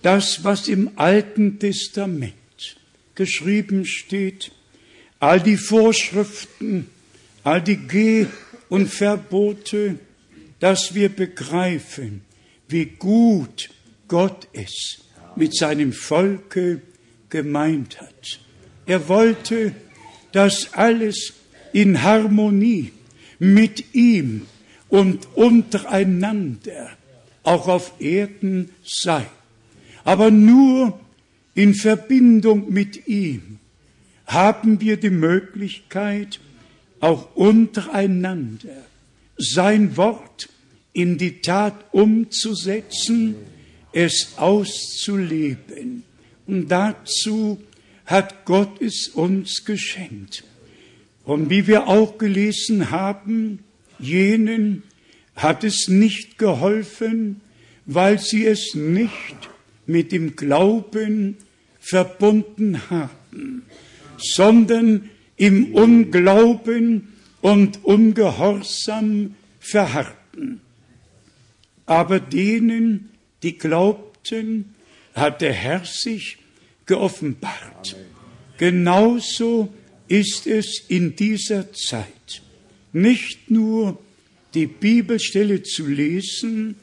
das, 0.00 0.44
was 0.44 0.66
im 0.66 0.92
Alten 0.96 1.58
Testament 1.58 2.34
geschrieben 3.14 3.84
steht, 3.84 4.52
all 5.20 5.40
die 5.40 5.58
Vorschriften, 5.58 6.88
all 7.44 7.60
die 7.60 7.76
Geh- 7.76 8.26
und 8.70 8.88
Verbote, 8.88 9.98
dass 10.58 10.94
wir 10.94 11.10
begreifen, 11.10 12.22
wie 12.68 12.86
gut 12.86 13.68
Gott 14.08 14.48
es 14.54 15.02
mit 15.34 15.54
seinem 15.54 15.92
Volke 15.92 16.80
gemeint 17.28 18.00
hat. 18.00 18.40
Er 18.86 19.06
wollte, 19.08 19.74
dass 20.32 20.72
alles 20.72 21.34
in 21.74 22.02
Harmonie 22.02 22.92
mit 23.38 23.94
ihm 23.94 24.46
und 24.88 25.28
untereinander 25.34 26.90
auch 27.42 27.68
auf 27.68 27.92
Erden 28.00 28.70
sei. 28.84 29.26
Aber 30.04 30.30
nur 30.30 30.98
in 31.54 31.74
Verbindung 31.74 32.72
mit 32.72 33.08
ihm 33.08 33.58
haben 34.26 34.80
wir 34.80 34.96
die 34.96 35.10
Möglichkeit, 35.10 36.40
auch 37.00 37.34
untereinander 37.36 38.84
sein 39.36 39.96
Wort 39.96 40.48
in 40.92 41.18
die 41.18 41.40
Tat 41.40 41.74
umzusetzen, 41.92 43.36
es 43.92 44.34
auszuleben. 44.36 46.04
Und 46.46 46.68
dazu 46.68 47.60
hat 48.06 48.44
Gott 48.44 48.80
es 48.80 49.08
uns 49.08 49.64
geschenkt. 49.64 50.44
Und 51.24 51.50
wie 51.50 51.66
wir 51.66 51.88
auch 51.88 52.18
gelesen 52.18 52.90
haben, 52.90 53.58
Jenen 53.98 54.82
hat 55.35 55.64
es 55.64 55.89
nicht 55.89 56.39
geholfen, 56.39 57.40
weil 57.85 58.18
sie 58.18 58.47
es 58.47 58.74
nicht 58.74 59.51
mit 59.86 60.12
dem 60.12 60.36
Glauben 60.36 61.36
verbunden 61.78 62.90
haben, 62.90 63.62
sondern 64.18 65.10
im 65.36 65.74
Unglauben 65.74 67.12
und 67.40 67.85
ungehorsam 67.85 69.35
verharrten. 69.60 70.60
Aber 71.85 72.18
denen, 72.18 73.10
die 73.43 73.59
glaubten, 73.59 74.74
hat 75.14 75.40
der 75.40 75.52
Herr 75.52 75.85
sich 75.85 76.39
geoffenbart. 76.86 77.94
Amen. 77.94 78.06
Genauso 78.59 79.73
ist 80.09 80.47
es 80.47 80.82
in 80.89 81.14
dieser 81.14 81.73
Zeit. 81.73 82.43
Nicht 82.97 83.51
nur 83.51 83.98
die 84.55 84.64
Bibelstelle 84.64 85.62
zu 85.62 85.86
lesen, 85.86 86.77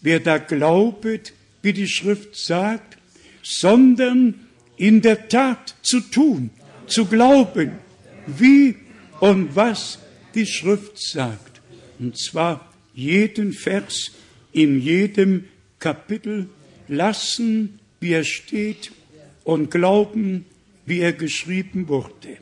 wer 0.00 0.18
da 0.18 0.38
glaubet, 0.38 1.32
wie 1.62 1.72
die 1.72 1.86
Schrift 1.86 2.34
sagt, 2.34 2.98
sondern 3.44 4.34
in 4.76 5.00
der 5.00 5.28
Tat 5.28 5.76
zu 5.82 6.00
tun, 6.00 6.50
zu 6.88 7.06
glauben, 7.06 7.70
wie 8.26 8.74
und 9.20 9.54
was 9.54 10.00
die 10.34 10.46
Schrift 10.46 10.98
sagt. 10.98 11.60
Und 12.00 12.18
zwar 12.18 12.68
jeden 12.92 13.52
Vers 13.52 14.10
in 14.52 14.82
jedem 14.82 15.44
Kapitel 15.78 16.48
lassen, 16.88 17.78
wie 18.00 18.10
er 18.10 18.24
steht, 18.24 18.90
und 19.44 19.70
glauben, 19.70 20.46
wie 20.84 20.98
er 20.98 21.12
geschrieben 21.12 21.86
wurde. 21.86 22.38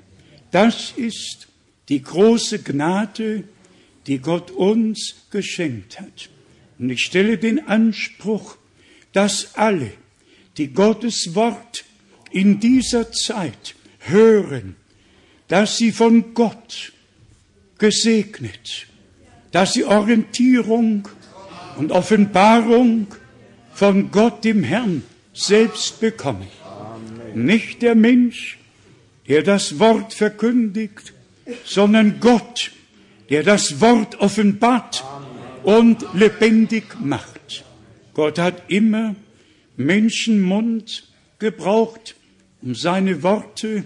Das 0.51 0.95
ist 0.97 1.49
die 1.89 2.03
große 2.03 2.63
Gnade, 2.63 3.45
die 4.07 4.19
Gott 4.19 4.51
uns 4.51 5.27
geschenkt 5.31 6.01
hat. 6.01 6.31
Und 6.79 6.91
ich 6.91 7.01
stelle 7.01 7.39
den 7.39 7.67
Anspruch, 7.67 8.57
dass 9.13 9.55
alle, 9.55 9.93
die 10.57 10.69
Gottes 10.69 11.35
Wort 11.35 11.85
in 12.31 12.61
dieser 12.61 13.11
Zeit 13.13 13.75
hören, 14.01 14.77
dass 15.49 15.77
sie 15.77 15.93
von 15.93 16.35
Gott 16.35 16.93
gesegnet, 17.79 18.87
dass 19.51 19.73
sie 19.73 19.85
Orientierung 19.85 21.09
und 21.77 21.93
Offenbarung 21.93 23.07
von 23.73 24.11
Gott 24.11 24.45
dem 24.45 24.63
Herrn 24.63 25.03
selbst 25.33 26.01
bekommen. 26.01 26.49
Nicht 27.35 27.83
der 27.83 27.95
Mensch, 27.95 28.59
der 29.29 29.43
das 29.43 29.79
Wort 29.79 30.13
verkündigt, 30.13 31.13
sondern 31.65 32.21
Gott, 32.21 32.73
der 33.31 33.43
das 33.43 33.81
Wort 33.81 34.21
offenbart 34.21 35.05
und 35.63 36.05
lebendig 36.15 36.85
macht. 37.01 37.65
Gott 38.15 38.39
hat 38.39 38.71
immer 38.71 39.15
Menschenmund 39.77 41.09
gebraucht, 41.39 42.17
um 42.63 42.75
seine 42.75 43.23
Worte 43.23 43.85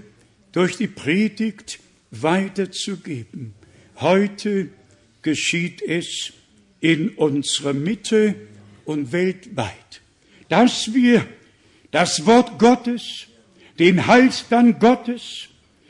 durch 0.53 0.77
die 0.77 0.87
Predigt 0.87 1.81
weiterzugeben. 2.11 3.55
Heute 3.97 4.69
geschieht 5.23 5.83
es 5.83 6.33
in 6.81 7.11
unserer 7.11 7.75
Mitte 7.75 8.35
und 8.85 9.13
weltweit, 9.13 10.01
dass 10.49 10.95
wir 10.95 11.27
das 11.91 12.27
Wort 12.27 12.59
Gottes, 12.59 13.27
den 13.79 14.07
Heilsplan 14.07 14.79
Gottes 14.79 15.49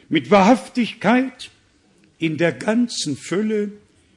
mit 0.09 0.31
Wahrhaftigkeit 0.31 1.52
in 2.23 2.37
der 2.37 2.53
ganzen 2.53 3.17
Fülle 3.17 3.73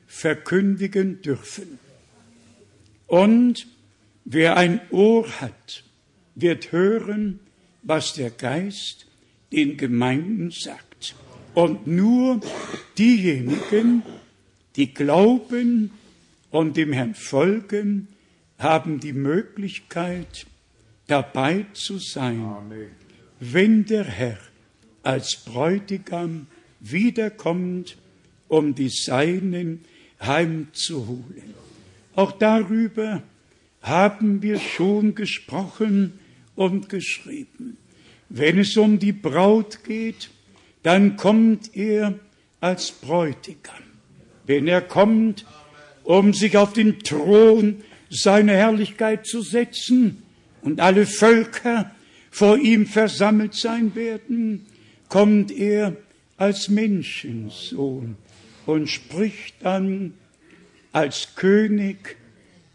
verkündigen 0.06 1.24
dürfen. 1.24 1.80
Und 3.08 3.66
wer 4.26 4.58
ein 4.58 4.80
Ohr 4.92 5.28
hat, 5.42 5.84
wird 6.36 6.72
hören, 6.72 7.40
was 7.82 8.14
der 8.14 8.30
Geist 8.30 9.08
den 9.52 9.78
Gemeinden 9.78 10.52
sagt. 10.52 11.16
Und 11.56 11.88
nur 11.88 12.42
diejenigen, 12.96 14.04
die 14.76 14.94
glauben 14.94 15.90
und 16.52 16.78
dem 16.78 16.94
Herrn 16.94 17.16
folgen, 17.16 18.08
haben 18.60 19.00
die 19.00 19.14
Möglichkeit, 19.14 20.46
dabei 21.08 21.66
zu 21.74 21.98
sein, 21.98 22.40
Amen. 22.42 22.92
wenn 23.40 23.86
der 23.86 24.04
Herr 24.04 24.38
als 25.02 25.38
Bräutigam 25.38 26.46
wiederkommt, 26.80 27.98
um 28.48 28.76
die 28.76 28.90
Seinen 28.90 29.82
heimzuholen. 30.22 31.54
Auch 32.16 32.32
darüber 32.32 33.24
haben 33.82 34.42
wir 34.42 34.60
schon 34.60 35.16
gesprochen 35.16 36.20
und 36.56 36.90
geschrieben. 36.90 37.78
Wenn 38.30 38.60
es 38.60 38.76
um 38.78 39.00
die 39.00 39.12
Braut 39.12 39.84
geht, 39.84 40.30
dann 40.84 41.18
kommt 41.18 41.76
er 41.76 42.20
als 42.62 42.92
Bräutigam. 42.92 43.76
Wenn 44.46 44.68
er 44.68 44.82
kommt, 44.82 45.46
um 46.04 46.34
sich 46.34 46.58
auf 46.58 46.74
den 46.74 47.00
Thron 47.00 47.82
seiner 48.10 48.54
Herrlichkeit 48.54 49.26
zu 49.26 49.42
setzen 49.42 50.24
und 50.62 50.80
alle 50.80 51.06
Völker 51.06 51.92
vor 52.32 52.58
ihm 52.58 52.86
versammelt 52.86 53.56
sein 53.56 53.96
werden, 53.96 54.66
kommt 55.10 55.52
er 55.52 55.96
als 56.38 56.70
Menschensohn 56.70 58.18
und 58.66 58.90
spricht 58.90 59.56
dann 59.62 60.14
als 60.92 61.36
König 61.36 62.18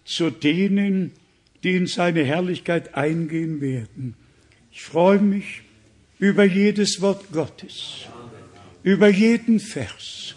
zu 0.05 0.31
denen, 0.31 1.12
die 1.62 1.77
in 1.77 1.87
seine 1.87 2.24
Herrlichkeit 2.24 2.95
eingehen 2.95 3.61
werden. 3.61 4.15
Ich 4.73 4.82
freue 4.82 5.19
mich 5.19 5.62
über 6.19 6.45
jedes 6.45 7.01
Wort 7.01 7.32
Gottes, 7.32 8.07
über 8.82 9.09
jeden 9.09 9.61
Vers, 9.61 10.35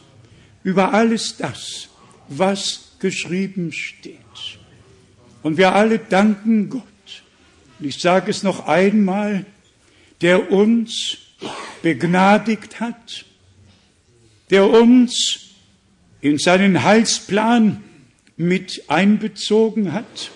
über 0.64 0.94
alles 0.94 1.38
das, 1.38 1.90
was 2.28 2.96
geschrieben 3.00 3.72
steht. 3.72 4.18
Und 5.44 5.58
wir 5.58 5.76
alle 5.76 6.00
danken 6.00 6.70
Gott. 6.70 6.84
Und 7.80 7.86
ich 7.86 8.00
sage 8.00 8.32
es 8.32 8.44
noch 8.44 8.68
einmal, 8.68 9.46
der 10.22 10.52
uns 10.52 11.18
begnadigt 11.84 12.80
hat, 12.80 13.26
der 14.50 14.68
uns 14.68 15.50
in 16.22 16.40
seinen 16.40 16.84
Heilsplan 16.84 17.84
mit 18.38 18.86
einbezogen 18.88 19.92
hat, 19.92 20.32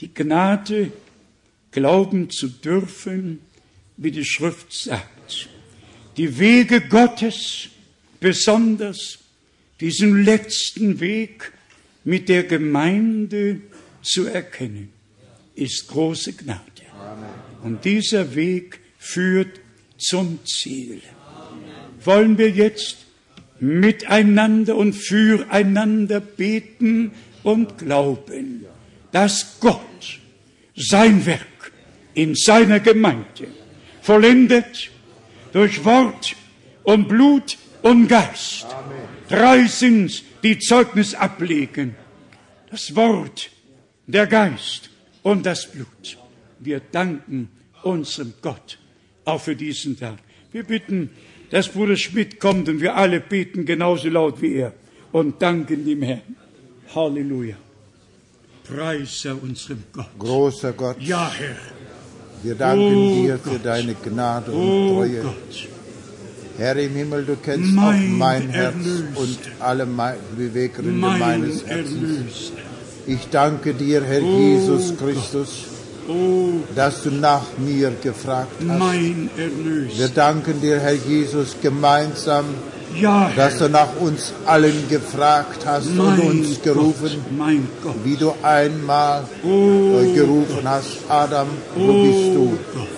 die 0.00 0.12
Gnade 0.12 0.92
glauben 1.72 2.30
zu 2.30 2.48
dürfen, 2.48 3.40
wie 3.96 4.12
die 4.12 4.24
Schrift 4.24 4.72
sagt. 4.72 5.48
Die 6.16 6.38
Wege 6.38 6.82
Gottes, 6.82 7.68
besonders 8.20 9.18
diesen 9.80 10.24
letzten 10.24 11.00
Weg 11.00 11.52
mit 12.04 12.28
der 12.28 12.44
Gemeinde 12.44 13.60
zu 14.02 14.26
erkennen, 14.26 14.90
ist 15.54 15.88
große 15.88 16.34
Gnade. 16.34 16.62
Und 17.62 17.84
dieser 17.84 18.34
Weg 18.34 18.80
führt 18.98 19.60
zum 19.98 20.44
Ziel. 20.46 21.02
Wollen 22.04 22.38
wir 22.38 22.50
jetzt 22.50 23.06
miteinander 23.60 24.76
und 24.76 24.92
füreinander 24.94 26.20
beten 26.20 27.12
und 27.42 27.78
glauben, 27.78 28.64
dass 29.12 29.58
Gott 29.60 30.20
sein 30.76 31.26
Werk 31.26 31.72
in 32.14 32.34
seiner 32.34 32.80
Gemeinde 32.80 33.48
vollendet 34.00 34.90
durch 35.52 35.84
Wort 35.84 36.36
und 36.84 37.08
Blut 37.08 37.58
und 37.82 38.08
Geist. 38.08 38.66
Drei 39.28 39.66
sind, 39.66 40.22
die 40.42 40.58
Zeugnis 40.58 41.14
ablegen. 41.14 41.96
Das 42.70 42.94
Wort, 42.94 43.50
der 44.06 44.26
Geist 44.26 44.90
und 45.22 45.44
das 45.44 45.70
Blut. 45.70 46.16
Wir 46.60 46.80
danken 46.80 47.50
unserem 47.82 48.34
Gott 48.40 48.77
auch 49.28 49.40
für 49.40 49.54
diesen 49.56 49.98
Tag. 49.98 50.18
Wir 50.52 50.64
bitten, 50.64 51.10
dass 51.50 51.68
Bruder 51.68 51.96
Schmidt 51.96 52.40
kommt 52.40 52.68
und 52.68 52.80
wir 52.80 52.96
alle 52.96 53.20
beten 53.20 53.64
genauso 53.64 54.08
laut 54.08 54.40
wie 54.42 54.54
er 54.54 54.72
und 55.12 55.40
danken 55.40 55.84
dem 55.84 56.02
Herrn. 56.02 56.36
Halleluja. 56.94 57.56
Preise 58.64 59.34
unserem 59.34 59.84
Gott. 59.92 60.18
Großer 60.18 60.72
Gott. 60.72 60.96
Ja, 61.00 61.30
Herr. 61.30 61.56
Wir 62.42 62.54
danken 62.54 62.94
oh 62.94 63.22
dir 63.22 63.38
für 63.38 63.50
Gott. 63.50 63.64
deine 63.64 63.94
Gnade 63.94 64.52
und 64.52 64.58
oh 64.58 64.94
Treue. 64.94 65.22
Gott. 65.22 65.68
Herr 66.58 66.76
im 66.76 66.94
Himmel, 66.94 67.24
du 67.24 67.36
kennst 67.36 67.72
mein 67.72 68.12
auch 68.12 68.18
mein 68.18 68.48
Herz 68.48 68.74
Erlöster. 68.74 69.20
und 69.20 69.38
alle 69.60 69.86
Beweggründe 70.36 70.92
mein 70.92 71.20
meines 71.20 71.66
Herzens. 71.66 71.92
Erlöster. 71.94 72.62
Ich 73.06 73.28
danke 73.30 73.74
dir, 73.74 74.04
Herr 74.04 74.22
oh 74.22 74.38
Jesus 74.38 74.96
Christus, 74.98 75.66
oh, 75.70 75.77
dass 76.74 77.02
du 77.02 77.10
nach 77.10 77.42
mir 77.58 77.92
gefragt 78.02 78.52
hast. 78.66 78.78
Mein 78.78 79.30
Erlöser. 79.36 79.98
Wir 79.98 80.08
danken 80.08 80.60
dir, 80.60 80.80
Herr 80.80 80.94
Jesus, 80.94 81.56
gemeinsam, 81.60 82.46
ja, 82.94 83.30
dass 83.36 83.58
du 83.58 83.68
nach 83.68 83.96
uns 84.00 84.32
allen 84.46 84.88
gefragt 84.88 85.66
hast 85.66 85.88
und 85.88 86.18
uns 86.20 86.62
gerufen, 86.62 87.20
Gott, 87.82 87.94
wie 88.04 88.16
du 88.16 88.32
einmal 88.42 89.24
oh, 89.44 90.00
gerufen 90.14 90.62
hast, 90.64 90.98
Adam, 91.08 91.48
wo 91.76 92.02
bist 92.02 92.34
du? 92.34 92.58
Gott. 92.74 92.88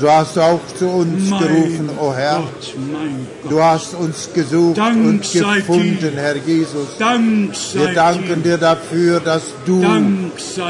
So 0.00 0.08
hast 0.08 0.36
du 0.36 0.40
auch 0.42 0.60
zu 0.78 0.86
uns 0.86 1.28
mein 1.28 1.40
gerufen, 1.40 1.90
o 2.00 2.14
Herr. 2.14 2.36
Gott, 2.36 2.74
mein 2.92 3.26
Gott. 3.42 3.52
Du 3.52 3.62
hast 3.62 3.94
uns 3.94 4.28
gesucht 4.32 4.78
Dank 4.78 4.96
und 4.96 5.32
gefunden. 5.32 6.12
Herr 6.14 6.36
Jesus. 6.36 6.96
Dank 6.98 7.52
Wir 7.72 7.94
danken 7.94 8.42
dir 8.44 8.58
dafür, 8.58 9.18
dass 9.18 9.42
du 9.66 9.84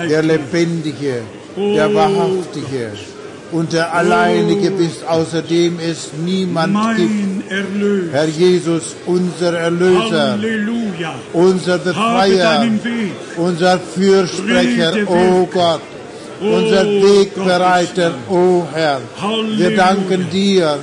der. 0.08 0.22
Lebendige, 0.22 1.22
der 1.74 1.90
Oh 1.90 1.94
Wahrhaftige 1.94 2.92
und 3.52 3.72
der 3.72 3.94
Alleinige 3.94 4.70
bist. 4.70 5.06
Außerdem 5.06 5.78
es 5.80 6.10
niemand 6.24 6.76
gibt. 6.96 7.50
Herr 8.12 8.26
Jesus, 8.26 8.94
unser 9.06 9.52
Erlöser, 9.58 10.32
Halleluja. 10.32 11.14
unser 11.32 11.78
Befreier, 11.78 12.66
unser 13.36 13.78
Fürsprecher, 13.78 14.92
o 15.06 15.40
wird. 15.40 15.52
Gott, 15.52 15.80
Oh 16.40 16.54
unser 16.54 16.84
Wegbereiter, 16.86 18.14
o 18.30 18.64
Herr. 18.72 19.00
Wir 19.00 19.20
Halleluja. 19.20 19.70
danken 19.76 20.26
dir, 20.30 20.78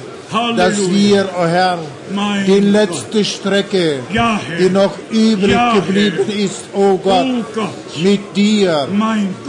dass 0.58 0.78
wir, 0.92 1.30
o 1.40 1.46
Herr, 1.46 1.78
Mein 2.14 2.46
die 2.46 2.60
letzte 2.60 3.24
Strecke, 3.26 4.00
Herr. 4.10 4.40
die 4.60 4.70
noch 4.70 4.94
übrig 5.12 5.58
geblieben 5.76 6.26
ist, 6.46 6.64
o 6.74 6.98
Gott, 6.98 7.26
Oh 7.26 7.44
Gott. 7.56 8.04
mit 8.04 8.36
dir 8.36 8.88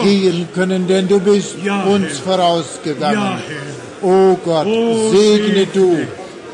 gehen 0.02 0.48
können, 0.54 0.86
denn 0.86 1.08
du 1.08 1.18
bist 1.20 1.54
uns 1.94 2.06
Herr. 2.06 2.24
vorausgegangen. 2.24 3.18
Herr. 3.20 4.08
O 4.10 4.36
Gott, 4.44 4.66
Oh, 4.66 5.10
segne 5.12 5.66
du 5.72 5.96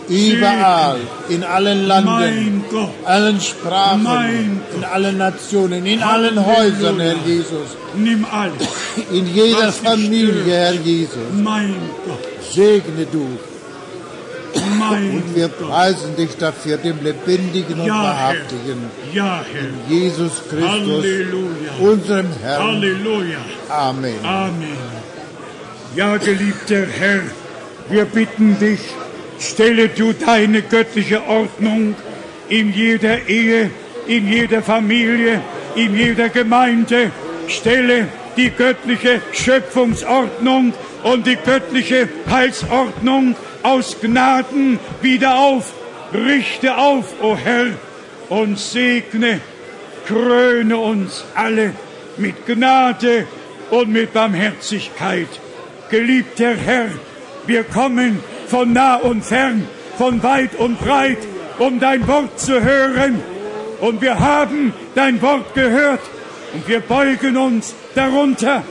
überall, 0.08 0.96
in 1.28 1.42
allen 1.44 1.86
Landen, 1.86 2.64
allen 3.04 3.40
Sprachen, 3.40 4.60
in 4.76 4.84
allen 4.84 5.18
Nationen, 5.18 5.84
in 5.86 6.02
allen 6.02 6.38
Häusern, 6.44 6.98
Herr 7.00 7.16
Jesus, 7.26 7.68
Nimm 7.96 8.24
alles. 8.30 8.68
in 9.12 9.26
jeder 9.34 9.70
Familie. 9.72 10.44
Herr 10.54 10.72
Jesus. 10.74 11.28
Segne 12.54 13.06
du. 13.10 13.26
Und 14.80 15.36
wir 15.36 15.48
preisen 15.48 16.16
dich 16.16 16.36
dafür, 16.38 16.76
dem 16.78 17.02
Lebendigen 17.02 17.80
und 17.80 17.86
Ja. 17.86 17.94
Wahrhaftigen, 18.02 18.90
Ja, 19.12 19.44
Herr. 19.52 19.94
Jesus 19.96 20.42
Christus, 20.48 20.68
Halleluja. 20.68 21.72
unserem 21.80 22.26
Herrn. 22.42 22.62
Halleluja. 22.62 23.38
Amen. 23.68 24.14
Amen. 24.24 24.76
Ja, 25.94 26.16
geliebter 26.16 26.86
Herr, 26.98 27.20
wir 27.90 28.04
bitten 28.06 28.58
dich, 28.58 28.80
stelle 29.38 29.88
du 29.88 30.12
deine 30.14 30.62
göttliche 30.62 31.22
Ordnung 31.26 31.94
in 32.48 32.72
jeder 32.72 33.28
Ehe, 33.28 33.70
in 34.06 34.26
jeder 34.28 34.62
Familie, 34.62 35.40
in 35.74 35.94
jeder 35.96 36.28
Gemeinde. 36.28 37.10
Stelle 37.48 38.08
die 38.36 38.50
göttliche 38.50 39.20
Schöpfungsordnung 39.32 40.72
und 41.02 41.26
die 41.26 41.36
göttliche 41.36 42.08
Heilsordnung 42.30 43.34
aus 43.62 43.96
Gnaden 44.00 44.78
wieder 45.00 45.36
auf. 45.38 45.72
Richte 46.12 46.76
auf, 46.76 47.22
o 47.22 47.36
Herr, 47.36 47.68
und 48.28 48.58
segne, 48.58 49.40
kröne 50.06 50.76
uns 50.76 51.24
alle 51.34 51.72
mit 52.16 52.46
Gnade 52.46 53.26
und 53.70 53.90
mit 53.90 54.12
Barmherzigkeit. 54.12 55.28
Geliebter 55.90 56.54
Herr, 56.54 56.88
wir 57.46 57.64
kommen 57.64 58.20
von 58.46 58.72
nah 58.72 58.96
und 58.96 59.24
fern, 59.24 59.66
von 59.96 60.22
weit 60.22 60.54
und 60.56 60.78
breit, 60.78 61.18
um 61.58 61.80
dein 61.80 62.06
Wort 62.06 62.38
zu 62.38 62.62
hören. 62.62 63.20
Und 63.80 64.00
wir 64.00 64.18
haben 64.18 64.72
dein 64.94 65.20
Wort 65.22 65.54
gehört 65.54 66.00
und 66.52 66.68
wir 66.68 66.80
beugen 66.80 67.36
uns 67.36 67.74
darunter 67.94 68.62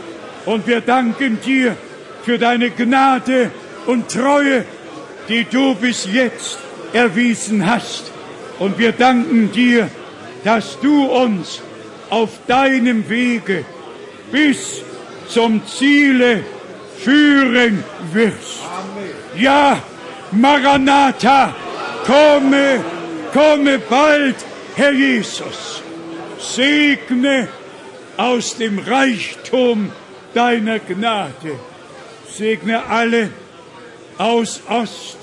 und 0.46 0.68
wir 0.68 0.82
danken 0.82 1.40
dir 1.44 1.76
für 2.24 2.38
deine 2.38 2.70
Gnade 2.70 3.52
und 3.88 4.10
Treue, 4.10 4.64
die 5.32 5.46
du 5.46 5.76
bis 5.76 6.06
jetzt 6.12 6.58
erwiesen 6.92 7.66
hast. 7.66 8.12
Und 8.60 8.78
wir 8.78 8.92
danken 8.92 9.50
dir, 9.54 9.90
dass 10.44 10.78
du 10.82 11.06
uns 11.06 11.62
auf 12.10 12.32
deinem 12.48 13.08
Wege 13.10 13.64
bis 14.30 14.82
zum 15.30 15.66
Ziele 15.66 16.44
führen 17.00 17.82
wirst. 18.12 18.60
Ja, 19.38 19.82
Maranatha, 20.32 21.56
komme, 22.06 22.84
komme 23.32 23.80
bald, 23.80 24.36
Herr 24.76 24.92
Jesus. 24.92 25.82
Segne 26.40 27.48
aus 28.18 28.58
dem 28.58 28.80
Reichtum 28.80 29.92
deiner 30.34 30.80
Gnade. 30.80 31.58
Segne 32.30 32.86
alle 32.86 33.30
aus 34.18 34.62
Ost- 34.68 35.21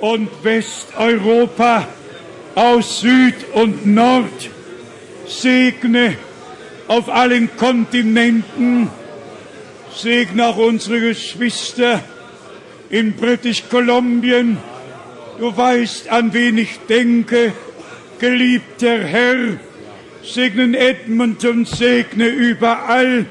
und 0.00 0.28
Westeuropa, 0.42 1.86
aus 2.54 3.00
Süd 3.00 3.34
und 3.52 3.86
Nord. 3.86 4.50
Segne 5.26 6.16
auf 6.88 7.08
allen 7.08 7.56
Kontinenten. 7.56 8.90
Segne 9.94 10.46
auch 10.46 10.56
unsere 10.56 11.00
Geschwister 11.00 12.02
in 12.88 13.12
British 13.12 13.62
Kolumbien. 13.70 14.58
Du 15.38 15.56
weißt, 15.56 16.08
an 16.10 16.32
wen 16.34 16.58
ich 16.58 16.80
denke, 16.88 17.52
geliebter 18.18 18.98
Herr. 18.98 19.58
Segne 20.22 20.76
Edmonton, 20.76 21.64
segne 21.64 22.26
überall. 22.26 23.26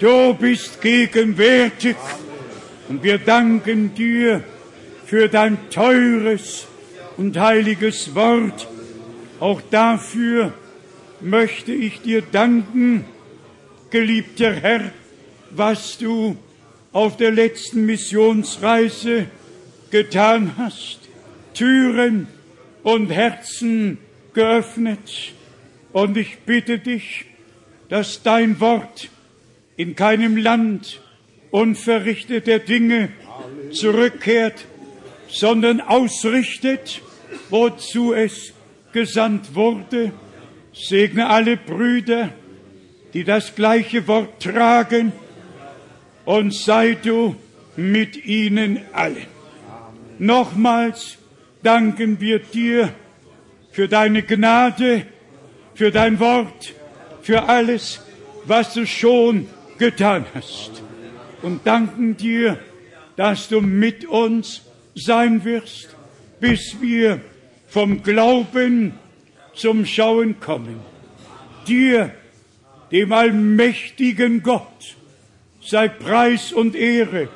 Du 0.00 0.34
bist 0.34 0.80
gegenwärtig. 0.80 1.96
Und 2.88 3.02
wir 3.02 3.18
danken 3.18 3.94
dir 3.94 4.42
für 5.12 5.28
dein 5.28 5.68
teures 5.68 6.66
und 7.18 7.36
heiliges 7.38 8.14
Wort. 8.14 8.66
Auch 9.40 9.60
dafür 9.70 10.54
möchte 11.20 11.70
ich 11.70 12.00
dir 12.00 12.22
danken, 12.22 13.04
geliebter 13.90 14.54
Herr, 14.54 14.90
was 15.50 15.98
du 15.98 16.38
auf 16.92 17.18
der 17.18 17.30
letzten 17.30 17.84
Missionsreise 17.84 19.26
getan 19.90 20.52
hast. 20.56 21.00
Türen 21.52 22.26
und 22.82 23.10
Herzen 23.10 23.98
geöffnet. 24.32 25.34
Und 25.92 26.16
ich 26.16 26.38
bitte 26.38 26.78
dich, 26.78 27.26
dass 27.90 28.22
dein 28.22 28.60
Wort 28.60 29.10
in 29.76 29.94
keinem 29.94 30.38
Land 30.38 31.02
unverrichteter 31.50 32.60
Dinge 32.60 33.10
zurückkehrt, 33.72 34.64
sondern 35.32 35.80
ausrichtet, 35.80 37.00
wozu 37.48 38.12
es 38.12 38.52
gesandt 38.92 39.54
wurde. 39.54 40.12
Segne 40.74 41.28
alle 41.28 41.56
Brüder, 41.56 42.30
die 43.14 43.24
das 43.24 43.54
gleiche 43.54 44.06
Wort 44.06 44.42
tragen, 44.42 45.12
und 46.24 46.54
sei 46.54 46.96
du 47.02 47.34
mit 47.76 48.24
ihnen 48.26 48.80
allen. 48.92 49.26
Nochmals 50.18 51.18
danken 51.62 52.20
wir 52.20 52.38
dir 52.38 52.90
für 53.72 53.88
deine 53.88 54.22
Gnade, 54.22 55.06
für 55.74 55.90
dein 55.90 56.20
Wort, 56.20 56.74
für 57.22 57.48
alles, 57.48 58.00
was 58.44 58.74
du 58.74 58.86
schon 58.86 59.48
getan 59.78 60.26
hast. 60.34 60.82
Und 61.40 61.66
danken 61.66 62.16
dir, 62.16 62.58
dass 63.16 63.48
du 63.48 63.60
mit 63.60 64.04
uns 64.04 64.62
sein 64.94 65.44
wirst, 65.44 65.96
bis 66.40 66.80
wir 66.80 67.20
vom 67.68 68.02
Glauben 68.02 68.94
zum 69.54 69.86
Schauen 69.86 70.40
kommen. 70.40 70.80
Dir, 71.66 72.12
dem 72.90 73.12
allmächtigen 73.12 74.42
Gott, 74.42 74.96
sei 75.62 75.88
Preis 75.88 76.52
und 76.52 76.74
Ehre, 76.74 77.28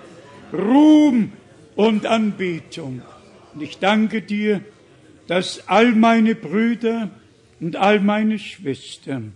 Ruhm 0.52 1.32
und 1.76 2.06
Anbetung. 2.06 3.02
Und 3.54 3.62
ich 3.62 3.78
danke 3.78 4.22
dir, 4.22 4.60
dass 5.26 5.68
all 5.68 5.92
meine 5.92 6.34
Brüder 6.34 7.10
und 7.60 7.76
all 7.76 8.00
meine 8.00 8.38
Schwestern 8.38 9.32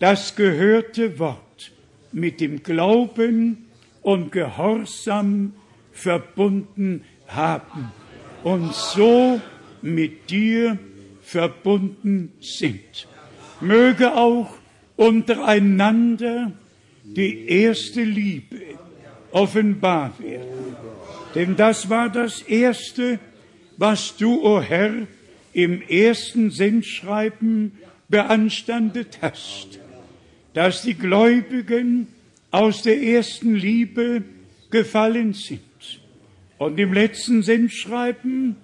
das 0.00 0.36
gehörte 0.36 1.18
Wort 1.18 1.72
mit 2.12 2.40
dem 2.40 2.62
Glauben 2.62 3.66
und 4.02 4.32
Gehorsam 4.32 5.54
verbunden 5.92 7.04
haben 7.28 7.92
und 8.42 8.74
so 8.74 9.40
mit 9.82 10.30
dir 10.30 10.78
verbunden 11.22 12.32
sind. 12.40 13.08
Möge 13.60 14.14
auch 14.14 14.50
untereinander 14.96 16.52
die 17.04 17.48
erste 17.48 18.02
Liebe 18.02 18.60
offenbar 19.30 20.12
werden. 20.18 20.76
Denn 21.34 21.56
das 21.56 21.90
war 21.90 22.08
das 22.08 22.42
Erste, 22.42 23.18
was 23.76 24.16
du, 24.16 24.40
o 24.40 24.58
oh 24.58 24.60
Herr, 24.60 24.92
im 25.52 25.82
ersten 25.82 26.50
Sendschreiben 26.50 27.72
beanstandet 28.08 29.18
hast, 29.20 29.80
dass 30.52 30.82
die 30.82 30.94
Gläubigen 30.94 32.06
aus 32.50 32.82
der 32.82 33.02
ersten 33.02 33.54
Liebe 33.54 34.22
gefallen 34.70 35.32
sind. 35.32 35.60
Und 36.64 36.80
im 36.80 36.94
letzten 36.94 37.42
Sendschreiben 37.42 38.56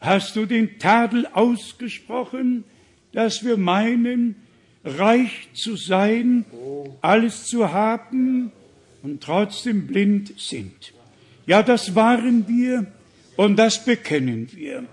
hast 0.00 0.34
du 0.34 0.44
den 0.44 0.80
Tadel 0.80 1.28
ausgesprochen, 1.32 2.64
dass 3.12 3.44
wir 3.44 3.56
meinen, 3.56 4.34
reich 4.84 5.50
zu 5.54 5.76
sein, 5.76 6.46
alles 7.00 7.44
zu 7.44 7.72
haben 7.72 8.50
und 9.04 9.22
trotzdem 9.22 9.86
blind 9.86 10.34
sind. 10.36 10.92
Ja, 11.46 11.62
das 11.62 11.94
waren 11.94 12.48
wir 12.48 12.86
und 13.36 13.54
das 13.54 13.84
bekennen 13.84 14.48
wir. 14.52 14.86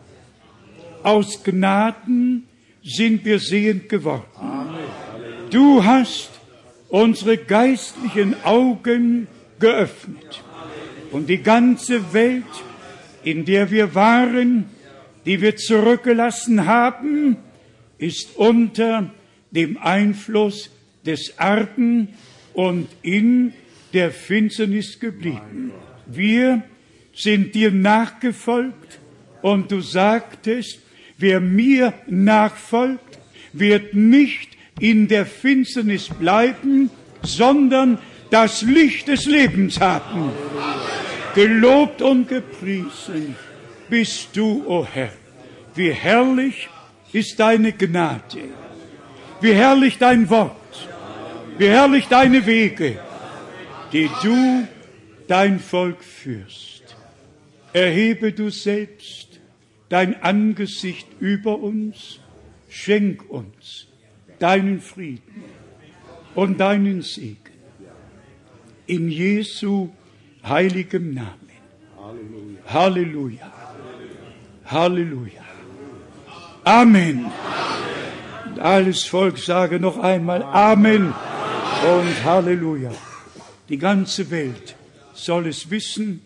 Aus 1.02 1.44
Gnaden 1.44 2.48
sind 2.84 3.26
wir 3.26 3.40
sehend 3.40 3.90
geworden. 3.90 4.28
Du 5.50 5.84
hast 5.84 6.30
unsere 6.90 7.38
geistlichen 7.38 8.36
Augen 8.44 9.28
geöffnet. 9.60 10.44
Und 11.12 11.28
die 11.30 11.44
ganze 11.44 12.14
Welt, 12.14 12.44
in 13.24 13.46
der 13.46 13.70
wir 13.70 13.94
waren, 13.94 14.66
die 15.26 15.42
wir 15.42 15.56
zurückgelassen 15.58 16.66
haben, 16.66 17.38
ist 17.98 18.36
unter 18.38 19.12
dem 19.52 19.78
Einfluss 19.78 20.72
des 21.06 21.38
Argen 21.38 22.10
und 22.54 22.88
in 23.02 23.54
der 23.94 24.12
Finsternis 24.12 25.00
geblieben. 25.00 25.72
Wir 26.08 26.64
sind 27.14 27.56
dir 27.56 27.72
nachgefolgt 27.72 29.00
und 29.42 29.72
du 29.72 29.82
sagtest, 29.82 30.80
wer 31.18 31.40
mir 31.42 31.94
nachfolgt, 32.08 33.20
wird 33.54 33.94
nicht 33.94 34.50
in 34.80 35.08
der 35.08 35.26
Finsternis 35.26 36.10
bleiben, 36.10 36.90
sondern 37.22 38.00
das 38.32 38.64
Licht 38.64 39.08
des 39.08 39.26
Lebens 39.26 39.80
haben. 39.80 40.32
Gelobt 41.36 42.02
und 42.02 42.28
gepriesen 42.28 43.36
bist 43.90 44.36
du, 44.36 44.64
o 44.66 44.80
oh 44.80 44.88
Herr. 44.92 45.12
Wie 45.76 45.92
herrlich 45.92 46.68
ist 47.14 47.40
deine 47.40 47.72
Gnade. 47.72 48.44
Wie 49.40 49.54
herrlich 49.54 49.98
dein 49.98 50.30
Wort. 50.30 50.56
Wie 51.58 51.68
herrlich 51.68 52.08
deine 52.08 52.46
Wege, 52.46 53.00
die 53.94 54.10
du 54.24 54.68
dein 55.28 55.60
Volk 55.60 56.04
führst. 56.04 56.96
Erhebe 57.74 58.34
du 58.34 58.50
selbst 58.50 59.40
dein 59.90 60.22
Angesicht 60.24 61.08
über 61.20 61.60
uns, 61.60 62.20
schenk 62.70 63.30
uns 63.30 63.88
deinen 64.40 64.82
Frieden 64.82 65.44
und 66.36 66.60
deinen 66.60 67.02
Segen. 67.02 67.41
In 68.92 69.10
Jesu 69.10 69.90
heiligem 70.44 71.14
Namen. 71.14 71.50
Halleluja. 72.68 73.50
Halleluja. 74.66 75.46
Amen. 76.66 77.32
Und 78.48 78.60
alles 78.60 79.06
Volk 79.06 79.38
sage 79.38 79.80
noch 79.80 79.98
einmal 79.98 80.44
Amen 80.44 81.14
und 81.96 82.26
Halleluja. 82.26 82.92
Die 83.70 83.78
ganze 83.78 84.30
Welt 84.30 84.76
soll 85.14 85.48
es 85.48 85.70
wissen, 85.70 86.22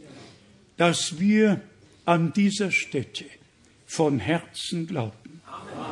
dass 0.77 1.19
wir 1.19 1.61
an 2.05 2.33
dieser 2.33 2.71
Stätte 2.71 3.25
von 3.85 4.17
Herzen 4.17 4.87
glauben, 4.87 5.41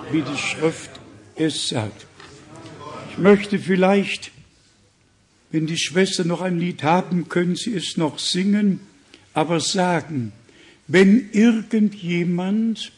wie 0.09 0.23
die 0.23 0.39
Schrift 0.39 0.89
es 1.35 1.67
sagt. 1.67 2.07
Ich 3.11 3.19
möchte 3.19 3.59
vielleicht, 3.59 4.31
wenn 5.53 5.67
die 5.67 5.77
Schwester 5.77 6.25
noch 6.25 6.41
ein 6.41 6.59
Lied 6.59 6.81
haben, 6.81 7.29
können 7.29 7.55
sie 7.55 7.75
es 7.75 7.95
noch 7.95 8.17
singen, 8.17 8.79
aber 9.35 9.59
sagen, 9.59 10.33
wenn 10.87 11.29
irgendjemand, 11.31 12.91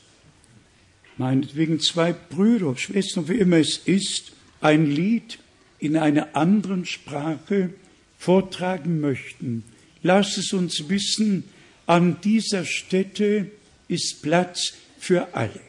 meinetwegen 1.18 1.82
zwei 1.82 2.14
Brüder, 2.14 2.78
Schwestern, 2.78 3.28
wie 3.28 3.40
immer 3.40 3.58
es 3.58 3.78
ist, 3.80 4.32
ein 4.62 4.90
Lied 4.90 5.38
in 5.80 5.98
einer 5.98 6.34
anderen 6.38 6.86
Sprache 6.86 7.72
vortragen 8.18 9.02
möchten, 9.02 9.66
lass 10.02 10.38
es 10.38 10.54
uns 10.54 10.88
wissen, 10.88 11.44
an 11.88 12.22
dieser 12.24 12.64
Stätte 12.64 13.52
ist 13.90 14.22
Platz 14.22 14.76
für 14.98 15.36
alle. 15.36 15.60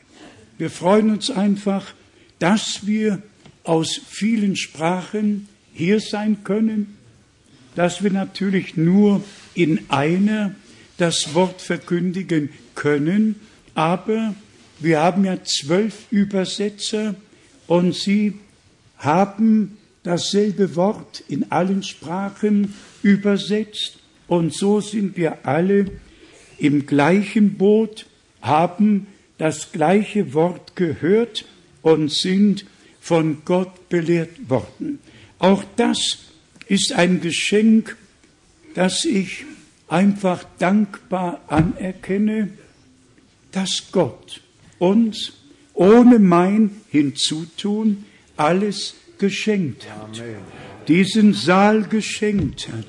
Wir 0.57 0.71
freuen 0.71 1.11
uns 1.11 1.31
einfach, 1.33 1.95
dass 2.39 2.87
wir 2.87 3.21
aus 3.65 4.01
vielen 4.09 4.55
Sprachen 4.55 5.49
hier 5.77 6.01
sein 6.01 6.43
können, 6.43 6.97
dass 7.75 8.03
wir 8.03 8.11
natürlich 8.11 8.77
nur 8.77 9.23
in 9.55 9.91
einer 9.91 10.55
das 10.97 11.35
Wort 11.35 11.61
verkündigen 11.61 12.49
können, 12.75 13.37
aber 13.75 14.35
wir 14.79 15.01
haben 15.01 15.25
ja 15.27 15.37
zwölf 15.45 16.07
Übersetzer 16.11 17.15
und 17.67 17.95
sie 17.95 18.39
haben 18.97 19.77
dasselbe 20.03 20.77
Wort 20.77 21.23
in 21.29 21.51
allen 21.51 21.83
Sprachen 21.83 22.75
übersetzt 23.03 23.99
und 24.29 24.55
so 24.55 24.81
sind 24.81 25.19
wir 25.19 25.47
alle 25.47 25.91
im 26.59 26.87
gleichen 26.87 27.59
Boot, 27.59 28.07
haben 28.41 29.09
das 29.37 29.73
gleiche 29.73 30.33
Wort 30.33 30.75
gehört 30.75 31.45
und 31.83 32.11
sind 32.11 32.65
von 33.01 33.43
Gott 33.45 33.91
belehrt 33.91 34.49
worden. 34.49 35.01
Auch 35.39 35.65
das 35.77 36.19
ist 36.69 36.93
ein 36.93 37.21
Geschenk, 37.21 37.97
das 38.75 39.05
ich 39.05 39.45
einfach 39.89 40.45
dankbar 40.59 41.43
anerkenne, 41.49 42.51
dass 43.53 43.91
Gott 43.93 44.41
uns 44.79 45.33
ohne 45.75 46.19
mein 46.19 46.71
Hinzutun 46.91 48.05
alles 48.37 48.95
geschenkt 49.19 49.89
hat. 49.91 50.21
Amen. 50.21 50.37
Diesen 50.89 51.35
Saal 51.35 51.83
geschenkt 51.85 52.69
hat. 52.69 52.87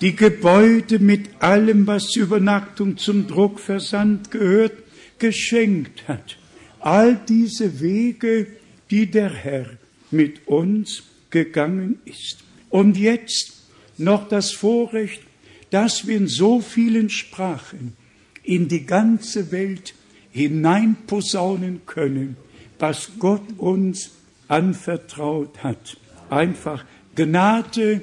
Die 0.00 0.14
Gebäude 0.14 1.00
mit 1.00 1.28
allem, 1.40 1.86
was 1.86 2.08
zur 2.08 2.24
Übernachtung 2.24 2.98
zum 2.98 3.26
Druckversand 3.26 4.30
gehört, 4.30 4.74
geschenkt 5.18 6.06
hat. 6.06 6.36
All 6.78 7.18
diese 7.28 7.80
Wege, 7.80 8.46
die 8.90 9.06
der 9.06 9.30
Herr 9.30 9.66
mit 10.10 10.46
uns 10.46 11.02
gegangen 11.30 12.00
ist. 12.04 12.38
Und 12.70 12.96
jetzt 12.96 13.54
noch 13.96 14.28
das 14.28 14.52
Vorrecht, 14.52 15.22
dass 15.70 16.06
wir 16.06 16.16
in 16.16 16.28
so 16.28 16.60
vielen 16.60 17.10
Sprachen 17.10 17.96
in 18.42 18.68
die 18.68 18.86
ganze 18.86 19.52
Welt 19.52 19.94
hineinposaunen 20.30 21.82
können, 21.86 22.36
was 22.78 23.10
Gott 23.18 23.42
uns 23.58 24.10
anvertraut 24.48 25.62
hat. 25.62 25.96
Einfach 26.30 26.84
Gnade 27.14 28.00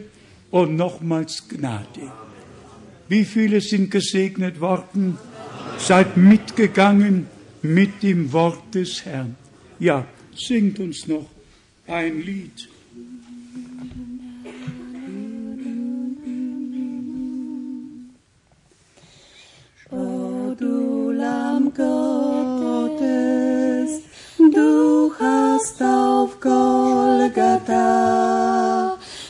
und 0.51 0.75
nochmals 0.75 1.47
Gnade. 1.47 2.11
Wie 3.07 3.25
viele 3.25 3.61
sind 3.61 3.91
gesegnet 3.91 4.59
worden? 4.59 5.17
Seid 5.77 6.17
mitgegangen 6.17 7.27
mit 7.61 8.03
dem 8.03 8.31
Wort 8.31 8.73
des 8.73 9.05
Herrn. 9.05 9.35
Ja, 9.79 10.05
singt 10.35 10.79
uns 10.79 11.07
noch 11.07 11.29
ein 11.87 12.21
Lied. 12.21 12.69
Du 20.57 21.11
Lamm 21.11 21.73
Gottes, 21.73 23.01
du 24.37 25.11
hast 25.19 25.81
auf 25.81 26.39
Golgatha 26.39 27.75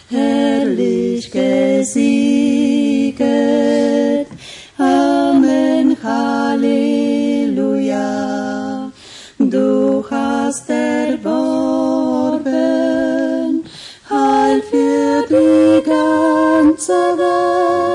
herrlich 0.10 1.32
gesieget. 1.32 3.18
Amen, 4.78 5.98
Halleluja. 6.04 6.92
Du 9.40 10.06
hast 10.10 10.70
erworben, 10.70 12.44
Heil 14.10 14.62
für 14.62 15.26
die 15.30 15.82
ganze 15.84 16.94
Welt 16.94 17.95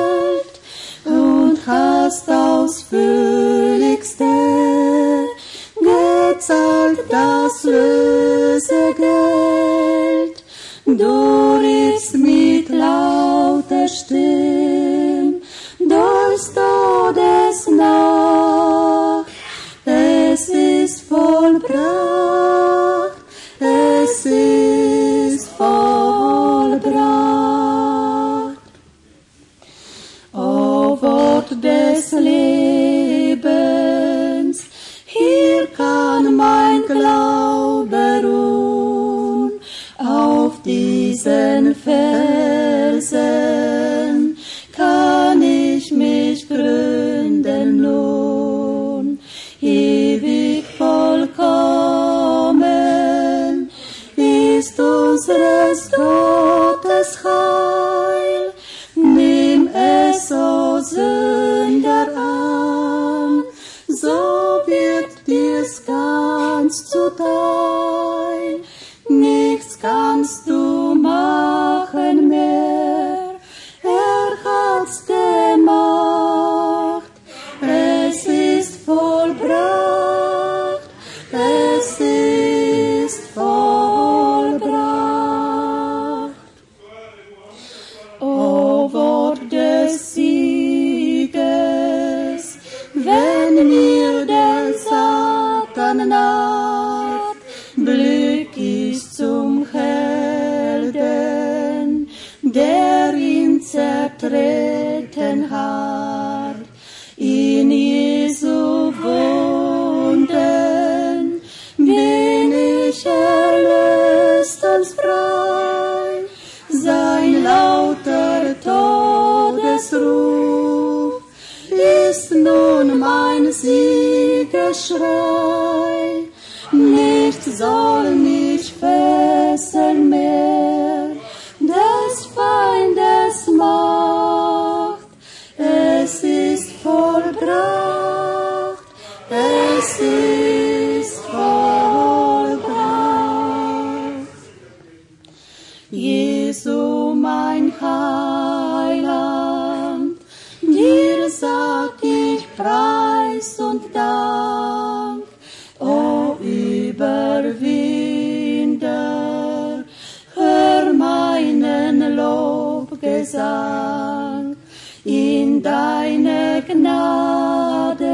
Lobgesang 163.02 164.56
in 165.04 165.62
deine 165.62 166.62
Gnade, 166.66 168.10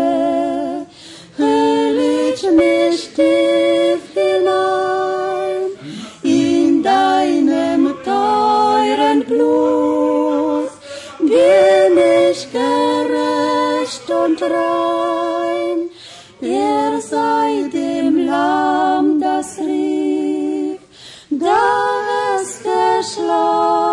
ich 1.39 2.43
mich 2.53 3.13
tief 3.15 4.03
hinein 4.15 5.71
in 6.23 6.83
deinem 6.83 7.95
teuren 8.05 9.25
Blut 9.25 10.71
bin 11.19 11.99
ich 12.31 12.49
gerecht 12.53 14.11
und 14.11 14.41
rein. 14.43 15.91
Er 16.41 17.01
sei 17.01 17.69
dem 17.73 18.27
Lamm 18.27 19.21
das 19.21 19.59
rief, 19.59 20.79
da 21.31 21.57
es 22.39 22.61
geschlacht. 22.63 23.86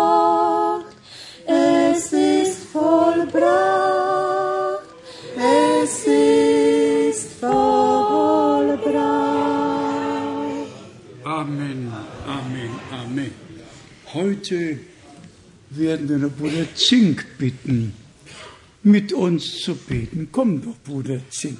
Heute 14.14 14.78
werden 15.70 16.08
wir 16.08 16.18
den 16.18 16.30
Bruder 16.30 16.72
Zink 16.76 17.26
bitten, 17.36 17.94
mit 18.84 19.12
uns 19.12 19.58
zu 19.58 19.74
beten. 19.74 20.28
Komm 20.30 20.62
doch, 20.62 20.76
Bruder 20.84 21.18
Zink. 21.30 21.58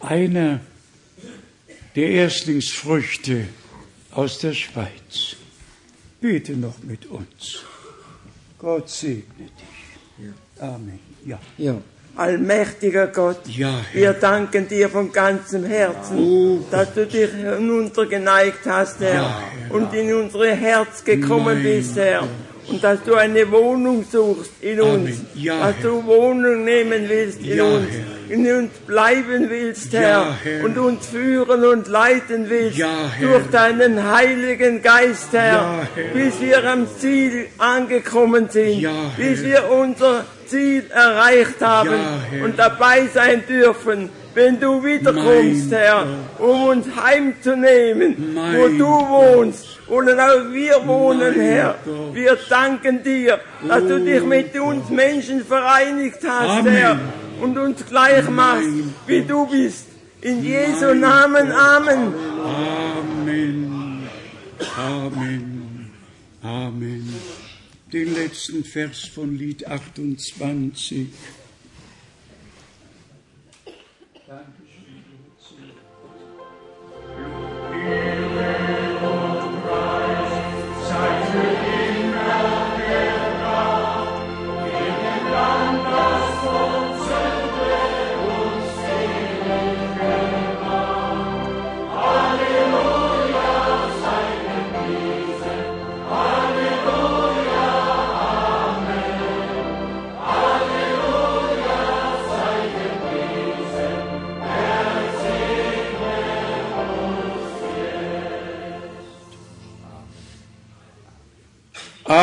Einer 0.00 0.60
der 1.94 2.10
Erstlingsfrüchte 2.10 3.46
aus 4.10 4.40
der 4.40 4.52
Schweiz. 4.52 5.36
Bete 6.20 6.56
noch 6.56 6.82
mit 6.82 7.06
uns. 7.06 7.60
Gott 8.58 8.90
segne 8.90 9.22
dich. 9.38 10.32
Amen. 10.58 10.98
Ja. 11.24 11.38
Ja. 11.56 11.80
Allmächtiger 12.16 13.08
Gott, 13.08 13.40
Ja, 13.46 13.80
wir 13.92 14.12
danken 14.12 14.68
dir 14.68 14.88
von 14.88 15.10
ganzem 15.10 15.64
Herzen, 15.64 16.16
Oh, 16.16 16.58
dass 16.70 16.94
du 16.94 17.06
dich 17.06 17.30
hinuntergeneigt 17.32 18.60
hast, 18.66 19.00
Herr, 19.00 19.14
Ja, 19.14 19.40
Herr. 19.68 19.74
und 19.74 19.92
in 19.94 20.14
unser 20.14 20.46
Herz 20.54 21.02
gekommen 21.04 21.44
Mein 21.56 21.62
bist, 21.64 21.96
Herr. 21.96 22.22
Und 22.66 22.82
dass 22.82 23.02
du 23.04 23.14
eine 23.14 23.50
Wohnung 23.50 24.04
suchst 24.10 24.52
in 24.62 24.80
uns, 24.80 25.10
Ja, 25.34 25.66
dass 25.66 25.80
du 25.82 26.02
Wohnung 26.06 26.64
nehmen 26.64 27.08
willst 27.08 27.40
in 27.42 27.60
uns, 27.60 27.88
in 28.28 28.46
uns 28.50 28.70
bleiben 28.86 29.50
willst, 29.50 29.92
Herr, 29.92 30.34
Herr. 30.42 30.64
und 30.64 30.78
uns 30.78 31.06
führen 31.08 31.62
und 31.64 31.88
leiten 31.88 32.48
willst 32.48 32.78
durch 33.20 33.46
deinen 33.50 34.08
Heiligen 34.10 34.80
Geist, 34.82 35.32
Herr, 35.32 35.86
Herr. 35.94 36.04
bis 36.14 36.40
wir 36.40 36.64
am 36.64 36.86
Ziel 36.98 37.46
angekommen 37.58 38.48
sind, 38.48 38.86
bis 39.18 39.42
wir 39.44 39.68
unser 39.70 40.24
Ziel 40.46 40.84
erreicht 40.90 41.60
haben 41.60 41.90
Ja, 41.90 42.44
und 42.44 42.58
dabei 42.58 43.06
sein 43.12 43.42
dürfen, 43.48 44.10
wenn 44.34 44.58
du 44.58 44.82
wiederkommst, 44.84 45.70
Mein 45.70 45.78
Herr, 45.80 46.06
um 46.38 46.64
uns 46.64 46.86
heimzunehmen, 46.96 48.34
Mein 48.34 48.56
wo 48.58 48.68
du 48.68 48.84
wohnst, 48.86 49.78
und 49.86 50.08
auch 50.08 50.50
wir 50.50 50.86
wohnen, 50.86 51.36
Mein 51.36 51.40
Herr. 51.40 51.74
Gott. 51.84 52.14
Wir 52.14 52.36
danken 52.48 53.02
dir, 53.02 53.38
dass 53.68 53.80
du 53.86 53.94
Oh 53.96 53.98
dich 53.98 54.22
mit 54.24 54.58
uns 54.58 54.88
Menschen 54.88 55.44
vereinigt 55.44 56.18
hast, 56.26 56.58
Amen. 56.60 56.72
Herr, 56.72 56.98
und 57.40 57.56
uns 57.58 57.84
gleich 57.86 58.28
machst, 58.28 58.68
wie 59.06 59.22
du 59.22 59.46
bist. 59.46 59.86
In 60.20 60.42
Jesu 60.42 60.94
Namen, 60.94 61.52
Amen. 61.52 62.14
Amen. 62.42 64.08
Amen. 64.76 65.90
Amen. 66.42 67.14
Den 67.94 68.12
letzten 68.12 68.64
Vers 68.64 69.04
von 69.04 69.38
Lied 69.38 69.68
28. 69.68 71.06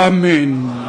Amen. 0.01 0.80